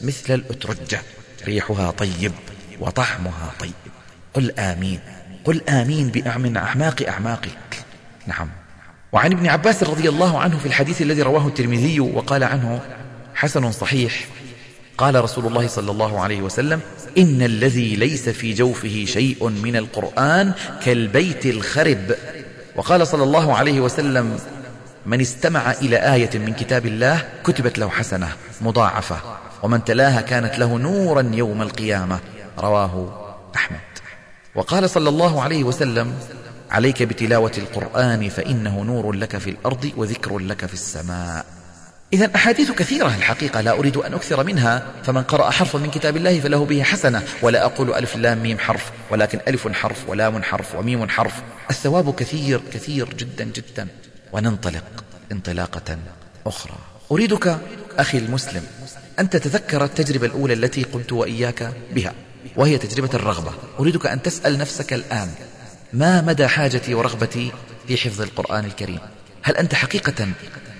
مثل 0.00 0.34
الأترجة 0.34 1.00
ريحها 1.44 1.90
طيب 1.90 2.32
وطعمها 2.80 3.52
طيب. 3.60 3.72
قل 4.34 4.50
آمين 4.58 5.00
قل 5.44 5.68
آمين 5.68 6.12
من 6.36 6.56
أعماق 6.56 7.02
أعماقك. 7.08 7.84
نعم. 8.26 8.61
وعن 9.12 9.32
ابن 9.32 9.46
عباس 9.46 9.82
رضي 9.82 10.08
الله 10.08 10.38
عنه 10.38 10.58
في 10.58 10.66
الحديث 10.66 11.02
الذي 11.02 11.22
رواه 11.22 11.46
الترمذي 11.46 12.00
وقال 12.00 12.44
عنه 12.44 12.80
حسن 13.34 13.72
صحيح. 13.72 14.24
قال 14.98 15.24
رسول 15.24 15.46
الله 15.46 15.66
صلى 15.66 15.90
الله 15.90 16.20
عليه 16.20 16.42
وسلم 16.42 16.80
إن 17.18 17.42
الذي 17.42 17.96
ليس 17.96 18.28
في 18.28 18.52
جوفه 18.52 19.04
شيء 19.04 19.48
من 19.48 19.76
القرآن 19.76 20.52
كالبيت 20.84 21.46
الخرب. 21.46 22.14
وقال 22.76 23.06
صلى 23.06 23.22
الله 23.22 23.56
عليه 23.56 23.80
وسلم 23.80 24.38
من 25.06 25.20
استمع 25.20 25.70
إلى 25.70 26.14
آية 26.14 26.38
من 26.38 26.52
كتاب 26.52 26.86
الله 26.86 27.28
كتبت 27.44 27.78
له 27.78 27.88
حسنة 27.88 28.28
مضاعفة 28.60 29.16
ومن 29.62 29.84
تلاها 29.84 30.20
كانت 30.20 30.58
له 30.58 30.78
نورا 30.78 31.30
يوم 31.34 31.62
القيامة. 31.62 32.20
رواه 32.58 33.18
أحمد. 33.56 33.80
وقال 34.54 34.90
صلى 34.90 35.08
الله 35.08 35.42
عليه 35.42 35.64
وسلم 35.64 36.14
عليك 36.72 37.02
بتلاوة 37.02 37.52
القرآن 37.58 38.28
فإنه 38.28 38.82
نور 38.82 39.12
لك 39.12 39.38
في 39.38 39.50
الأرض 39.50 39.92
وذكر 39.96 40.38
لك 40.38 40.66
في 40.66 40.74
السماء. 40.74 41.46
إذا 42.12 42.30
أحاديث 42.34 42.70
كثيرة 42.70 43.06
الحقيقة 43.06 43.60
لا 43.60 43.72
أريد 43.72 43.96
أن 43.96 44.14
أكثر 44.14 44.44
منها 44.44 44.86
فمن 45.04 45.22
قرأ 45.22 45.50
حرفا 45.50 45.78
من 45.78 45.90
كتاب 45.90 46.16
الله 46.16 46.40
فله 46.40 46.64
به 46.64 46.82
حسنة 46.82 47.22
ولا 47.42 47.64
أقول 47.64 47.94
ألف 47.94 48.16
لام 48.16 48.42
ميم 48.42 48.58
حرف 48.58 48.92
ولكن 49.10 49.38
ألف 49.48 49.68
حرف 49.68 50.08
ولام 50.08 50.42
حرف 50.42 50.74
وميم 50.74 51.08
حرف. 51.08 51.42
الثواب 51.70 52.14
كثير 52.14 52.60
كثير 52.72 53.14
جدا 53.14 53.44
جدا. 53.44 53.88
وننطلق 54.32 55.04
انطلاقة 55.32 55.98
أخرى. 56.46 56.78
أريدك 57.12 57.58
أخي 57.98 58.18
المسلم 58.18 58.62
أن 59.18 59.30
تتذكر 59.30 59.84
التجربة 59.84 60.26
الأولى 60.26 60.54
التي 60.54 60.82
قمت 60.82 61.12
وإياك 61.12 61.72
بها 61.94 62.14
وهي 62.56 62.78
تجربة 62.78 63.10
الرغبة. 63.14 63.52
أريدك 63.80 64.06
أن 64.06 64.22
تسأل 64.22 64.58
نفسك 64.58 64.92
الآن 64.92 65.28
ما 65.92 66.20
مدى 66.20 66.48
حاجتي 66.48 66.94
ورغبتي 66.94 67.52
في 67.88 67.96
حفظ 67.96 68.20
القرآن 68.20 68.64
الكريم؟ 68.64 68.98
هل 69.42 69.56
أنت 69.56 69.74
حقيقة 69.74 70.28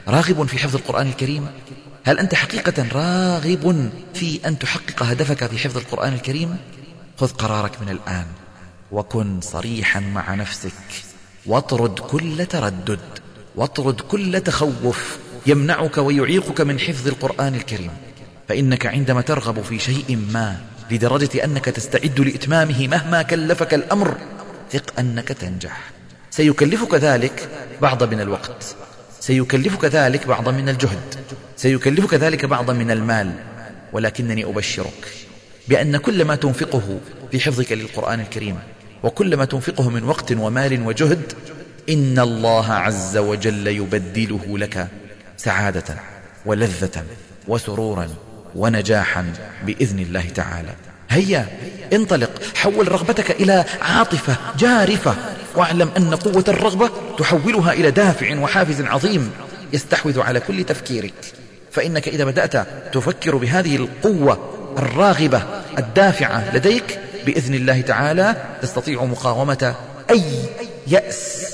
راغب 0.09 0.47
في 0.47 0.59
حفظ 0.59 0.77
القرآن 0.77 1.07
الكريم؟ 1.07 1.47
هل 2.05 2.19
أنت 2.19 2.35
حقيقة 2.35 2.87
راغب 2.93 3.91
في 4.15 4.41
أن 4.47 4.59
تحقق 4.59 5.03
هدفك 5.03 5.47
في 5.47 5.59
حفظ 5.59 5.77
القرآن 5.77 6.13
الكريم؟ 6.13 6.57
خذ 7.19 7.29
قرارك 7.29 7.83
من 7.83 7.89
الآن 7.89 8.27
وكن 8.93 9.41
صريحا 9.41 10.01
مع 10.01 10.35
نفسك. 10.35 10.73
واطرد 11.47 11.99
كل 11.99 12.47
تردد 12.47 13.01
واطرد 13.57 14.01
كل 14.01 14.41
تخوف 14.41 15.19
يمنعك 15.47 15.99
ويعيقك 15.99 16.61
من 16.61 16.81
حفظ 16.81 17.09
القرآن 17.09 17.55
الكريم. 17.55 17.91
فإنك 18.49 18.87
عندما 18.87 19.21
ترغب 19.21 19.63
في 19.63 19.79
شيء 19.79 20.19
ما 20.33 20.61
لدرجة 20.91 21.45
أنك 21.45 21.65
تستعد 21.65 22.21
لإتمامه 22.21 22.89
مهما 22.89 23.23
كلفك 23.23 23.75
الأمر 23.75 24.19
ثق 24.73 24.99
أنك 24.99 25.29
تنجح. 25.29 25.91
سيكلفك 26.31 26.95
ذلك 26.95 27.49
بعض 27.83 28.05
من 28.05 28.21
الوقت. 28.21 28.77
سيكلفك 29.21 29.85
ذلك 29.85 30.27
بعضا 30.27 30.53
من 30.53 30.69
الجهد. 30.69 31.15
سيكلفك 31.57 32.15
ذلك 32.15 32.45
بعضا 32.45 32.73
من 32.73 32.91
المال. 32.91 33.33
ولكنني 33.93 34.45
أبشرك 34.45 35.09
بأن 35.69 35.97
كل 35.97 36.25
ما 36.25 36.37
تنفقه 36.37 37.01
في 37.31 37.41
حفظك 37.41 37.73
للقرآن 37.73 38.21
الكريم 38.21 38.59
وكل 39.03 39.37
ما 39.37 39.45
تنفقه 39.45 39.91
من 39.91 40.05
وقت 40.05 40.33
ومال 40.33 40.87
وجهد 40.87 41.33
إن 41.89 42.19
الله 42.19 42.73
عز 42.73 43.17
وجل 43.17 43.67
يبدله 43.67 44.59
لك 44.59 44.89
سعادة 45.37 45.97
ولذة 46.47 47.05
وسرورا 47.49 48.09
ونجاحا 48.55 49.33
بإذن 49.67 49.99
الله 49.99 50.29
تعالى. 50.29 50.75
هيا 51.13 51.47
انطلق. 51.93 52.31
حول 52.55 52.93
رغبتك 52.93 53.31
إلى 53.31 53.65
عاطفة 53.81 54.37
جارفة. 54.59 55.15
واعلم 55.57 55.91
أن 55.97 56.15
قوة 56.15 56.45
الرغبة 56.49 56.91
تحولها 57.19 57.73
إلى 57.73 57.91
دافع 57.91 58.39
وحافز 58.39 58.81
عظيم 58.81 59.31
يستحوذ 59.73 60.21
على 60.21 60.41
كل 60.41 60.65
تفكيرك. 60.65 61.15
فإنك 61.71 62.09
إذا 62.09 62.25
بدأت 62.25 62.67
تفكر 62.93 63.37
بهذه 63.37 63.77
القوة 63.77 64.39
الراغبة 64.79 65.43
الدافعة 65.79 66.57
لديك 66.57 66.99
بإذن 67.27 67.55
الله 67.55 67.81
تعالى 67.81 68.37
تستطيع 68.63 69.05
مقاومة 69.05 69.75
أي 70.11 70.23
يأس 70.87 71.47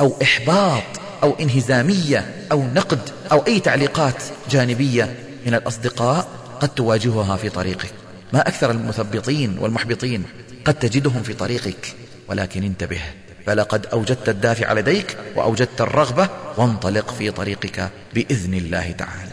أو 0.00 0.16
إحباط 0.22 0.82
أو 1.22 1.36
انهزامية 1.40 2.24
أو 2.52 2.62
نقد 2.74 3.00
أو 3.32 3.44
أي 3.46 3.60
تعليقات 3.60 4.22
جانبية 4.50 5.14
من 5.46 5.54
الأصدقاء 5.54 6.28
قد 6.60 6.68
تواجهها 6.68 7.36
في 7.36 7.48
طريقك. 7.48 7.90
ما 8.32 8.48
أكثر 8.48 8.70
المثبطين 8.70 9.58
والمحبطين 9.58 10.24
قد 10.64 10.74
تجدهم 10.74 11.22
في 11.22 11.34
طريقك. 11.34 11.94
ولكن 12.28 12.62
انتبه 12.62 13.00
فلقد 13.46 13.86
أوجدت 13.86 14.28
الدافع 14.28 14.72
لديك 14.72 15.16
وأوجدت 15.36 15.80
الرغبة 15.80 16.28
وانطلق 16.56 17.14
في 17.14 17.30
طريقك 17.30 17.90
بإذن 18.14 18.54
الله 18.54 18.90
تعالى. 18.90 19.32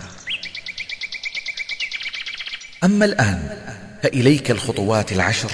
أما 2.84 3.06
الآن 3.06 3.58
فإليك 4.04 4.52
الخطوات 4.52 5.12
العشر. 5.12 5.52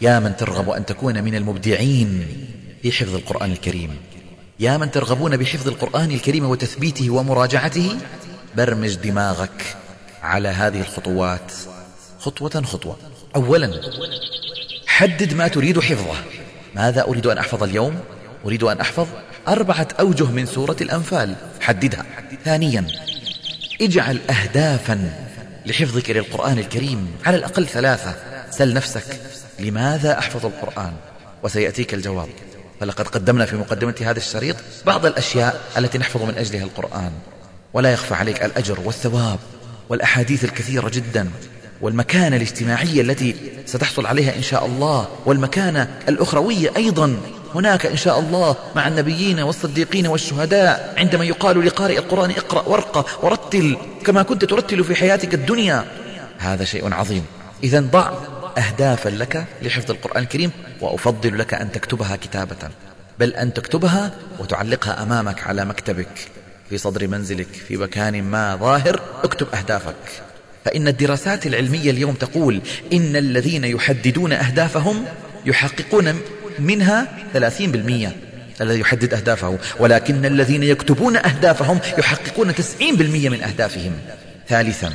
يا 0.00 0.18
من 0.20 0.36
ترغب 0.36 0.70
أن 0.70 0.86
تكون 0.86 1.24
من 1.24 1.34
المبدعين 1.34 2.26
في 2.82 2.92
حفظ 2.92 3.14
القرآن 3.14 3.52
الكريم. 3.52 3.96
يا 4.60 4.76
من 4.76 4.90
ترغبون 4.90 5.36
بحفظ 5.36 5.68
القرآن 5.68 6.10
الكريم 6.10 6.44
وتثبيته 6.44 7.10
ومراجعته 7.10 7.96
برمج 8.56 8.94
دماغك 8.94 9.76
على 10.22 10.48
هذه 10.48 10.80
الخطوات. 10.80 11.52
خطوة 12.24 12.62
خطوة. 12.62 12.96
أولا 13.36 13.80
حدد 14.86 15.34
ما 15.34 15.48
تريد 15.48 15.80
حفظه. 15.80 16.16
ماذا 16.74 17.02
أريد 17.02 17.26
أن 17.26 17.38
أحفظ 17.38 17.62
اليوم؟ 17.62 18.00
أريد 18.44 18.62
أن 18.62 18.80
أحفظ 18.80 19.06
أربعة 19.48 19.88
أوجه 20.00 20.24
من 20.24 20.46
سورة 20.46 20.76
الأنفال. 20.80 21.34
حددها. 21.60 22.04
ثانيا 22.44 22.86
اجعل 23.80 24.20
أهدافا 24.30 25.26
لحفظك 25.66 26.10
للقرآن 26.10 26.58
الكريم. 26.58 27.16
على 27.26 27.36
الأقل 27.36 27.66
ثلاثة. 27.66 28.14
سل 28.50 28.74
نفسك 28.74 29.20
لماذا 29.58 30.18
أحفظ 30.18 30.46
القرآن؟ 30.46 30.92
وسيأتيك 31.42 31.94
الجواب. 31.94 32.28
فلقد 32.80 33.08
قدمنا 33.08 33.44
في 33.44 33.56
مقدمة 33.56 33.94
هذا 34.00 34.18
الشريط 34.18 34.56
بعض 34.86 35.06
الأشياء 35.06 35.60
التي 35.78 35.98
نحفظ 35.98 36.22
من 36.22 36.38
أجلها 36.38 36.64
القرآن. 36.64 37.12
ولا 37.72 37.92
يخفى 37.92 38.14
عليك 38.14 38.44
الأجر 38.44 38.80
والثواب 38.80 39.38
والأحاديث 39.88 40.44
الكثيرة 40.44 40.88
جدا. 40.88 41.30
والمكانة 41.84 42.36
الاجتماعية 42.36 43.00
التي 43.00 43.36
ستحصل 43.66 44.06
عليها 44.06 44.36
إن 44.36 44.42
شاء 44.42 44.66
الله 44.66 45.08
والمكانة 45.26 45.88
الأخروية 46.08 46.72
أيضا. 46.76 47.16
هناك 47.54 47.86
إن 47.86 47.96
شاء 47.96 48.20
الله 48.20 48.56
مع 48.76 48.88
النبيين 48.88 49.40
والصديقين 49.40 50.06
والشهداء 50.06 50.94
عندما 50.98 51.24
يقال 51.24 51.66
لقارئ 51.66 51.98
القرآن 51.98 52.30
اقرأ 52.30 52.68
ورقة 52.68 53.04
ورتل 53.22 53.76
كما 54.04 54.22
كنت 54.22 54.44
ترتل 54.44 54.84
في 54.84 54.94
حياتك 54.94 55.34
الدنيا. 55.34 55.84
هذا 56.38 56.64
شيء 56.64 56.94
عظيم. 56.94 57.24
إذا 57.64 57.80
ضع 57.80 58.12
أهدافا 58.58 59.08
لك 59.08 59.44
لحفظ 59.62 59.90
القرآن 59.90 60.22
الكريم 60.22 60.50
وأفضل 60.80 61.38
لك 61.38 61.54
أن 61.54 61.72
تكتبها 61.72 62.16
كتابة. 62.16 62.70
بل 63.18 63.30
أن 63.34 63.54
تكتبها 63.54 64.12
وتعلقها 64.38 65.02
أمامك 65.02 65.42
على 65.46 65.64
مكتبك 65.64 66.28
في 66.68 66.78
صدر 66.78 67.08
منزلك 67.08 67.48
في 67.68 67.76
مكان 67.76 68.22
ما 68.22 68.56
ظاهر. 68.56 69.00
اكتب 69.24 69.46
أهدافك. 69.54 70.33
فإن 70.64 70.88
الدراسات 70.88 71.46
العلمية 71.46 71.90
اليوم 71.90 72.14
تقول 72.14 72.60
إن 72.92 73.16
الذين 73.16 73.64
يحددون 73.64 74.32
أهدافهم 74.32 75.04
يحققون 75.46 76.20
منها 76.58 77.08
30% 77.34 78.12
الذي 78.60 78.80
يحدد 78.80 79.14
أهدافه. 79.14 79.58
ولكن 79.80 80.24
الذين 80.24 80.62
يكتبون 80.62 81.16
أهدافهم 81.16 81.78
يحققون 81.98 82.54
90% 82.54 82.60
من 83.28 83.42
أهدافهم. 83.42 83.92
ثالثا 84.48 84.92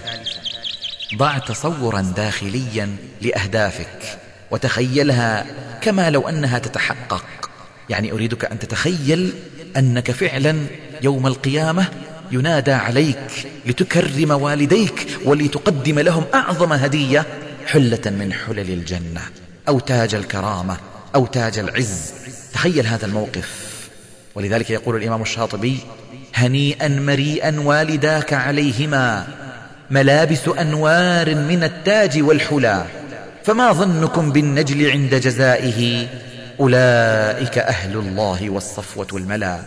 ضع 1.18 1.38
تصورا 1.38 2.02
داخليا 2.02 2.96
لأهدافك 3.22 4.18
وتخيلها 4.52 5.46
كما 5.82 6.10
لو 6.10 6.30
أنها 6.30 6.60
تتحقق. 6.60 7.26
يعني 7.90 8.12
أريدك 8.12 8.46
أن 8.46 8.60
تتخيل 8.60 9.34
أنك 9.78 10.12
فعلا 10.12 10.56
يوم 11.02 11.28
القيامة 11.28 11.88
ينادى 12.32 12.72
عليك 12.72 13.48
لتكرم 13.66 14.32
والديك 14.32 15.08
ولتقدم 15.26 16.00
لهم 16.00 16.24
أعظم 16.34 16.74
هدية 16.74 17.26
حلة 17.66 18.02
من 18.06 18.34
حلل 18.34 18.60
الجنة 18.60 19.22
أو 19.68 19.80
تاج 19.80 20.16
الكرامة 20.16 20.78
أو 21.16 21.26
تاج 21.26 21.60
العز. 21.60 22.14
تخيل 22.54 22.88
هذا 22.88 23.06
الموقف. 23.06 23.70
ولذلك 24.36 24.70
يقول 24.70 24.96
الإمام 24.96 25.22
الشاطبي 25.22 25.78
هنيئا 26.36 26.88
مريئا 26.88 27.60
والداك 27.60 28.34
عليهما 28.34 29.28
ملابس 29.92 30.48
أنوار 30.48 31.36
من 31.36 31.64
التاج 31.64 32.22
والحلا 32.22 32.84
فما 33.44 33.72
ظنكم 33.72 34.32
بالنجل 34.32 34.92
عند 34.92 35.16
جزائه؟ 35.16 36.08
أولئك 36.60 37.58
أهل 37.58 37.98
الله 37.98 38.50
والصفوة 38.50 39.08
الملا 39.14 39.60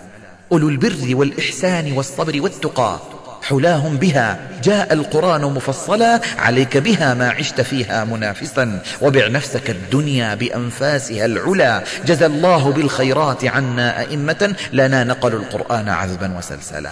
أولو 0.53 0.69
البر 0.69 1.17
والإحسان 1.17 1.93
والصبر 1.93 2.43
والتقى. 2.43 3.01
حلاهم 3.43 3.97
بها. 3.97 4.51
جاء 4.65 4.93
القرآن 4.93 5.43
مفصلا. 5.43 6.21
عليك 6.39 6.77
بها 6.77 7.15
ما 7.15 7.31
عشت 7.31 7.61
فيها 7.61 8.05
منافسا. 8.05 8.83
وبع 9.01 9.29
نفسك 9.29 9.71
الدنيا 9.71 10.35
بأنفاسها 10.35 11.25
العلا. 11.25 11.85
جزى 12.07 12.27
الله 12.27 12.73
بالخيرات 12.73 13.45
عنا 13.45 14.01
أئمة. 14.01 14.57
لنا 14.73 15.05
نقلوا 15.05 15.41
القرآن 15.41 15.89
عذبا 15.89 16.39
وسلسلا. 16.39 16.91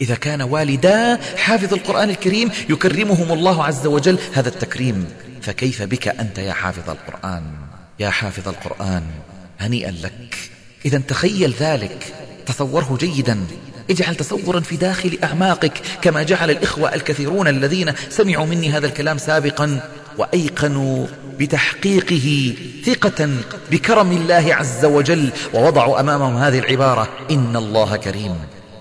إذا 0.00 0.14
كان 0.14 0.42
والدا 0.42 1.18
حافظ 1.36 1.74
القرآن 1.74 2.10
الكريم 2.10 2.50
يكرمهم 2.68 3.32
الله 3.32 3.64
عز 3.64 3.86
وجل. 3.86 4.18
هذا 4.34 4.48
التكريم. 4.48 5.06
فكيف 5.42 5.82
بك 5.82 6.08
أنت 6.08 6.38
يا 6.38 6.52
حافظ 6.52 6.90
القرآن؟ 6.90 7.42
يا 8.00 8.10
حافظ 8.10 8.48
القرآن 8.48 9.02
هنيئا 9.60 9.90
لك. 9.90 10.36
إذا 10.84 10.98
تخيل 10.98 11.54
ذلك. 11.60 12.14
تصوره 12.46 12.96
جيدا. 13.00 13.38
اجعل 13.90 14.14
تصورا 14.14 14.60
في 14.60 14.76
داخل 14.76 15.18
أعماقك 15.24 15.72
كما 16.02 16.22
جعل 16.22 16.50
الإخوة 16.50 16.94
الكثيرون 16.94 17.48
الذين 17.48 17.92
سمعوا 18.10 18.46
مني 18.46 18.70
هذا 18.70 18.86
الكلام 18.86 19.18
سابقا 19.18 19.80
وأيقنوا 20.18 21.06
بتحقيقه 21.38 22.54
ثقة 22.86 23.30
بكرم 23.70 24.12
الله 24.12 24.54
عز 24.54 24.84
وجل 24.84 25.30
ووضعوا 25.54 26.00
أمامهم 26.00 26.36
هذه 26.36 26.58
العبارة 26.58 27.08
إن 27.30 27.56
الله 27.56 27.96
كريم 27.96 28.38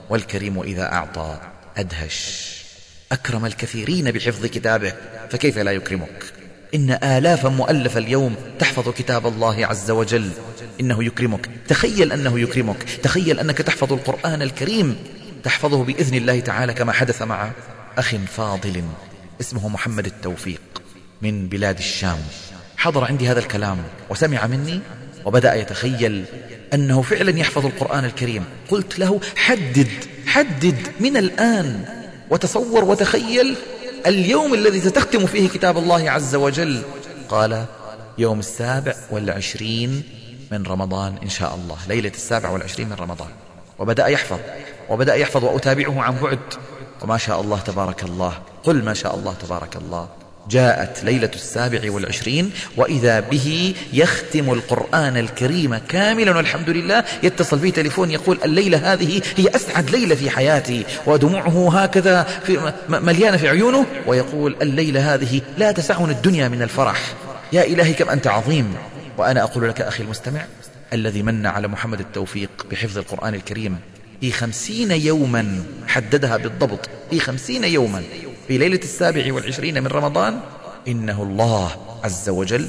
والكريم 0.10 0.62
إذا 0.62 0.84
أعطى 0.94 1.38
أدهش. 1.78 2.50
أكرم 3.12 3.46
الكثيرين 3.46 4.12
بحفظ 4.12 4.46
كتابه 4.46 4.94
فكيف 5.30 5.58
لا 5.58 5.72
يكرمك؟ 5.72 6.33
إن 6.76 6.98
آلافا 7.04 7.50
مؤلفة 7.50 8.00
اليوم 8.00 8.36
تحفظ 8.60 8.90
كتاب 8.90 9.28
الله 9.28 9.66
عز 9.66 9.92
وجل. 9.92 10.30
إنه 10.80 11.04
يكرمك. 11.04 11.50
تخيل 11.68 12.12
أنه 12.12 12.40
يكرمك. 12.40 12.84
تخيل 12.84 13.40
أنك 13.40 13.58
تحفظ 13.58 13.94
القرآن 13.94 14.42
الكريم. 14.42 14.96
تحفظه 15.44 15.84
بإذن 15.84 16.18
الله 16.18 16.40
تعالى 16.40 16.74
كما 16.74 16.92
حدث 16.92 17.22
مع 17.22 17.52
أخ 17.98 18.16
فاضل 18.16 18.84
اسمه 19.42 19.70
محمد 19.70 20.06
التوفيق 20.06 20.62
من 21.22 21.48
بلاد 21.48 21.78
الشام. 21.78 22.18
حضر 22.78 23.04
عندي 23.04 23.28
هذا 23.28 23.40
الكلام 23.40 23.78
وسمع 24.10 24.48
مني 24.48 24.80
وبدأ 25.26 25.54
يتخيل 25.56 26.26
أنه 26.74 27.02
فعلا 27.02 27.40
يحفظ 27.40 27.66
القرآن 27.66 28.06
الكريم. 28.06 28.44
قلت 28.70 29.00
له 29.00 29.22
حدد 29.36 29.88
حدد 30.26 30.78
من 31.00 31.18
الآن. 31.18 31.86
وتصور 32.30 32.84
وتخيل 32.84 33.56
اليوم 34.08 34.54
الذي 34.54 34.80
ستختم 34.80 35.26
فيه 35.26 35.50
كتاب 35.50 35.78
الله 35.78 36.12
عز 36.12 36.36
وجل. 36.36 36.82
قال 37.30 37.66
يوم 38.18 38.40
السابع 38.40 38.96
والعشرين 39.12 40.04
من 40.52 40.64
رمضان 40.64 41.18
إن 41.24 41.30
شاء 41.30 41.56
الله. 41.56 41.78
ليلة 41.88 42.10
السابع 42.10 42.50
والعشرين 42.50 42.90
من 42.90 42.96
رمضان. 42.96 43.30
وبدأ 43.80 44.08
يحفظ. 44.08 44.40
وبدأ 44.90 45.16
يحفظ 45.16 45.44
وأتابعه 45.44 46.02
عن 46.02 46.16
بعد. 46.22 46.40
وما 47.02 47.18
شاء 47.18 47.42
الله 47.42 47.60
تبارك 47.60 48.04
الله. 48.04 48.34
قل 48.64 48.84
ما 48.84 48.94
شاء 48.94 49.16
الله 49.16 49.34
تبارك 49.34 49.76
الله. 49.76 50.08
جاءت 50.50 51.04
ليلة 51.04 51.32
السابع 51.36 51.92
والعشرين 51.92 52.52
وإذا 52.78 53.20
به 53.20 53.74
يختم 53.94 54.54
القرآن 54.54 55.18
الكريم 55.18 55.76
كاملا 55.76 56.38
والحمد 56.38 56.70
لله 56.70 57.04
يتصل 57.24 57.58
به 57.58 57.70
تليفون 57.70 58.12
يقول 58.12 58.38
الليلة 58.46 58.94
هذه 58.94 59.22
هي 59.38 59.48
أسعد 59.56 59.90
ليلة 59.90 60.16
في 60.16 60.30
حياتي 60.30 60.86
ودموعه 61.06 61.84
هكذا 61.84 62.24
في 62.24 62.74
مليانة 62.90 63.38
في 63.38 63.50
عيونه 63.50 63.86
ويقول 64.08 64.56
الليلة 64.62 65.14
هذه 65.14 65.42
لا 65.58 65.72
تسعني 65.72 66.12
الدنيا 66.12 66.48
من 66.48 66.62
الفرح. 66.62 67.02
يا 67.54 67.64
إلهي 67.64 67.94
كم 67.94 68.10
أنت 68.10 68.28
عظيم! 68.28 68.76
وأنا 69.18 69.44
أقول 69.44 69.70
لك 69.70 69.82
أخي 69.82 70.04
المستمع 70.04 70.46
الذي 70.94 71.24
من 71.24 71.46
على 71.46 71.68
محمد 71.68 72.00
التوفيق 72.00 72.50
بحفظ 72.72 72.98
القرآن 72.98 73.36
الكريم 73.36 73.78
في 74.22 74.32
خمسين 74.32 74.92
يوما 74.92 75.64
حددها 75.88 76.38
بالضبط 76.38 76.90
في 77.10 77.20
خمسين 77.20 77.64
يوما 77.64 78.04
في 78.48 78.58
ليلة 78.58 78.80
السابع 78.84 79.34
والعشرين 79.34 79.84
من 79.84 79.88
رمضان 79.88 80.40
إنه 80.88 81.24
الله 81.24 81.72
عز 82.04 82.30
وجل 82.30 82.68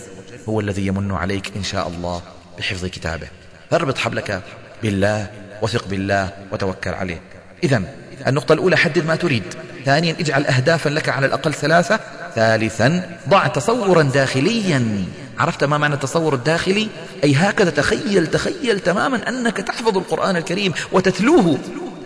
هو 0.48 0.60
الذي 0.60 0.86
يمن 0.86 1.12
عليك 1.12 1.52
إن 1.56 1.62
شاء 1.62 1.88
الله 1.88 2.22
بحفظ 2.58 2.84
كتابه. 2.86 3.26
فاربط 3.70 3.98
حبلك 3.98 4.42
بالله 4.82 5.30
وثق 5.62 5.88
بالله 5.88 6.30
وتوكل 6.52 6.90
عليه. 6.90 7.20
إذا 7.64 7.82
النقطة 8.26 8.52
الأولى 8.52 8.76
حدد 8.76 9.06
ما 9.06 9.16
تريد. 9.16 9.42
ثانيا 9.84 10.16
اجعل 10.20 10.46
أهدافا 10.46 10.88
لك 10.88 11.08
على 11.08 11.26
الأقل 11.26 11.54
ثلاثة. 11.54 12.00
ثالثا 12.34 13.18
ضع 13.28 13.46
تصورا 13.46 14.02
داخليا. 14.02 15.04
عرفت 15.38 15.64
ما 15.64 15.78
معنى 15.78 15.94
التصور 15.94 16.34
الداخلي؟ 16.34 16.88
أي 17.24 17.34
هكذا 17.34 17.70
تخيل 17.70 18.26
تخيل 18.26 18.80
تماما 18.80 19.28
أنك 19.28 19.56
تحفظ 19.56 19.98
القرآن 19.98 20.36
الكريم 20.36 20.72
وتتلوه 20.92 21.58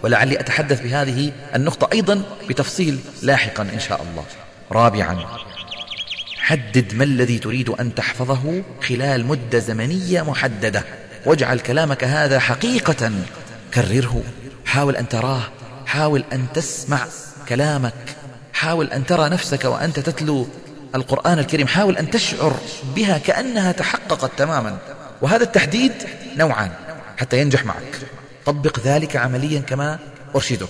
ولعلي 0.03 0.41
أتحدث 0.41 0.81
بهذه 0.81 1.33
النقطة 1.55 1.89
أيضا 1.93 2.23
بتفصيل 2.49 2.99
لاحقا 3.23 3.63
إن 3.63 3.81
شاء 3.81 4.03
الله. 4.11 4.25
رابعا 4.73 5.25
حدد 6.39 6.95
ما 6.95 7.05
الذي 7.05 7.39
تريد 7.39 7.69
أن 7.69 7.95
تحفظه 7.95 8.63
خلال 8.83 9.27
مدة 9.27 9.59
زمنية 9.59 10.23
محددة. 10.23 10.85
واجعل 11.27 11.59
كلامك 11.59 12.05
هذا 12.05 12.39
حقيقة. 12.39 13.13
كرره. 13.75 14.23
حاول 14.67 14.97
أن 14.97 15.09
تراه. 15.09 15.43
حاول 15.87 16.25
أن 16.33 16.47
تسمع 16.55 17.07
كلامك. 17.49 17.95
حاول 18.53 18.87
أن 18.87 19.07
ترى 19.07 19.29
نفسك 19.29 19.65
وأنت 19.65 20.01
تتلو 20.01 20.49
القرآن 20.95 21.39
الكريم. 21.39 21.67
حاول 21.67 21.97
أن 21.97 22.11
تشعر 22.11 22.57
بها 22.97 23.19
كأنها 23.19 23.73
تحققت 23.73 24.31
تماما. 24.37 24.79
وهذا 25.23 25.43
التحديد 25.43 25.93
نوعان 26.37 26.71
حتى 27.17 27.41
ينجح 27.41 27.65
معك. 27.65 28.01
طبق 28.49 28.81
ذلك 28.85 29.17
عمليا 29.17 29.61
كما 29.61 29.99
أرشدك. 30.37 30.69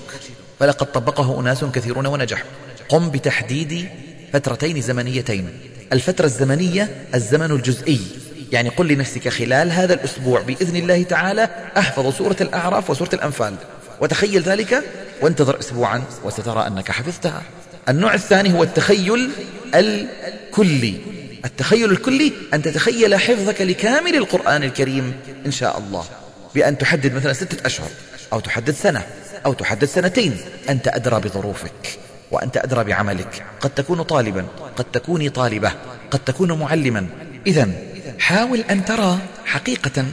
فلقد 0.61 0.93
طبقه 0.93 1.41
أناس 1.41 1.65
كثيرون 1.65 2.07
ونجحوا 2.07 2.49
قم 2.89 3.11
بتحديد 3.11 3.89
فترتين 4.33 4.81
زمنيتين. 4.81 5.49
الفترة 5.93 6.25
الزمنية 6.25 7.07
الزمن 7.15 7.51
الجزئي. 7.51 8.01
يعني 8.53 8.69
قل 8.69 8.89
لنفسك 8.89 9.29
خلال 9.29 9.73
هذا 9.73 9.95
الأسبوع 9.95 10.41
بإذن 10.41 10.77
الله 10.77 11.03
تعالى 11.03 11.49
أحفظ 11.77 12.15
سورة 12.15 12.37
الأعراف 12.41 12.91
وسورة 12.91 13.11
الأنفال. 13.13 13.55
وتخيل 14.01 14.43
ذلك 14.43 14.85
وانتظر 15.23 15.61
أسبوعا 15.61 16.03
وسترى 16.25 16.67
أنك 16.67 16.91
حفظتها. 16.91 17.43
النوع 17.89 18.15
الثاني 18.15 18.53
هو 18.53 18.63
التخيل 18.63 19.31
الكلي. 19.75 20.95
التخيل 21.45 21.91
الكلي 21.91 22.33
أن 22.55 22.63
تتخيل 22.63 23.17
حفظك 23.17 23.61
لكامل 23.61 24.17
القرآن 24.17 24.63
الكريم 24.63 25.13
إن 25.47 25.51
شاء 25.51 25.79
الله. 25.79 26.05
بأن 26.59 26.79
تحدد 26.79 27.15
مثلا 27.15 27.33
ستة 27.33 27.67
أشهر 27.67 27.89
أو 28.33 28.41
تحدد 28.41 28.71
سنة 28.71 29.03
أو 29.47 29.53
تحدد 29.53 29.85
سنتين. 29.85 30.37
أنت 30.69 30.89
أدرى 30.89 31.21
بظروفك 31.21 31.99
وأنت 32.31 32.57
أدرى 32.57 32.85
بعملك. 32.85 33.43
قد 33.61 33.71
تكون 33.71 34.03
طالبا 34.03 34.47
قد 34.77 34.85
تكوني 34.85 35.29
طالبة 35.29 35.73
قد 36.11 36.19
تكون 36.19 36.53
معلما. 36.53 37.07
إذا 37.47 37.71
حاول 38.19 38.61
أن 38.71 38.85
ترى 38.85 39.19
حقيقة 39.45 40.05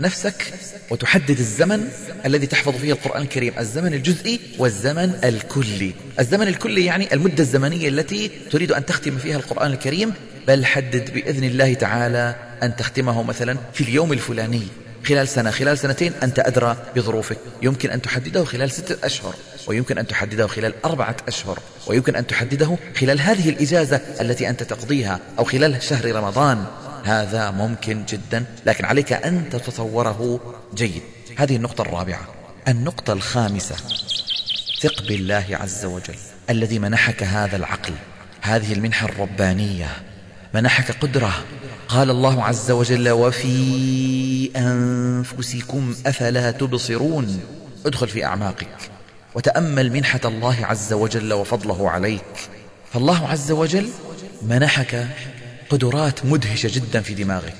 نفسك 0.00 0.54
وتحدد 0.90 1.38
الزمن 1.38 1.88
الذي 2.26 2.46
تحفظ 2.46 2.76
فيه 2.76 2.92
القرآن 2.92 3.22
الكريم. 3.22 3.52
الزمن 3.58 3.94
الجزئي 3.94 4.40
والزمن 4.58 5.18
الكلي. 5.24 5.92
الزمن 6.20 6.48
الكلي 6.48 6.84
يعني 6.84 7.14
المدة 7.14 7.42
الزمنية 7.42 7.88
التي 7.88 8.30
تريد 8.50 8.72
أن 8.72 8.86
تختم 8.86 9.18
فيها 9.18 9.36
القرآن 9.36 9.72
الكريم. 9.72 10.12
بل 10.48 10.64
حدد 10.64 11.10
بإذن 11.14 11.44
الله 11.44 11.74
تعالى 11.74 12.34
أن 12.62 12.76
تختمه 12.76 13.22
مثلا 13.22 13.56
في 13.72 13.80
اليوم 13.80 14.12
الفلاني. 14.12 14.62
خلال 15.06 15.28
سنة 15.28 15.50
خلال 15.50 15.78
سنتين 15.78 16.12
أنت 16.22 16.38
أدرى 16.38 16.76
بظروفك. 16.96 17.38
يمكن 17.62 17.90
أن 17.90 18.02
تحدده 18.02 18.44
خلال 18.44 18.70
ستة 18.70 19.06
أشهر 19.06 19.34
ويمكن 19.66 19.98
أن 19.98 20.06
تحدده 20.06 20.46
خلال 20.46 20.74
أربعة 20.84 21.16
أشهر 21.28 21.58
ويمكن 21.86 22.16
أن 22.16 22.26
تحدده 22.26 22.76
خلال 23.00 23.20
هذه 23.20 23.48
الإجازة 23.48 24.00
التي 24.20 24.48
أنت 24.48 24.62
تقضيها 24.62 25.20
أو 25.38 25.44
خلال 25.44 25.82
شهر 25.82 26.14
رمضان. 26.14 26.64
هذا 27.04 27.50
ممكن 27.50 28.04
جدا 28.08 28.44
لكن 28.66 28.84
عليك 28.84 29.12
أن 29.12 29.50
تتصوره 29.50 30.40
جيد. 30.74 31.02
هذه 31.36 31.56
النقطة 31.56 31.82
الرابعة. 31.82 32.28
النقطة 32.68 33.12
الخامسة. 33.12 33.76
ثق 34.80 35.06
بالله 35.08 35.44
عز 35.50 35.84
وجل 35.84 36.18
الذي 36.50 36.78
منحك 36.78 37.22
هذا 37.22 37.56
العقل. 37.56 37.94
هذه 38.40 38.72
المنحة 38.72 39.08
الربانية. 39.08 39.88
منحك 40.58 40.90
قدرة. 40.90 41.44
قال 41.88 42.10
الله 42.10 42.44
عز 42.44 42.70
وجل 42.70 43.10
وفي 43.10 44.50
أنفسكم 44.56 45.94
أفلا 46.06 46.50
تبصرون؟ 46.50 47.40
ادخل 47.86 48.08
في 48.08 48.24
أعماقك. 48.24 48.76
وتأمل 49.34 49.92
منحة 49.92 50.20
الله 50.24 50.66
عز 50.66 50.92
وجل 50.92 51.32
وفضله 51.32 51.90
عليك. 51.90 52.50
فالله 52.92 53.28
عز 53.28 53.50
وجل 53.50 53.88
منحك 54.42 55.06
قدرات 55.70 56.24
مدهشة 56.24 56.70
جدا 56.72 57.00
في 57.00 57.14
دماغك. 57.14 57.54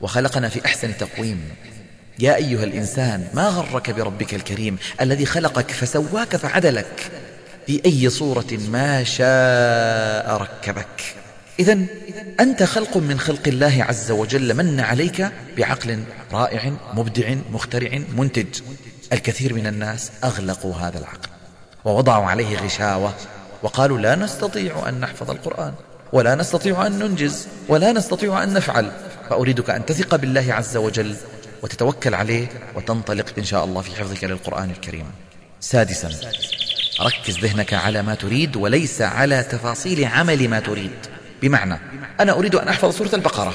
وخلقنا 0.00 0.48
في 0.48 0.64
أحسن 0.64 0.96
تقويم. 0.96 1.40
يا 2.18 2.36
أيها 2.36 2.64
الإنسان 2.64 3.28
ما 3.34 3.48
غرك 3.48 3.90
بربك 3.90 4.34
الكريم 4.34 4.78
الذي 5.00 5.26
خلقك 5.26 5.70
فسواك 5.70 6.36
فعدلك؟ 6.36 7.10
في 7.66 7.82
أي 7.86 8.10
صورة 8.10 8.58
ما 8.70 9.04
شاء 9.04 10.36
ركبك؟ 10.36 11.25
إذا 11.58 11.78
أنت 12.40 12.62
خلق 12.62 12.96
من 12.96 13.20
خلق 13.20 13.48
الله 13.48 13.84
عز 13.88 14.10
وجل 14.10 14.54
من 14.54 14.80
عليك 14.80 15.28
بعقل 15.56 16.04
رائع 16.32 16.72
مبدع 16.94 17.34
مخترع 17.52 17.98
منتج. 18.16 18.60
الكثير 19.12 19.54
من 19.54 19.66
الناس 19.66 20.10
أغلقوا 20.24 20.74
هذا 20.74 20.98
العقل 20.98 21.28
ووضعوا 21.84 22.24
عليه 22.24 22.58
غشاوة 22.58 23.14
وقالوا 23.62 23.98
لا 23.98 24.14
نستطيع 24.14 24.88
أن 24.88 25.00
نحفظ 25.00 25.30
القرآن 25.30 25.72
ولا 26.12 26.34
نستطيع 26.34 26.86
أن 26.86 26.98
ننجز 26.98 27.46
ولا 27.68 27.92
نستطيع 27.92 28.42
أن 28.42 28.52
نفعل. 28.52 28.90
فأريدك 29.30 29.70
أن 29.70 29.86
تثق 29.86 30.16
بالله 30.16 30.54
عز 30.54 30.76
وجل 30.76 31.16
وتتوكل 31.62 32.14
عليه 32.14 32.48
وتنطلق 32.74 33.26
إن 33.38 33.44
شاء 33.44 33.64
الله 33.64 33.80
في 33.80 33.96
حفظك 33.96 34.24
للقرآن 34.24 34.70
الكريم. 34.70 35.06
سادسا 35.60 36.10
ركز 37.00 37.38
ذهنك 37.38 37.74
على 37.74 38.02
ما 38.02 38.14
تريد 38.14 38.56
وليس 38.56 39.02
على 39.02 39.42
تفاصيل 39.42 40.04
عمل 40.04 40.48
ما 40.48 40.60
تريد. 40.60 41.15
بمعنى 41.42 41.78
أنا 42.20 42.32
أريد 42.32 42.54
أن 42.54 42.68
أحفظ 42.68 42.96
سورة 42.96 43.10
البقرة. 43.14 43.54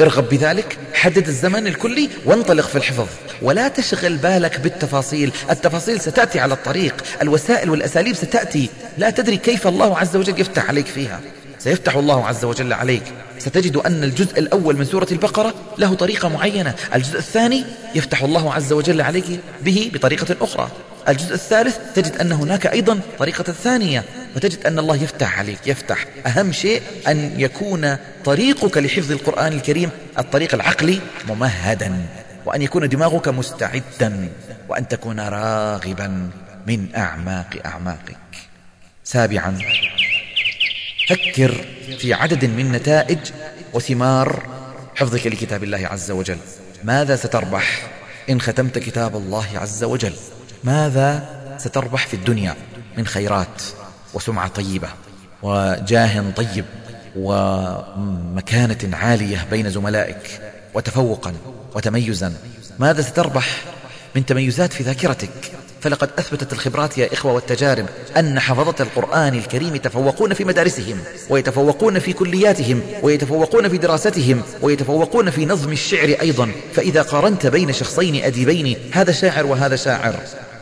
ارغب 0.00 0.28
بذلك 0.28 0.78
حدد 0.94 1.28
الزمن 1.28 1.66
الكلي 1.66 2.08
وانطلق 2.24 2.66
في 2.66 2.76
الحفظ. 2.76 3.06
ولا 3.42 3.68
تشغل 3.68 4.16
بالك 4.16 4.60
بالتفاصيل 4.60 5.32
التفاصيل 5.50 6.00
ستأتي 6.00 6.40
على 6.40 6.54
الطريق 6.54 7.04
الوسائل 7.22 7.70
والأساليب 7.70 8.14
ستأتي. 8.14 8.68
لا 8.98 9.10
تدري 9.10 9.36
كيف 9.36 9.66
الله 9.66 9.98
عز 9.98 10.16
وجل 10.16 10.40
يفتح 10.40 10.68
عليك 10.68 10.86
فيها. 10.86 11.20
سيفتح 11.58 11.96
الله 11.96 12.26
عز 12.26 12.44
وجل 12.44 12.72
عليك. 12.72 13.02
ستجد 13.38 13.76
أن 13.76 14.04
الجزء 14.04 14.38
الأول 14.38 14.76
من 14.76 14.84
سورة 14.84 15.06
البقرة 15.12 15.54
له 15.78 15.94
طريقة 15.94 16.28
معينة. 16.28 16.74
الجزء 16.94 17.18
الثاني 17.18 17.64
يفتح 17.94 18.22
الله 18.22 18.54
عز 18.54 18.72
وجل 18.72 19.00
عليك 19.00 19.40
به 19.62 19.90
بطريقة 19.94 20.36
أخرى. 20.40 20.68
الجزء 21.08 21.34
الثالث 21.34 21.76
تجد 21.94 22.16
أن 22.16 22.32
هناك 22.32 22.66
أيضا 22.66 23.00
طريقة 23.18 23.44
ثانية. 23.44 24.04
فتجد 24.34 24.66
أن 24.66 24.78
الله 24.78 24.96
يفتح 24.96 25.38
عليك 25.38 25.66
يفتح. 25.66 26.04
أهم 26.26 26.52
شيء 26.52 26.82
أن 27.08 27.40
يكون 27.40 27.96
طريقك 28.24 28.78
لحفظ 28.78 29.12
القرآن 29.12 29.52
الكريم 29.52 29.90
الطريق 30.18 30.54
العقلي 30.54 31.00
ممهدا 31.28 32.06
وأن 32.46 32.62
يكون 32.62 32.88
دماغك 32.88 33.28
مستعدا 33.28 34.28
وأن 34.68 34.88
تكون 34.88 35.20
راغبا 35.20 36.30
من 36.66 36.88
أعماق 36.96 37.60
أعماقك. 37.66 38.16
سابعا 39.04 39.58
فكر 41.08 41.64
في 41.98 42.14
عدد 42.14 42.44
من 42.44 42.72
نتائج 42.72 43.18
وثمار 43.72 44.42
حفظك 44.96 45.26
لكتاب 45.26 45.64
الله 45.64 45.86
عز 45.86 46.10
وجل. 46.10 46.38
ماذا 46.84 47.16
ستربح 47.16 47.90
إن 48.30 48.40
ختمت 48.40 48.78
كتاب 48.78 49.16
الله 49.16 49.46
عز 49.54 49.84
وجل؟ 49.84 50.12
ماذا 50.64 51.40
ستربح 51.58 52.06
في 52.06 52.14
الدنيا 52.14 52.56
من 52.98 53.06
خيرات؟ 53.06 53.62
وسمعة 54.14 54.48
طيبة 54.48 54.88
وجاه 55.42 56.30
طيب 56.36 56.64
ومكانة 57.16 58.96
عالية 58.96 59.46
بين 59.50 59.70
زملائك 59.70 60.40
وتفوقا 60.74 61.34
وتميزا. 61.74 62.32
ماذا 62.78 63.02
ستربح 63.02 63.64
من 64.14 64.26
تميزات 64.26 64.72
في 64.72 64.82
ذاكرتك؟ 64.82 65.30
فلقد 65.80 66.10
أثبتت 66.18 66.52
الخبرات 66.52 66.98
يا 66.98 67.12
إخوة 67.12 67.32
والتجارب 67.32 67.86
أن 68.16 68.40
حفظة 68.40 68.74
القرآن 68.80 69.34
الكريم 69.34 69.74
يتفوقون 69.74 70.34
في 70.34 70.44
مدارسهم 70.44 70.98
ويتفوقون 71.30 71.98
في 71.98 72.12
كلياتهم 72.12 72.82
ويتفوقون 73.02 73.68
في 73.68 73.78
دراستهم 73.78 74.42
ويتفوقون 74.62 75.30
في 75.30 75.46
نظم 75.46 75.72
الشعر 75.72 76.08
أيضا. 76.08 76.50
فإذا 76.74 77.02
قارنت 77.02 77.46
بين 77.46 77.72
شخصين 77.72 78.24
أديبين 78.24 78.76
هذا 78.92 79.12
شاعر 79.12 79.46
وهذا 79.46 79.76
شاعر. 79.76 80.14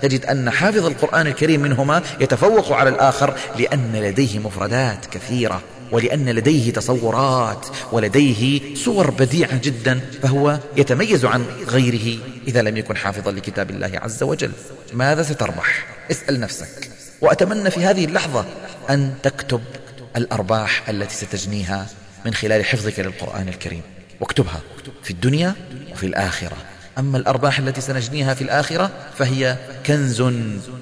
تجد 0.03 0.27
أن 0.27 0.51
حافظ 0.51 0.87
القرآن 0.87 1.27
الكريم 1.27 1.61
منهما 1.61 2.03
يتفوق 2.21 2.73
على 2.73 2.91
الآخر 2.91 3.35
لأن 3.59 3.93
لديه 3.97 4.39
مفردات 4.39 5.07
كثيرة 5.07 5.63
ولأن 5.93 6.29
لديه 6.29 6.73
تصورات 6.73 7.67
ولديه 7.93 8.75
صور 8.75 9.11
بديعة 9.11 9.61
جدا 9.63 10.01
فهو 10.23 10.59
يتميز 10.77 11.25
عن 11.25 11.45
غيره 11.69 12.19
إذا 12.49 12.63
لم 12.63 12.77
يكن 12.77 12.97
حافظا 12.97 13.31
لكتاب 13.31 13.71
الله 13.71 13.91
عز 13.95 14.23
وجل. 14.23 14.53
ماذا 14.93 15.23
ستربح؟ 15.23 15.87
اسأل 16.11 16.41
نفسك. 16.41 16.91
وأتمنى 17.21 17.71
في 17.71 17.81
هذه 17.81 18.05
اللحظة 18.05 18.45
أن 18.91 19.15
تكتب 19.23 19.61
الأرباح 20.17 20.89
التي 20.89 21.15
ستجنيها 21.15 21.87
من 22.27 22.35
خلال 22.35 22.65
حفظك 22.65 23.01
للقرآن 23.01 23.49
الكريم. 23.49 23.83
واكتبها 24.21 24.61
في 25.03 25.11
الدنيا 25.11 25.55
وفي 25.93 26.07
الآخرة. 26.07 26.57
أما 26.99 27.19
الأرباح 27.19 27.59
التي 27.59 27.81
سنجنيها 27.81 28.35
في 28.35 28.43
الآخرة 28.43 28.91
فهي 29.19 29.57
كنز 29.87 30.23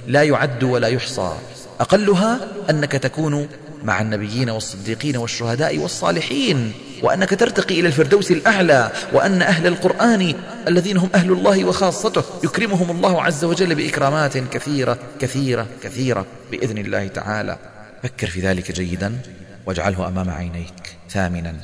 لا 0.07 0.23
يعد 0.23 0.64
ولا 0.64 0.89
يحصى. 0.89 1.37
أقلها 1.81 2.41
أنك 2.71 2.93
تكون 2.93 3.49
مع 3.85 4.01
النبيين 4.01 4.51
والصديقين 4.51 5.17
والشهداء 5.17 5.79
والصالحين 5.79 6.73
وأنك 7.03 7.31
ترتقي 7.31 7.81
إلى 7.81 7.89
الفردوس 7.89 8.31
الأعلى 8.31 8.93
وأن 9.12 9.43
أهل 9.43 9.67
القرآن 9.67 10.35
الذين 10.69 10.97
هم 10.97 11.09
أهل 11.14 11.33
الله 11.33 11.64
وخاصته 11.64 12.25
يكرمهم 12.45 12.91
الله 12.91 13.23
عز 13.23 13.45
وجل 13.45 13.75
بإكرامات 13.75 14.39
كثيرة 14.39 14.99
كثيرة 15.21 15.67
كثيرة 15.83 16.27
بإذن 16.51 16.79
الله 16.79 17.07
تعالى. 17.07 17.59
فكر 18.03 18.27
في 18.27 18.41
ذلك 18.41 18.73
جيدا 18.73 19.19
واجعله 19.67 20.09
أمام 20.09 20.31
عينيك. 20.31 20.97
ثامنا 21.11 21.55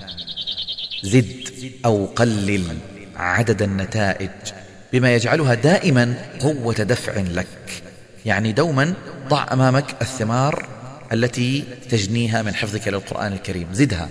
زد 1.03 1.49
أو 1.85 2.07
قلل. 2.17 2.65
عدد 3.17 3.63
النتائج 3.63 4.31
بما 4.93 5.15
يجعلها 5.15 5.55
دائما 5.55 6.15
قوة 6.41 6.75
دفع 6.75 7.13
لك 7.17 7.47
يعني 8.27 8.53
دوما 8.53 8.95
ضع 9.29 9.47
أمامك 9.53 9.85
الثمار 10.03 10.67
التي 11.13 11.65
تجنيها 11.91 12.43
من 12.43 12.55
حفظك 12.55 12.89
للقرآن 12.89 13.33
الكريم. 13.33 13.67
زدها 13.73 14.09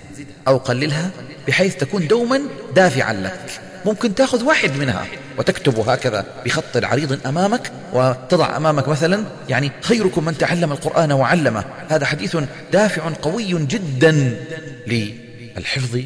أو 0.48 0.56
قللها 0.56 1.10
بحيث 1.48 1.76
تكون 1.76 2.06
دوما 2.06 2.40
دافعا 2.74 3.12
لك. 3.12 3.60
ممكن 3.86 4.14
تأخذ 4.14 4.44
واحد 4.44 4.76
منها 4.76 5.06
وتكتب 5.38 5.88
هكذا 5.88 6.26
بخط 6.44 6.84
عريض 6.84 7.26
أمامك 7.26 7.72
وتضع 7.92 8.56
أمامك 8.56 8.88
مثلا 8.88 9.24
يعني 9.48 9.70
خيركم 9.82 10.24
من 10.24 10.38
تعلم 10.38 10.72
القرآن 10.72 11.12
وعلمه. 11.12 11.64
هذا 11.88 12.06
حديث 12.06 12.36
دافع 12.72 13.12
قوي 13.22 13.66
جدا 13.66 14.38
للحفظ 14.86 16.00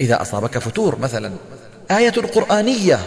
إذا 0.00 0.22
أصابك 0.22 0.58
فتور 0.58 0.98
مثلا. 0.98 1.32
آية 1.90 2.10
قرآنية 2.10 2.98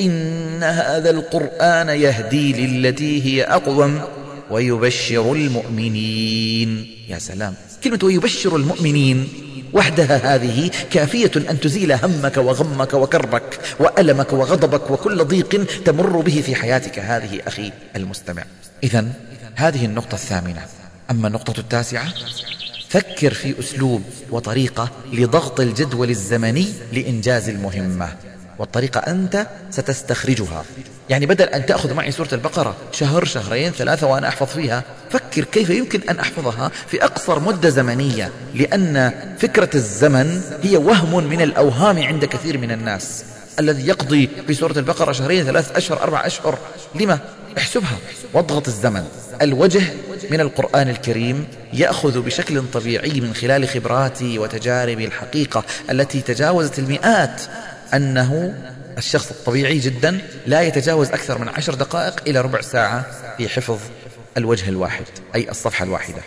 إن 0.00 0.62
هذا 0.62 1.10
القرآن 1.10 1.88
يهدي 1.88 2.66
للتي 2.66 3.24
هي 3.24 3.42
أقوم 3.42 4.00
ويبشر 4.50 5.32
المؤمنين. 5.32 6.86
يا 7.08 7.18
سلام 7.18 7.54
كلمة 7.84 7.98
ويبشر 8.02 8.56
المؤمنين 8.56 9.28
وحدها 9.72 10.34
هذه 10.34 10.70
كافية 10.90 11.30
أن 11.50 11.60
تزيل 11.60 11.92
همك 11.92 12.36
وغمك 12.36 12.94
وكربك 12.94 13.60
وألمك 13.78 14.32
وغضبك 14.32 14.90
وكل 14.90 15.24
ضيق 15.24 15.66
تمر 15.84 16.20
به 16.20 16.42
في 16.46 16.54
حياتك 16.54 16.98
هذه 16.98 17.40
أخي 17.46 17.72
المستمع. 17.96 18.44
إذا 18.84 19.08
هذه 19.54 19.84
النقطة 19.84 20.14
الثامنة. 20.14 20.62
أما 21.10 21.28
النقطة 21.28 21.60
التاسعة 21.60 22.06
فكر 22.96 23.34
في 23.34 23.60
أسلوب 23.60 24.02
وطريقة 24.30 24.88
لضغط 25.12 25.60
الجدول 25.60 26.10
الزمني 26.10 26.68
لإنجاز 26.92 27.48
المهمة. 27.48 28.08
والطريقة 28.58 28.98
أنت 28.98 29.46
ستستخرجها. 29.70 30.64
يعني 31.08 31.26
بدل 31.26 31.44
أن 31.44 31.66
تأخذ 31.66 31.94
معي 31.94 32.12
سورة 32.12 32.28
البقرة 32.32 32.76
شهر 32.92 33.24
شهرين 33.24 33.72
ثلاثة 33.72 34.06
وأنا 34.06 34.28
أحفظ 34.28 34.46
فيها 34.46 34.82
فكر 35.10 35.44
كيف 35.44 35.70
يمكن 35.70 36.00
أن 36.10 36.18
أحفظها 36.18 36.70
في 36.86 37.04
أقصر 37.04 37.40
مدة 37.40 37.68
زمنية 37.68 38.32
لأن 38.54 39.12
فكرة 39.38 39.70
الزمن 39.74 40.42
هي 40.62 40.76
وهم 40.76 41.24
من 41.24 41.40
الأوهام 41.40 42.02
عند 42.02 42.24
كثير 42.24 42.58
من 42.58 42.70
الناس. 42.70 43.24
الذي 43.58 43.86
يقضي 43.86 44.30
في 44.46 44.54
سورة 44.54 44.78
البقرة 44.78 45.12
شهرين 45.12 45.44
ثلاث 45.44 45.76
أشهر 45.76 46.02
أربع 46.02 46.26
أشهر. 46.26 46.58
لما؟ 46.94 47.18
احسبها. 47.58 47.98
واضغط 48.34 48.68
الزمن. 48.68 49.04
الوجه 49.42 49.82
من 50.30 50.40
القرآن 50.40 50.88
الكريم 50.88 51.46
يأخذ 51.72 52.20
بشكل 52.20 52.62
طبيعي 52.72 53.20
من 53.20 53.34
خلال 53.34 53.68
خبراتي 53.68 54.38
وتجاربي 54.38 55.04
الحقيقة 55.04 55.64
التي 55.90 56.20
تجاوزت 56.20 56.78
المئات. 56.78 57.42
أنه 57.94 58.54
الشخص 58.98 59.30
الطبيعي 59.30 59.78
جدا 59.78 60.20
لا 60.46 60.62
يتجاوز 60.62 61.08
أكثر 61.08 61.38
من 61.38 61.48
عشر 61.48 61.74
دقائق 61.74 62.20
إلى 62.26 62.40
ربع 62.40 62.60
ساعة 62.60 63.06
في 63.36 63.48
حفظ 63.48 63.78
الوجه 64.36 64.68
الواحد 64.68 65.04
أي 65.34 65.50
الصفحة 65.50 65.84
الواحدة. 65.84 66.22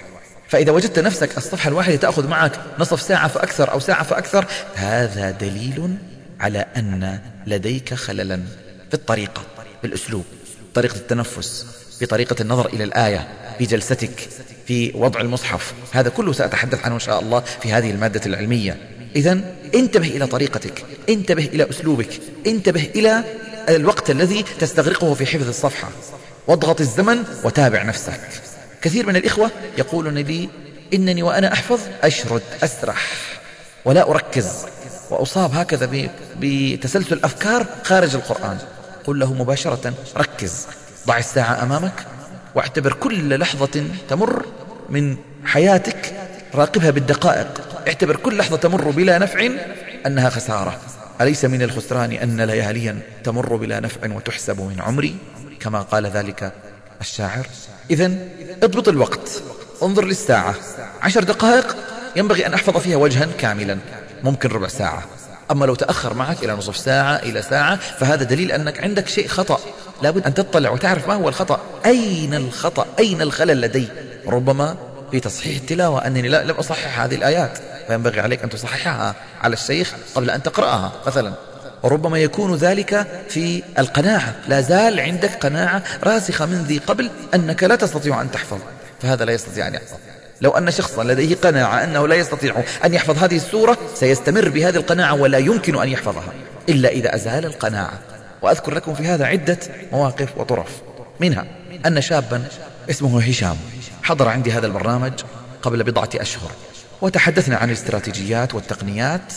فإذا 0.47 0.71
وجدت 0.71 0.99
نفسك 0.99 1.37
الصفحة 1.37 1.67
الواحدة 1.67 1.95
تأخذ 1.95 2.27
معك 2.27 2.59
نصف 2.79 3.01
ساعة 3.01 3.27
فأكثر 3.27 3.71
أو 3.71 3.79
ساعة 3.79 4.03
فأكثر 4.03 4.45
هذا 4.75 5.31
دليل 5.31 5.97
على 6.39 6.65
أن 6.77 7.19
لديك 7.47 7.93
خللا 7.93 8.39
في 8.87 8.93
الطريقة 8.93 9.41
في 9.81 9.87
الأسلوب 9.87 10.25
طريقة 10.73 10.95
التنفس. 10.95 11.65
في 11.99 12.05
طريقة 12.05 12.35
النظر 12.41 12.65
إلى 12.65 12.83
الآية 12.83 13.27
في 13.57 13.65
جلستك 13.65 14.29
في 14.67 14.91
وضع 14.95 15.21
المصحف. 15.21 15.73
هذا 15.91 16.09
كله 16.09 16.33
سأتحدث 16.33 16.85
عنه 16.85 16.95
إن 16.95 16.99
شاء 16.99 17.19
الله 17.19 17.39
في 17.39 17.73
هذه 17.73 17.91
المادة 17.91 18.21
العلمية. 18.25 18.77
إذا 19.15 19.41
انتبه 19.75 20.07
إلى 20.07 20.27
طريقتك 20.27 20.85
انتبه 21.09 21.45
إلى 21.45 21.69
أسلوبك 21.69 22.09
انتبه 22.47 22.89
إلى 22.95 23.23
الوقت 23.69 24.09
الذي 24.09 24.45
تستغرقه 24.59 25.13
في 25.13 25.25
حفظ 25.25 25.47
الصفحة. 25.47 25.89
واضغط 26.47 26.81
الزمن 26.81 27.23
وتابع 27.43 27.83
نفسك. 27.83 28.19
كثير 28.81 29.07
من 29.07 29.15
الإخوة 29.15 29.51
يقولون 29.77 30.17
لي 30.17 30.49
إنني 30.93 31.23
وأنا 31.23 31.53
أحفظ 31.53 31.79
أشرد 32.03 32.41
أسرح 32.63 33.07
ولا 33.85 34.09
أركز 34.09 34.47
وأصاب 35.09 35.53
هكذا 35.53 36.09
بتسلسل 36.39 37.19
أفكار 37.23 37.65
خارج 37.83 38.15
القرآن. 38.15 38.57
قل 39.05 39.19
له 39.19 39.33
مباشرة 39.33 39.93
ركز. 40.17 40.65
ضع 41.07 41.17
الساعة 41.17 41.63
أمامك 41.63 42.05
واعتبر 42.55 42.93
كل 42.93 43.39
لحظة 43.39 43.83
تمر 44.09 44.45
من 44.89 45.17
حياتك 45.45 46.13
راقبها 46.55 46.89
بالدقائق. 46.89 47.47
اعتبر 47.87 48.15
كل 48.15 48.37
لحظة 48.37 48.57
تمر 48.57 48.89
بلا 48.89 49.17
نفع 49.17 49.49
أنها 50.05 50.29
خسارة. 50.29 50.79
أليس 51.21 51.45
من 51.45 51.61
الخسران 51.61 52.11
أن 52.11 52.41
لياليا 52.41 52.99
تمر 53.23 53.55
بلا 53.55 53.79
نفع 53.79 54.15
وتحسب 54.15 54.61
من 54.61 54.81
عمري؟ 54.81 55.15
كما 55.59 55.81
قال 55.81 56.05
ذلك 56.05 56.53
الشاعر. 57.01 57.47
إذا 57.89 58.11
اضبط 58.63 58.87
الوقت. 58.87 59.43
انظر 59.83 60.05
للساعة. 60.05 60.55
عشر 61.01 61.23
دقائق 61.23 61.75
ينبغي 62.15 62.47
أن 62.47 62.53
أحفظ 62.53 62.77
فيها 62.77 62.97
وجها 62.97 63.27
كاملا. 63.37 63.77
ممكن 64.23 64.49
ربع 64.49 64.67
ساعة. 64.67 65.03
أما 65.51 65.65
لو 65.65 65.75
تأخر 65.75 66.13
معك 66.13 66.43
إلى 66.43 66.53
نصف 66.53 66.77
ساعة 66.77 67.15
إلى 67.15 67.41
ساعة 67.41 67.75
فهذا 67.75 68.23
دليل 68.23 68.51
أنك 68.51 68.83
عندك 68.83 69.07
شيء 69.07 69.27
خطأ. 69.27 69.59
لابد 70.01 70.25
أن 70.25 70.33
تطلع 70.33 70.69
وتعرف 70.69 71.07
ما 71.07 71.13
هو 71.13 71.29
الخطأ. 71.29 71.59
أين 71.85 72.33
الخطأ؟ 72.33 72.85
أين 72.99 73.21
الخلل 73.21 73.61
لدي؟ 73.61 73.87
ربما 74.27 74.75
في 75.11 75.19
تصحيح 75.19 75.55
التلاوة 75.55 76.07
أنني 76.07 76.27
لا 76.27 76.43
لم 76.43 76.55
أصحح 76.55 76.99
هذه 76.99 77.15
الآيات. 77.15 77.57
فينبغي 77.87 78.19
عليك 78.19 78.43
أن 78.43 78.49
تصححها 78.49 79.15
على 79.41 79.53
الشيخ 79.53 79.93
قبل 80.15 80.29
أن 80.29 80.43
تقرأها 80.43 80.91
مثلا. 81.07 81.33
وربما 81.83 82.19
يكون 82.19 82.55
ذلك 82.55 83.07
في 83.29 83.63
القناعة. 83.79 84.35
لا 84.47 84.61
زال 84.61 84.99
عندك 84.99 85.31
قناعة 85.33 85.83
راسخة 86.03 86.45
من 86.45 86.63
ذي 86.67 86.77
قبل 86.77 87.09
أنك 87.35 87.63
لا 87.63 87.75
تستطيع 87.75 88.21
أن 88.21 88.31
تحفظ. 88.31 88.57
فهذا 89.01 89.25
لا 89.25 89.33
يستطيع 89.33 89.67
أن 89.67 89.73
يحفظ. 89.73 89.97
لو 90.41 90.51
أن 90.51 90.71
شخصا 90.71 91.03
لديه 91.03 91.35
قناعة 91.35 91.83
أنه 91.83 92.07
لا 92.07 92.15
يستطيع 92.15 92.63
أن 92.85 92.93
يحفظ 92.93 93.23
هذه 93.23 93.35
السورة 93.35 93.77
سيستمر 93.95 94.49
بهذه 94.49 94.75
القناعة 94.75 95.13
ولا 95.13 95.37
يمكن 95.37 95.81
أن 95.81 95.89
يحفظها. 95.89 96.33
إلا 96.69 96.89
إذا 96.89 97.15
أزال 97.15 97.45
القناعة. 97.45 97.99
وأذكر 98.41 98.73
لكم 98.73 98.93
في 98.93 99.07
هذا 99.07 99.25
عدة 99.25 99.59
مواقف 99.91 100.37
وطرف. 100.37 100.81
منها 101.19 101.45
أن 101.85 102.01
شابا 102.01 102.43
اسمه 102.89 103.21
هشام 103.21 103.57
حضر 104.03 104.27
عندي 104.27 104.51
هذا 104.51 104.67
البرنامج 104.67 105.13
قبل 105.61 105.83
بضعة 105.83 106.09
أشهر. 106.15 106.51
وتحدثنا 107.01 107.57
عن 107.57 107.67
الاستراتيجيات 107.67 108.55
والتقنيات 108.55 109.33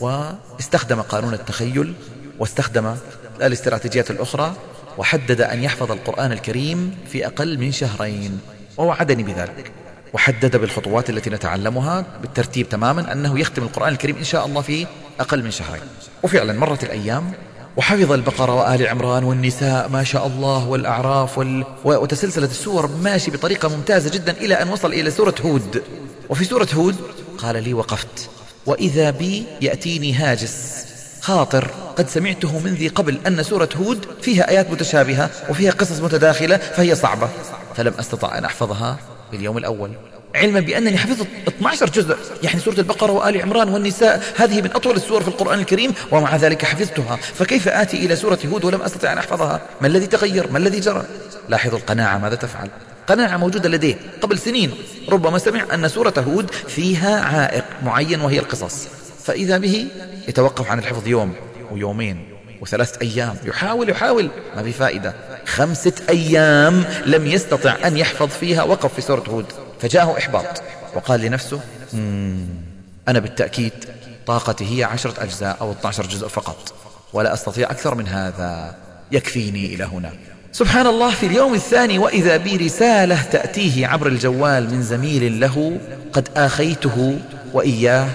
واستخدم 0.00 1.00
قانون 1.00 1.34
التخيل 1.34 1.94
واستخدم 2.38 2.96
الاستراتيجيات 3.42 4.10
الأخرى 4.10 4.54
وحدد 4.98 5.40
أن 5.40 5.62
يحفظ 5.62 5.92
القرآن 5.92 6.32
الكريم 6.32 6.98
في 7.08 7.26
أقل 7.26 7.58
من 7.58 7.72
شهرين. 7.72 8.40
ووعدني 8.76 9.22
بذلك. 9.22 9.72
وحدد 10.12 10.56
بالخطوات 10.56 11.10
التي 11.10 11.30
نتعلمها 11.30 12.04
بالترتيب 12.20 12.68
تماما 12.68 13.12
أنه 13.12 13.38
يختم 13.38 13.62
القرآن 13.62 13.92
الكريم 13.92 14.16
إن 14.16 14.24
شاء 14.24 14.46
الله 14.46 14.60
في 14.60 14.86
أقل 15.20 15.42
من 15.44 15.50
شهرين. 15.50 15.82
وفعلا 16.22 16.52
مرت 16.52 16.84
الأيام 16.84 17.32
وحفظ 17.76 18.12
البقرة 18.12 18.54
وآل 18.54 18.86
عمران 18.86 19.24
والنساء 19.24 19.88
ما 19.88 20.04
شاء 20.04 20.26
الله 20.26 20.68
والأعراف 20.68 21.38
وال... 21.38 21.64
وتسلسلت 21.84 22.50
السور 22.50 22.86
ماشي 22.86 23.30
بطريقة 23.30 23.68
ممتازة 23.68 24.10
جدا 24.10 24.32
إلى 24.32 24.54
أن 24.54 24.68
وصل 24.68 24.92
إلى 24.92 25.10
سورة 25.10 25.34
هود. 25.44 25.82
وفي 26.28 26.44
سورة 26.44 26.68
هود 26.74 26.96
قال 27.38 27.62
لي 27.62 27.74
وقفت. 27.74 28.30
وإذا 28.66 29.10
بي 29.10 29.44
يأتيني 29.60 30.14
هاجس. 30.14 30.86
خاطر 31.20 31.70
قد 31.96 32.08
سمعته 32.08 32.58
من 32.58 32.74
ذي 32.74 32.88
قبل 32.88 33.18
أن 33.26 33.42
سورة 33.42 33.68
هود 33.76 34.06
فيها 34.22 34.48
آيات 34.48 34.70
متشابهة 34.70 35.30
وفيها 35.48 35.70
قصص 35.70 36.00
متداخلة 36.00 36.56
فهي 36.56 36.94
صعبة. 36.94 37.28
فلم 37.76 37.94
أستطع 37.98 38.38
أن 38.38 38.44
أحفظها 38.44 38.98
في 39.30 39.36
اليوم 39.36 39.58
الأول. 39.58 39.90
علما 40.36 40.60
بأنني 40.60 40.98
حفظت 40.98 41.26
12 41.48 41.90
جزء 41.90 42.16
يعني 42.42 42.60
سورة 42.60 42.74
البقرة 42.78 43.12
وآل 43.12 43.42
عمران 43.42 43.68
والنساء. 43.68 44.22
هذه 44.36 44.62
من 44.62 44.70
أطول 44.74 44.96
السور 44.96 45.22
في 45.22 45.28
القرآن 45.28 45.58
الكريم 45.58 45.92
ومع 46.10 46.36
ذلك 46.36 46.64
حفظتها. 46.64 47.16
فكيف 47.16 47.68
آتي 47.68 47.96
إلى 47.96 48.16
سورة 48.16 48.38
هود 48.46 48.64
ولم 48.64 48.82
أستطع 48.82 49.12
أن 49.12 49.18
أحفظها؟ 49.18 49.60
ما 49.80 49.86
الذي 49.86 50.06
تغير؟ 50.06 50.50
ما 50.50 50.58
الذي 50.58 50.80
جرى؟ 50.80 51.04
لاحظوا 51.48 51.78
القناعة 51.78 52.18
ماذا 52.18 52.34
تفعل؟ 52.34 52.68
قناعة 53.06 53.36
موجودة 53.36 53.68
لديه 53.68 53.94
قبل 54.22 54.38
سنين. 54.38 54.74
ربما 55.08 55.38
سمع 55.38 55.64
أن 55.74 55.88
سورة 55.88 56.14
هود 56.18 56.50
فيها 56.50 57.20
عائق 57.20 57.64
معين 57.84 58.20
وهي 58.20 58.38
القصص. 58.38 58.88
فإذا 59.24 59.58
به 59.58 59.86
يتوقف 60.28 60.70
عن 60.70 60.78
الحفظ 60.78 61.08
يوم 61.08 61.34
ويومين 61.72 62.28
وثلاثة 62.60 63.00
أيام. 63.02 63.36
يحاول 63.44 63.90
يحاول. 63.90 64.30
ما 64.56 64.62
في 64.62 64.72
فائدة. 64.72 65.14
خمسة 65.46 65.92
أيام 66.08 66.84
لم 67.06 67.26
يستطع 67.26 67.76
أن 67.84 67.96
يحفظ 67.96 68.28
فيها 68.28 68.62
وقف 68.62 68.94
في 68.94 69.00
سورة 69.00 69.24
هود. 69.28 69.46
فجاءه 69.80 70.18
إحباط 70.18 70.62
وقال 70.94 71.20
لنفسه 71.20 71.60
أنا 73.08 73.18
بالتأكيد 73.18 73.72
طاقتي 74.26 74.78
هي 74.78 74.84
عشرة 74.84 75.22
أجزاء 75.22 75.56
أو 75.60 75.72
12 75.72 76.06
جزء 76.06 76.28
فقط 76.28 76.72
ولا 77.12 77.34
أستطيع 77.34 77.70
أكثر 77.70 77.94
من 77.94 78.08
هذا 78.08 78.74
يكفيني 79.12 79.74
إلى 79.74 79.84
هنا. 79.84 80.12
سبحان 80.52 80.86
الله 80.86 81.10
في 81.10 81.26
اليوم 81.26 81.54
الثاني 81.54 81.98
وإذا 81.98 82.36
بي 82.36 82.56
رسالة 82.56 83.22
تأتيه 83.22 83.86
عبر 83.86 84.06
الجوال 84.06 84.70
من 84.70 84.82
زميل 84.82 85.40
له 85.40 85.78
قد 86.12 86.28
آخيته 86.36 87.18
وإياه 87.52 88.08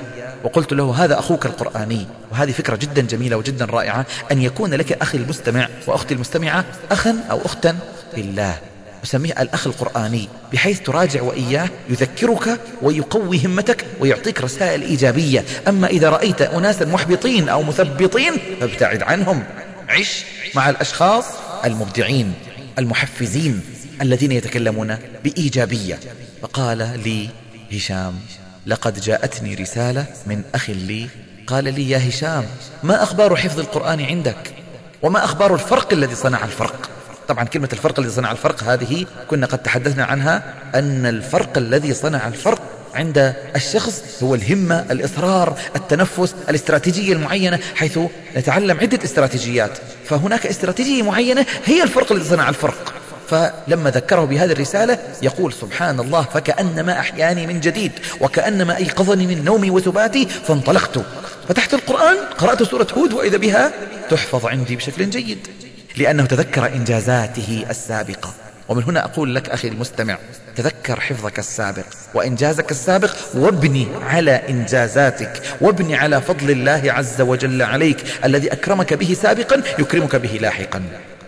وقلت 0.44 0.74
له 0.74 1.04
هذا 1.04 1.20
أخوك 1.20 1.46
القرآني. 1.46 2.06
وهذه 2.32 2.52
فكرة 2.52 2.76
جدا 2.76 3.02
جميلة 3.02 3.38
وجدا 3.38 3.66
رائعة 3.66 4.06
أن 4.32 4.42
يكون 4.42 4.74
لك 4.74 4.92
أخي 4.92 5.18
المستمع 5.18 5.68
وأختي 5.88 6.14
المستمعة 6.14 6.66
أخا 6.92 7.16
أو 7.32 7.40
أختا 7.46 7.78
بالله 8.16 8.58
أسميه 9.04 9.42
الأخ 9.42 9.68
القرآني 9.68 10.30
بحيث 10.54 10.80
تراجع 10.80 11.22
وإياه 11.22 11.70
يذكرك 11.90 12.60
ويقوي 12.82 13.46
همتك 13.46 13.86
ويعطيك 14.00 14.42
رسائل 14.42 14.82
إيجابية. 14.82 15.46
أما 15.68 15.88
إذا 15.88 16.10
رأيت 16.10 16.42
أناسا 16.42 16.86
محبطين 16.86 17.50
أو 17.50 17.64
مثبطين 17.64 18.34
فابتعد 18.60 19.04
عنهم. 19.04 19.44
عش 19.90 20.26
مع 20.56 20.70
الأشخاص 20.70 21.26
المبدعين 21.66 22.34
المحفزين 22.80 23.62
الذين 24.02 24.32
يتكلمون 24.32 24.98
بإيجابية. 25.24 26.00
فقال 26.42 26.78
لي 26.78 27.30
هشام 27.72 28.14
لقد 28.66 29.00
جاءتني 29.00 29.56
رسالة 29.56 30.06
من 30.26 30.42
أخ 30.56 30.70
لي. 30.70 31.08
قال 31.48 31.64
لي 31.64 31.90
يا 31.90 32.10
هشام 32.10 32.46
ما 32.84 33.04
أخبار 33.04 33.36
حفظ 33.36 33.60
القرآن 33.60 34.02
عندك؟ 34.02 34.54
وما 35.02 35.24
أخبار 35.24 35.54
الفرق 35.54 35.94
الذي 35.94 36.16
صنع 36.16 36.46
الفرق؟ 36.46 36.90
طبعا 37.28 37.44
كلمة 37.44 37.70
الفرق 37.74 38.00
الذي 38.00 38.12
صنع 38.12 38.32
الفرق 38.32 38.64
هذه 38.64 39.06
كنا 39.28 39.46
قد 39.46 39.58
تحدثنا 39.58 40.06
عنها 40.06 40.54
أن 40.76 41.06
الفرق 41.06 41.58
الذي 41.58 41.94
صنع 41.94 42.28
الفرق 42.28 42.62
عند 42.96 43.34
الشخص 43.56 44.04
هو 44.24 44.36
الهمة 44.36 44.86
الإصرار 44.92 45.60
التنفس 45.76 46.36
الاستراتيجية 46.50 47.14
المعينة 47.14 47.60
حيث 47.76 48.00
نتعلم 48.38 48.80
عدة 48.80 49.00
استراتيجيات. 49.04 49.78
فهناك 50.06 50.48
استراتيجية 50.48 51.04
معينة 51.04 51.46
هي 51.66 51.84
الفرق 51.84 52.12
الذي 52.12 52.30
صنع 52.30 52.50
الفرق. 52.50 52.94
فلما 53.30 53.90
ذكره 53.90 54.26
بهذه 54.26 54.52
الرسالة 54.52 54.98
يقول 55.22 55.54
سبحان 55.54 56.00
الله 56.00 56.22
فكأنما 56.22 57.00
أحياني 57.00 57.48
من 57.48 57.60
جديد 57.60 57.92
وكأنما 58.22 58.78
أيقظني 58.78 59.28
من 59.28 59.44
نومي 59.46 59.70
وثباتي 59.70 60.26
فانطلقت. 60.26 61.02
فتحت 61.50 61.74
القرآن 61.74 62.18
قرأت 62.38 62.64
سورة 62.64 62.88
هود 62.98 63.14
وإذا 63.14 63.38
بها 63.38 63.72
تحفظ 64.10 64.46
عندي 64.46 64.76
بشكل 64.76 65.10
جيد. 65.10 65.48
لأنه 65.98 66.26
تذكر 66.26 66.68
إنجازاته 66.68 67.66
السابقة. 67.70 68.34
ومن 68.70 68.84
هنا 68.84 69.06
أقول 69.06 69.36
لك 69.36 69.50
أخي 69.50 69.68
المستمع 69.68 70.18
تذكر 70.56 71.00
حفظك 71.00 71.40
السابق. 71.40 71.86
وإنجازك 72.14 72.72
السابق 72.72 73.16
وابني 73.34 73.88
على 74.02 74.32
إنجازاتك 74.32 75.42
وابني 75.62 75.96
على 75.96 76.22
فضل 76.22 76.52
الله 76.52 76.82
عز 76.86 77.22
وجل 77.22 77.62
عليك 77.62 77.98
الذي 78.26 78.54
أكرمك 78.54 78.94
به 78.94 79.14
سابقا 79.22 79.64
يكرمك 79.80 80.16
به 80.16 80.30
لاحقا. 80.30 80.84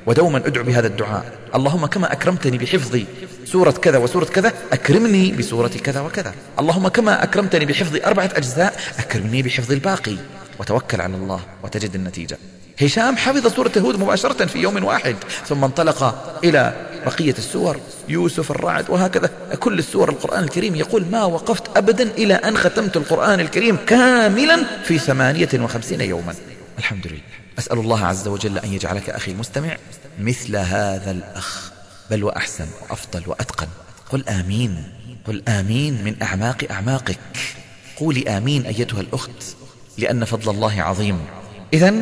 ودوما 0.06 0.38
أدعو 0.38 0.64
بهذا 0.64 0.88
الدعاء. 0.88 1.26
اللهم 1.56 1.86
كما 1.86 2.12
أكرمتني 2.12 2.58
بحفظ 2.58 3.00
سورة 3.46 3.72
كذا 3.72 3.98
وسورة 3.98 4.26
كذا 4.26 4.54
أكرمني 4.74 5.32
بسورة 5.32 5.68
كذا 5.68 6.02
وكذا. 6.02 6.34
اللهم 6.60 6.88
كما 6.88 7.24
أكرمتني 7.24 7.66
بحفظ 7.66 7.96
أربعة 8.06 8.30
أجزاء 8.36 8.74
أكرمني 9.00 9.42
بحفظ 9.42 9.72
الباقي. 9.72 10.16
وتوكل 10.60 11.02
على 11.02 11.16
الله 11.16 11.40
وتجد 11.64 11.96
النتيجة. 11.96 12.38
هشام 12.82 13.18
حفظ 13.18 13.48
سورة 13.56 13.72
هود 13.78 14.00
مباشرة 14.00 14.46
في 14.46 14.60
يوم 14.60 14.84
واحد 14.84 15.16
ثم 15.48 15.64
انطلق 15.64 16.04
إلى 16.44 16.88
بقية 17.06 17.36
السور 17.38 17.80
يوسف 18.10 18.52
الرعد 18.52 18.90
وهكذا. 18.90 19.30
كل 19.60 19.80
السور 19.80 20.10
القرآن 20.10 20.44
الكريم 20.44 20.76
يقول 20.76 21.06
ما 21.06 21.24
وقفت 21.24 21.78
أبدا 21.78 22.04
إلى 22.04 22.34
أن 22.34 22.58
ختمت 22.58 22.98
القرآن 22.98 23.40
الكريم 23.40 23.78
كاملا 23.88 24.64
في 24.84 25.00
ثمانية 25.00 25.50
وخمسين 25.56 26.02
يوما. 26.02 26.36
الحمد 26.80 27.08
لله. 27.08 27.22
أسأل 27.60 27.80
الله 27.80 28.06
عز 28.06 28.28
وجل 28.28 28.58
أن 28.58 28.74
يجعلك 28.74 29.10
أخي 29.10 29.32
المستمع 29.32 29.78
مثل 30.20 30.56
هذا 30.56 31.12
الأخ 31.12 31.72
بل 32.12 32.24
وأحسن 32.24 32.66
وأفضل 32.82 33.24
وأتقن. 33.28 33.68
قل 34.10 34.30
آمين 34.30 34.84
قل 35.28 35.44
آمين 35.48 36.04
من 36.04 36.16
أعماق 36.22 36.66
أعماقك. 36.72 37.20
قولي 37.98 38.38
آمين 38.38 38.66
أيتها 38.66 39.02
الأخت 39.02 39.56
لأن 39.98 40.26
فضل 40.26 40.52
الله 40.52 40.82
عظيم. 40.82 41.20
إذا 41.74 41.94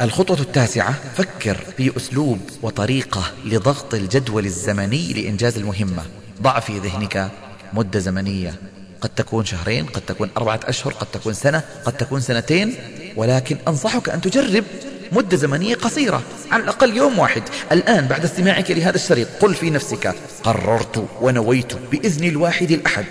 الخطوة 0.00 0.40
التاسعة 0.40 0.94
فكر 1.16 1.56
في 1.76 1.96
أسلوب 1.96 2.38
وطريقة 2.62 3.22
لضغط 3.44 3.94
الجدول 3.94 4.46
الزمني 4.46 5.12
لإنجاز 5.12 5.58
المهمة. 5.58 6.02
ضع 6.42 6.60
في 6.60 6.78
ذهنك 6.78 7.30
مدة 7.72 7.98
زمنية. 7.98 8.54
قد 9.00 9.08
تكون 9.08 9.44
شهرين 9.44 9.86
قد 9.86 10.00
تكون 10.00 10.30
أربعة 10.36 10.60
أشهر 10.64 10.92
قد 10.92 11.06
تكون 11.12 11.32
سنة 11.32 11.62
قد 11.84 11.96
تكون 11.96 12.20
سنتين 12.20 12.74
ولكن 13.16 13.56
أنصحك 13.68 14.08
أن 14.08 14.20
تجرب 14.20 14.64
مدة 15.12 15.36
زمنية 15.36 15.74
قصيرة 15.74 16.22
على 16.50 16.62
الأقل 16.62 16.96
يوم 16.96 17.18
واحد. 17.18 17.42
الآن 17.72 18.06
بعد 18.06 18.24
استماعك 18.24 18.70
لهذا 18.70 18.96
الشريط 18.96 19.28
قل 19.40 19.54
في 19.54 19.70
نفسك 19.70 20.14
قررت 20.42 21.06
ونويت 21.20 21.74
بإذن 21.74 22.28
الواحد 22.28 22.70
الأحد 22.70 23.06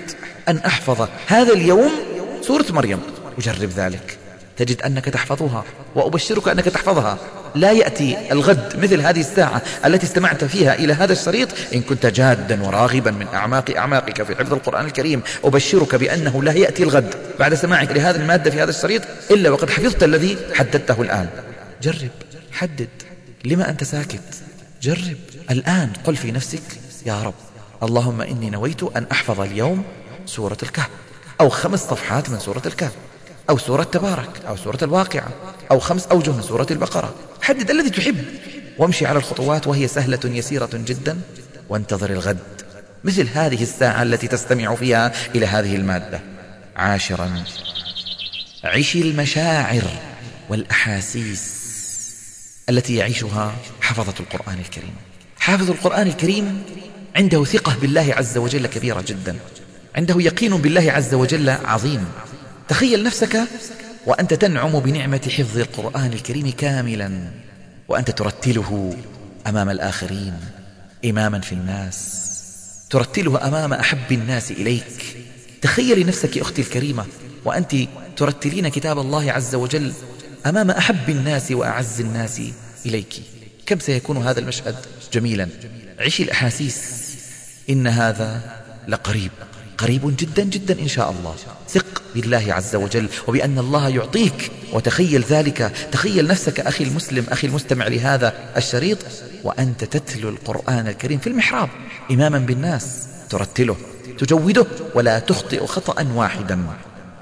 أن 0.47 0.57
أحفظ 0.57 1.07
هذا 1.27 1.53
اليوم 1.53 1.91
سورة 2.41 2.65
مريم. 2.69 2.99
وجرب 3.37 3.69
ذلك. 3.69 4.18
تجد 4.59 4.81
أنك 4.81 5.05
تحفظها 5.05 5.63
وأبشرك 5.95 6.47
أنك 6.47 6.65
تحفظها. 6.65 7.17
لا 7.55 7.71
يأتي 7.71 8.31
الغد 8.31 8.79
مثل 8.83 9.01
هذه 9.01 9.19
الساعة 9.19 9.61
التي 9.85 10.05
استمعت 10.05 10.43
فيها 10.43 10.73
إلى 10.75 10.93
هذا 10.93 11.13
الشريط. 11.13 11.49
إن 11.73 11.81
كنت 11.81 12.05
جادا 12.05 12.63
وراغبا 12.63 13.11
من 13.11 13.27
أعماق 13.33 13.77
أعماقك 13.77 14.23
في 14.23 14.35
حفظ 14.35 14.53
القرآن 14.53 14.85
الكريم 14.85 15.21
أبشرك 15.43 15.95
بأنه 15.95 16.43
لا 16.43 16.51
يأتي 16.51 16.83
الغد. 16.83 17.15
بعد 17.39 17.53
سماعك 17.53 17.91
لهذه 17.91 18.15
المادة 18.15 18.51
في 18.51 18.61
هذا 18.63 18.69
الشريط 18.69 19.01
إلا 19.31 19.49
وقد 19.49 19.69
حفظت 19.69 20.03
الذي 20.03 20.37
حددته 20.53 21.01
الآن. 21.01 21.29
جرب 21.81 22.11
حدد. 22.51 22.89
لما 23.45 23.69
أنت 23.69 23.83
ساكت؟ 23.83 24.21
جرب. 24.81 25.17
الآن 25.51 25.89
قل 26.03 26.15
في 26.15 26.31
نفسك 26.31 26.63
يا 27.05 27.23
رب 27.23 27.33
اللهم 27.83 28.21
إني 28.21 28.49
نويت 28.49 28.83
أن 28.83 29.05
أحفظ 29.11 29.41
اليوم 29.41 29.83
سورة 30.25 30.57
الكهف 30.63 30.89
أو 31.41 31.49
خمس 31.49 31.79
صفحات 31.79 32.29
من 32.29 32.39
سورة 32.39 32.61
الكهف. 32.65 32.91
أو 33.49 33.57
سورة 33.57 33.83
تبارك 33.83 34.29
أو 34.47 34.57
سورة 34.57 34.77
الواقعة 34.81 35.29
أو 35.71 35.79
خمس 35.79 36.07
أوجه 36.07 36.31
من 36.31 36.41
سورة 36.41 36.67
البقرة. 36.71 37.15
حدد 37.41 37.71
الذي 37.71 37.89
تحب. 37.89 38.25
وامشي 38.77 39.05
على 39.05 39.17
الخطوات 39.17 39.67
وهي 39.67 39.87
سهلة 39.87 40.19
يسيرة 40.25 40.69
جدا. 40.73 41.21
وانتظر 41.69 42.09
الغد. 42.09 42.39
مثل 43.03 43.27
هذه 43.33 43.63
الساعة 43.63 44.03
التي 44.03 44.27
تستمع 44.27 44.75
فيها 44.75 45.11
إلى 45.35 45.45
هذه 45.45 45.75
المادة. 45.75 46.21
عاشرا. 46.75 47.43
عش 48.63 48.95
المشاعر 48.95 49.83
والأحاسيس 50.49 51.59
التي 52.69 52.95
يعيشها 52.95 53.55
حفظة 53.81 54.13
القرآن 54.19 54.59
الكريم. 54.59 54.93
حافظ 55.39 55.69
القرآن 55.69 56.07
الكريم 56.07 56.63
عنده 57.15 57.45
ثقة 57.45 57.75
بالله 57.81 58.13
عز 58.17 58.37
وجل 58.37 58.67
كبيرة 58.67 59.03
جدا. 59.07 59.35
عنده 59.95 60.15
يقين 60.21 60.57
بالله 60.57 60.91
عز 60.91 61.13
وجل 61.13 61.49
عظيم. 61.49 62.05
تخيل 62.69 63.03
نفسك 63.03 63.41
وأنت 64.05 64.33
تنعم 64.33 64.79
بنعمة 64.79 65.21
حفظ 65.37 65.57
القرآن 65.57 66.13
الكريم 66.13 66.51
كاملا 66.57 67.11
وأنت 67.87 68.11
ترتله 68.11 68.97
أمام 69.47 69.69
الآخرين 69.69 70.33
إماما 71.05 71.39
في 71.39 71.53
الناس 71.53 72.25
ترتله 72.89 73.47
أمام 73.47 73.73
أحب 73.73 74.11
الناس 74.11 74.51
إليك. 74.51 75.17
تخيلي 75.61 76.03
نفسك 76.03 76.37
أختي 76.37 76.61
الكريمة 76.61 77.05
وأنت 77.45 77.75
ترتلين 78.17 78.67
كتاب 78.67 78.99
الله 78.99 79.31
عز 79.31 79.55
وجل 79.55 79.93
أمام 80.45 80.71
أحب 80.71 81.09
الناس 81.09 81.51
وأعز 81.51 81.99
الناس 81.99 82.41
إليك. 82.85 83.13
كم 83.65 83.79
سيكون 83.79 84.17
هذا 84.17 84.39
المشهد 84.39 84.75
جميلا؟ 85.13 85.47
عشي 85.99 86.23
الأحاسيس 86.23 86.81
إن 87.69 87.87
هذا 87.87 88.41
لقريب. 88.87 89.31
قريب 89.79 90.15
جدا 90.17 90.43
جدا 90.43 90.79
إن 90.79 90.87
شاء 90.87 91.11
الله. 91.11 91.35
ثق 91.69 92.01
بالله 92.15 92.53
عز 92.53 92.75
وجل 92.75 93.09
وبأن 93.27 93.59
الله 93.59 93.89
يعطيك 93.89 94.51
وتخيل 94.73 95.21
ذلك. 95.21 95.71
تخيل 95.91 96.27
نفسك 96.27 96.59
أخي 96.59 96.83
المسلم 96.83 97.25
أخي 97.29 97.47
المستمع 97.47 97.87
لهذا 97.87 98.33
الشريط. 98.57 98.97
وأنت 99.43 99.83
تتلو 99.83 100.29
القرآن 100.29 100.87
الكريم 100.87 101.19
في 101.19 101.27
المحراب 101.27 101.69
إماما 102.11 102.39
بالناس 102.39 103.07
ترتله 103.29 103.75
تجوده 104.17 104.65
ولا 104.95 105.19
تخطئ 105.19 105.65
خطأ 105.65 106.07
واحدا. 106.13 106.65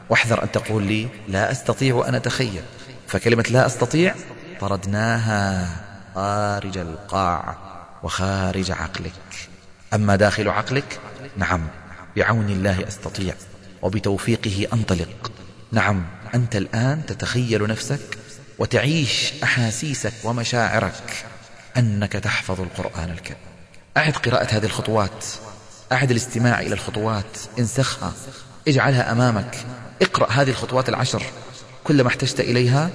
واحذر 0.09 0.43
أن 0.43 0.51
تقول 0.51 0.83
لي 0.83 1.07
لا 1.27 1.51
أستطيع 1.51 2.05
أن 2.07 2.15
أتخيل. 2.15 2.61
فكلمة 3.07 3.45
لا 3.49 3.65
أستطيع 3.65 4.15
طردناها 4.59 5.69
خارج 6.15 6.77
القاع 6.77 7.57
وخارج 8.03 8.71
عقلك. 8.71 9.11
أما 9.93 10.15
داخل 10.15 10.49
عقلك 10.49 10.99
نعم 11.37 11.67
بعون 12.17 12.49
الله 12.49 12.87
أستطيع 12.87 13.33
وبتوفيقه 13.81 14.67
أنطلق. 14.73 15.31
نعم 15.71 16.05
أنت 16.35 16.55
الآن 16.55 17.05
تتخيل 17.05 17.67
نفسك 17.67 18.17
وتعيش 18.59 19.33
أحاسيسك 19.43 20.13
ومشاعرك 20.23 21.25
أنك 21.77 22.11
تحفظ 22.11 22.61
القرآن 22.61 23.09
الكريم. 23.09 23.37
أعد 23.97 24.13
قراءة 24.13 24.57
هذه 24.57 24.65
الخطوات 24.65 25.25
أعد 25.91 26.11
الاستماع 26.11 26.61
إلى 26.61 26.73
الخطوات 26.73 27.37
انسخها 27.59 28.13
اجعلها 28.67 29.11
أمامك. 29.11 29.57
اقرأ 30.01 30.31
هذه 30.31 30.49
الخطوات 30.49 30.89
العشر 30.89 31.23
كلما 31.83 32.07
احتجت 32.07 32.39
إليها 32.39 32.89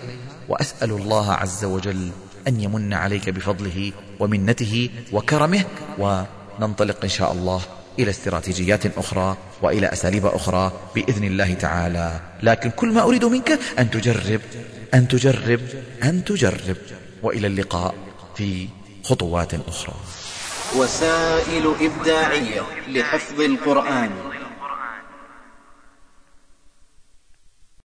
وأسأل 0.48 0.90
الله 0.90 1.32
عز 1.32 1.64
وجل 1.64 2.10
أن 2.48 2.60
يمن 2.60 2.92
عليك 2.92 3.30
بفضله 3.30 3.92
ومنته 4.20 4.90
وكرمه 5.12 5.64
وننطلق 5.98 6.98
إن 7.02 7.08
شاء 7.08 7.32
الله 7.32 7.62
إلى 7.98 8.10
استراتيجيات 8.10 8.98
أخرى 8.98 9.36
وإلى 9.62 9.92
أساليب 9.92 10.26
أخرى 10.26 10.72
بإذن 10.94 11.24
الله 11.24 11.54
تعالى. 11.54 12.20
لكن 12.42 12.70
كل 12.70 12.92
ما 12.92 13.02
أريد 13.02 13.24
منك 13.24 13.58
أن 13.78 13.90
تجرب 13.90 14.40
أن 14.94 15.08
تجرب 15.08 15.60
أن 16.02 16.24
تجرب. 16.24 16.76
وإلى 17.22 17.46
اللقاء 17.46 17.94
في 18.36 18.68
خطوات 19.04 19.54
أخرى. 19.54 19.94
وسائل 20.76 21.74
إبداعية 21.80 22.62
لحفظ 22.88 23.40
القرآن. 23.40 24.10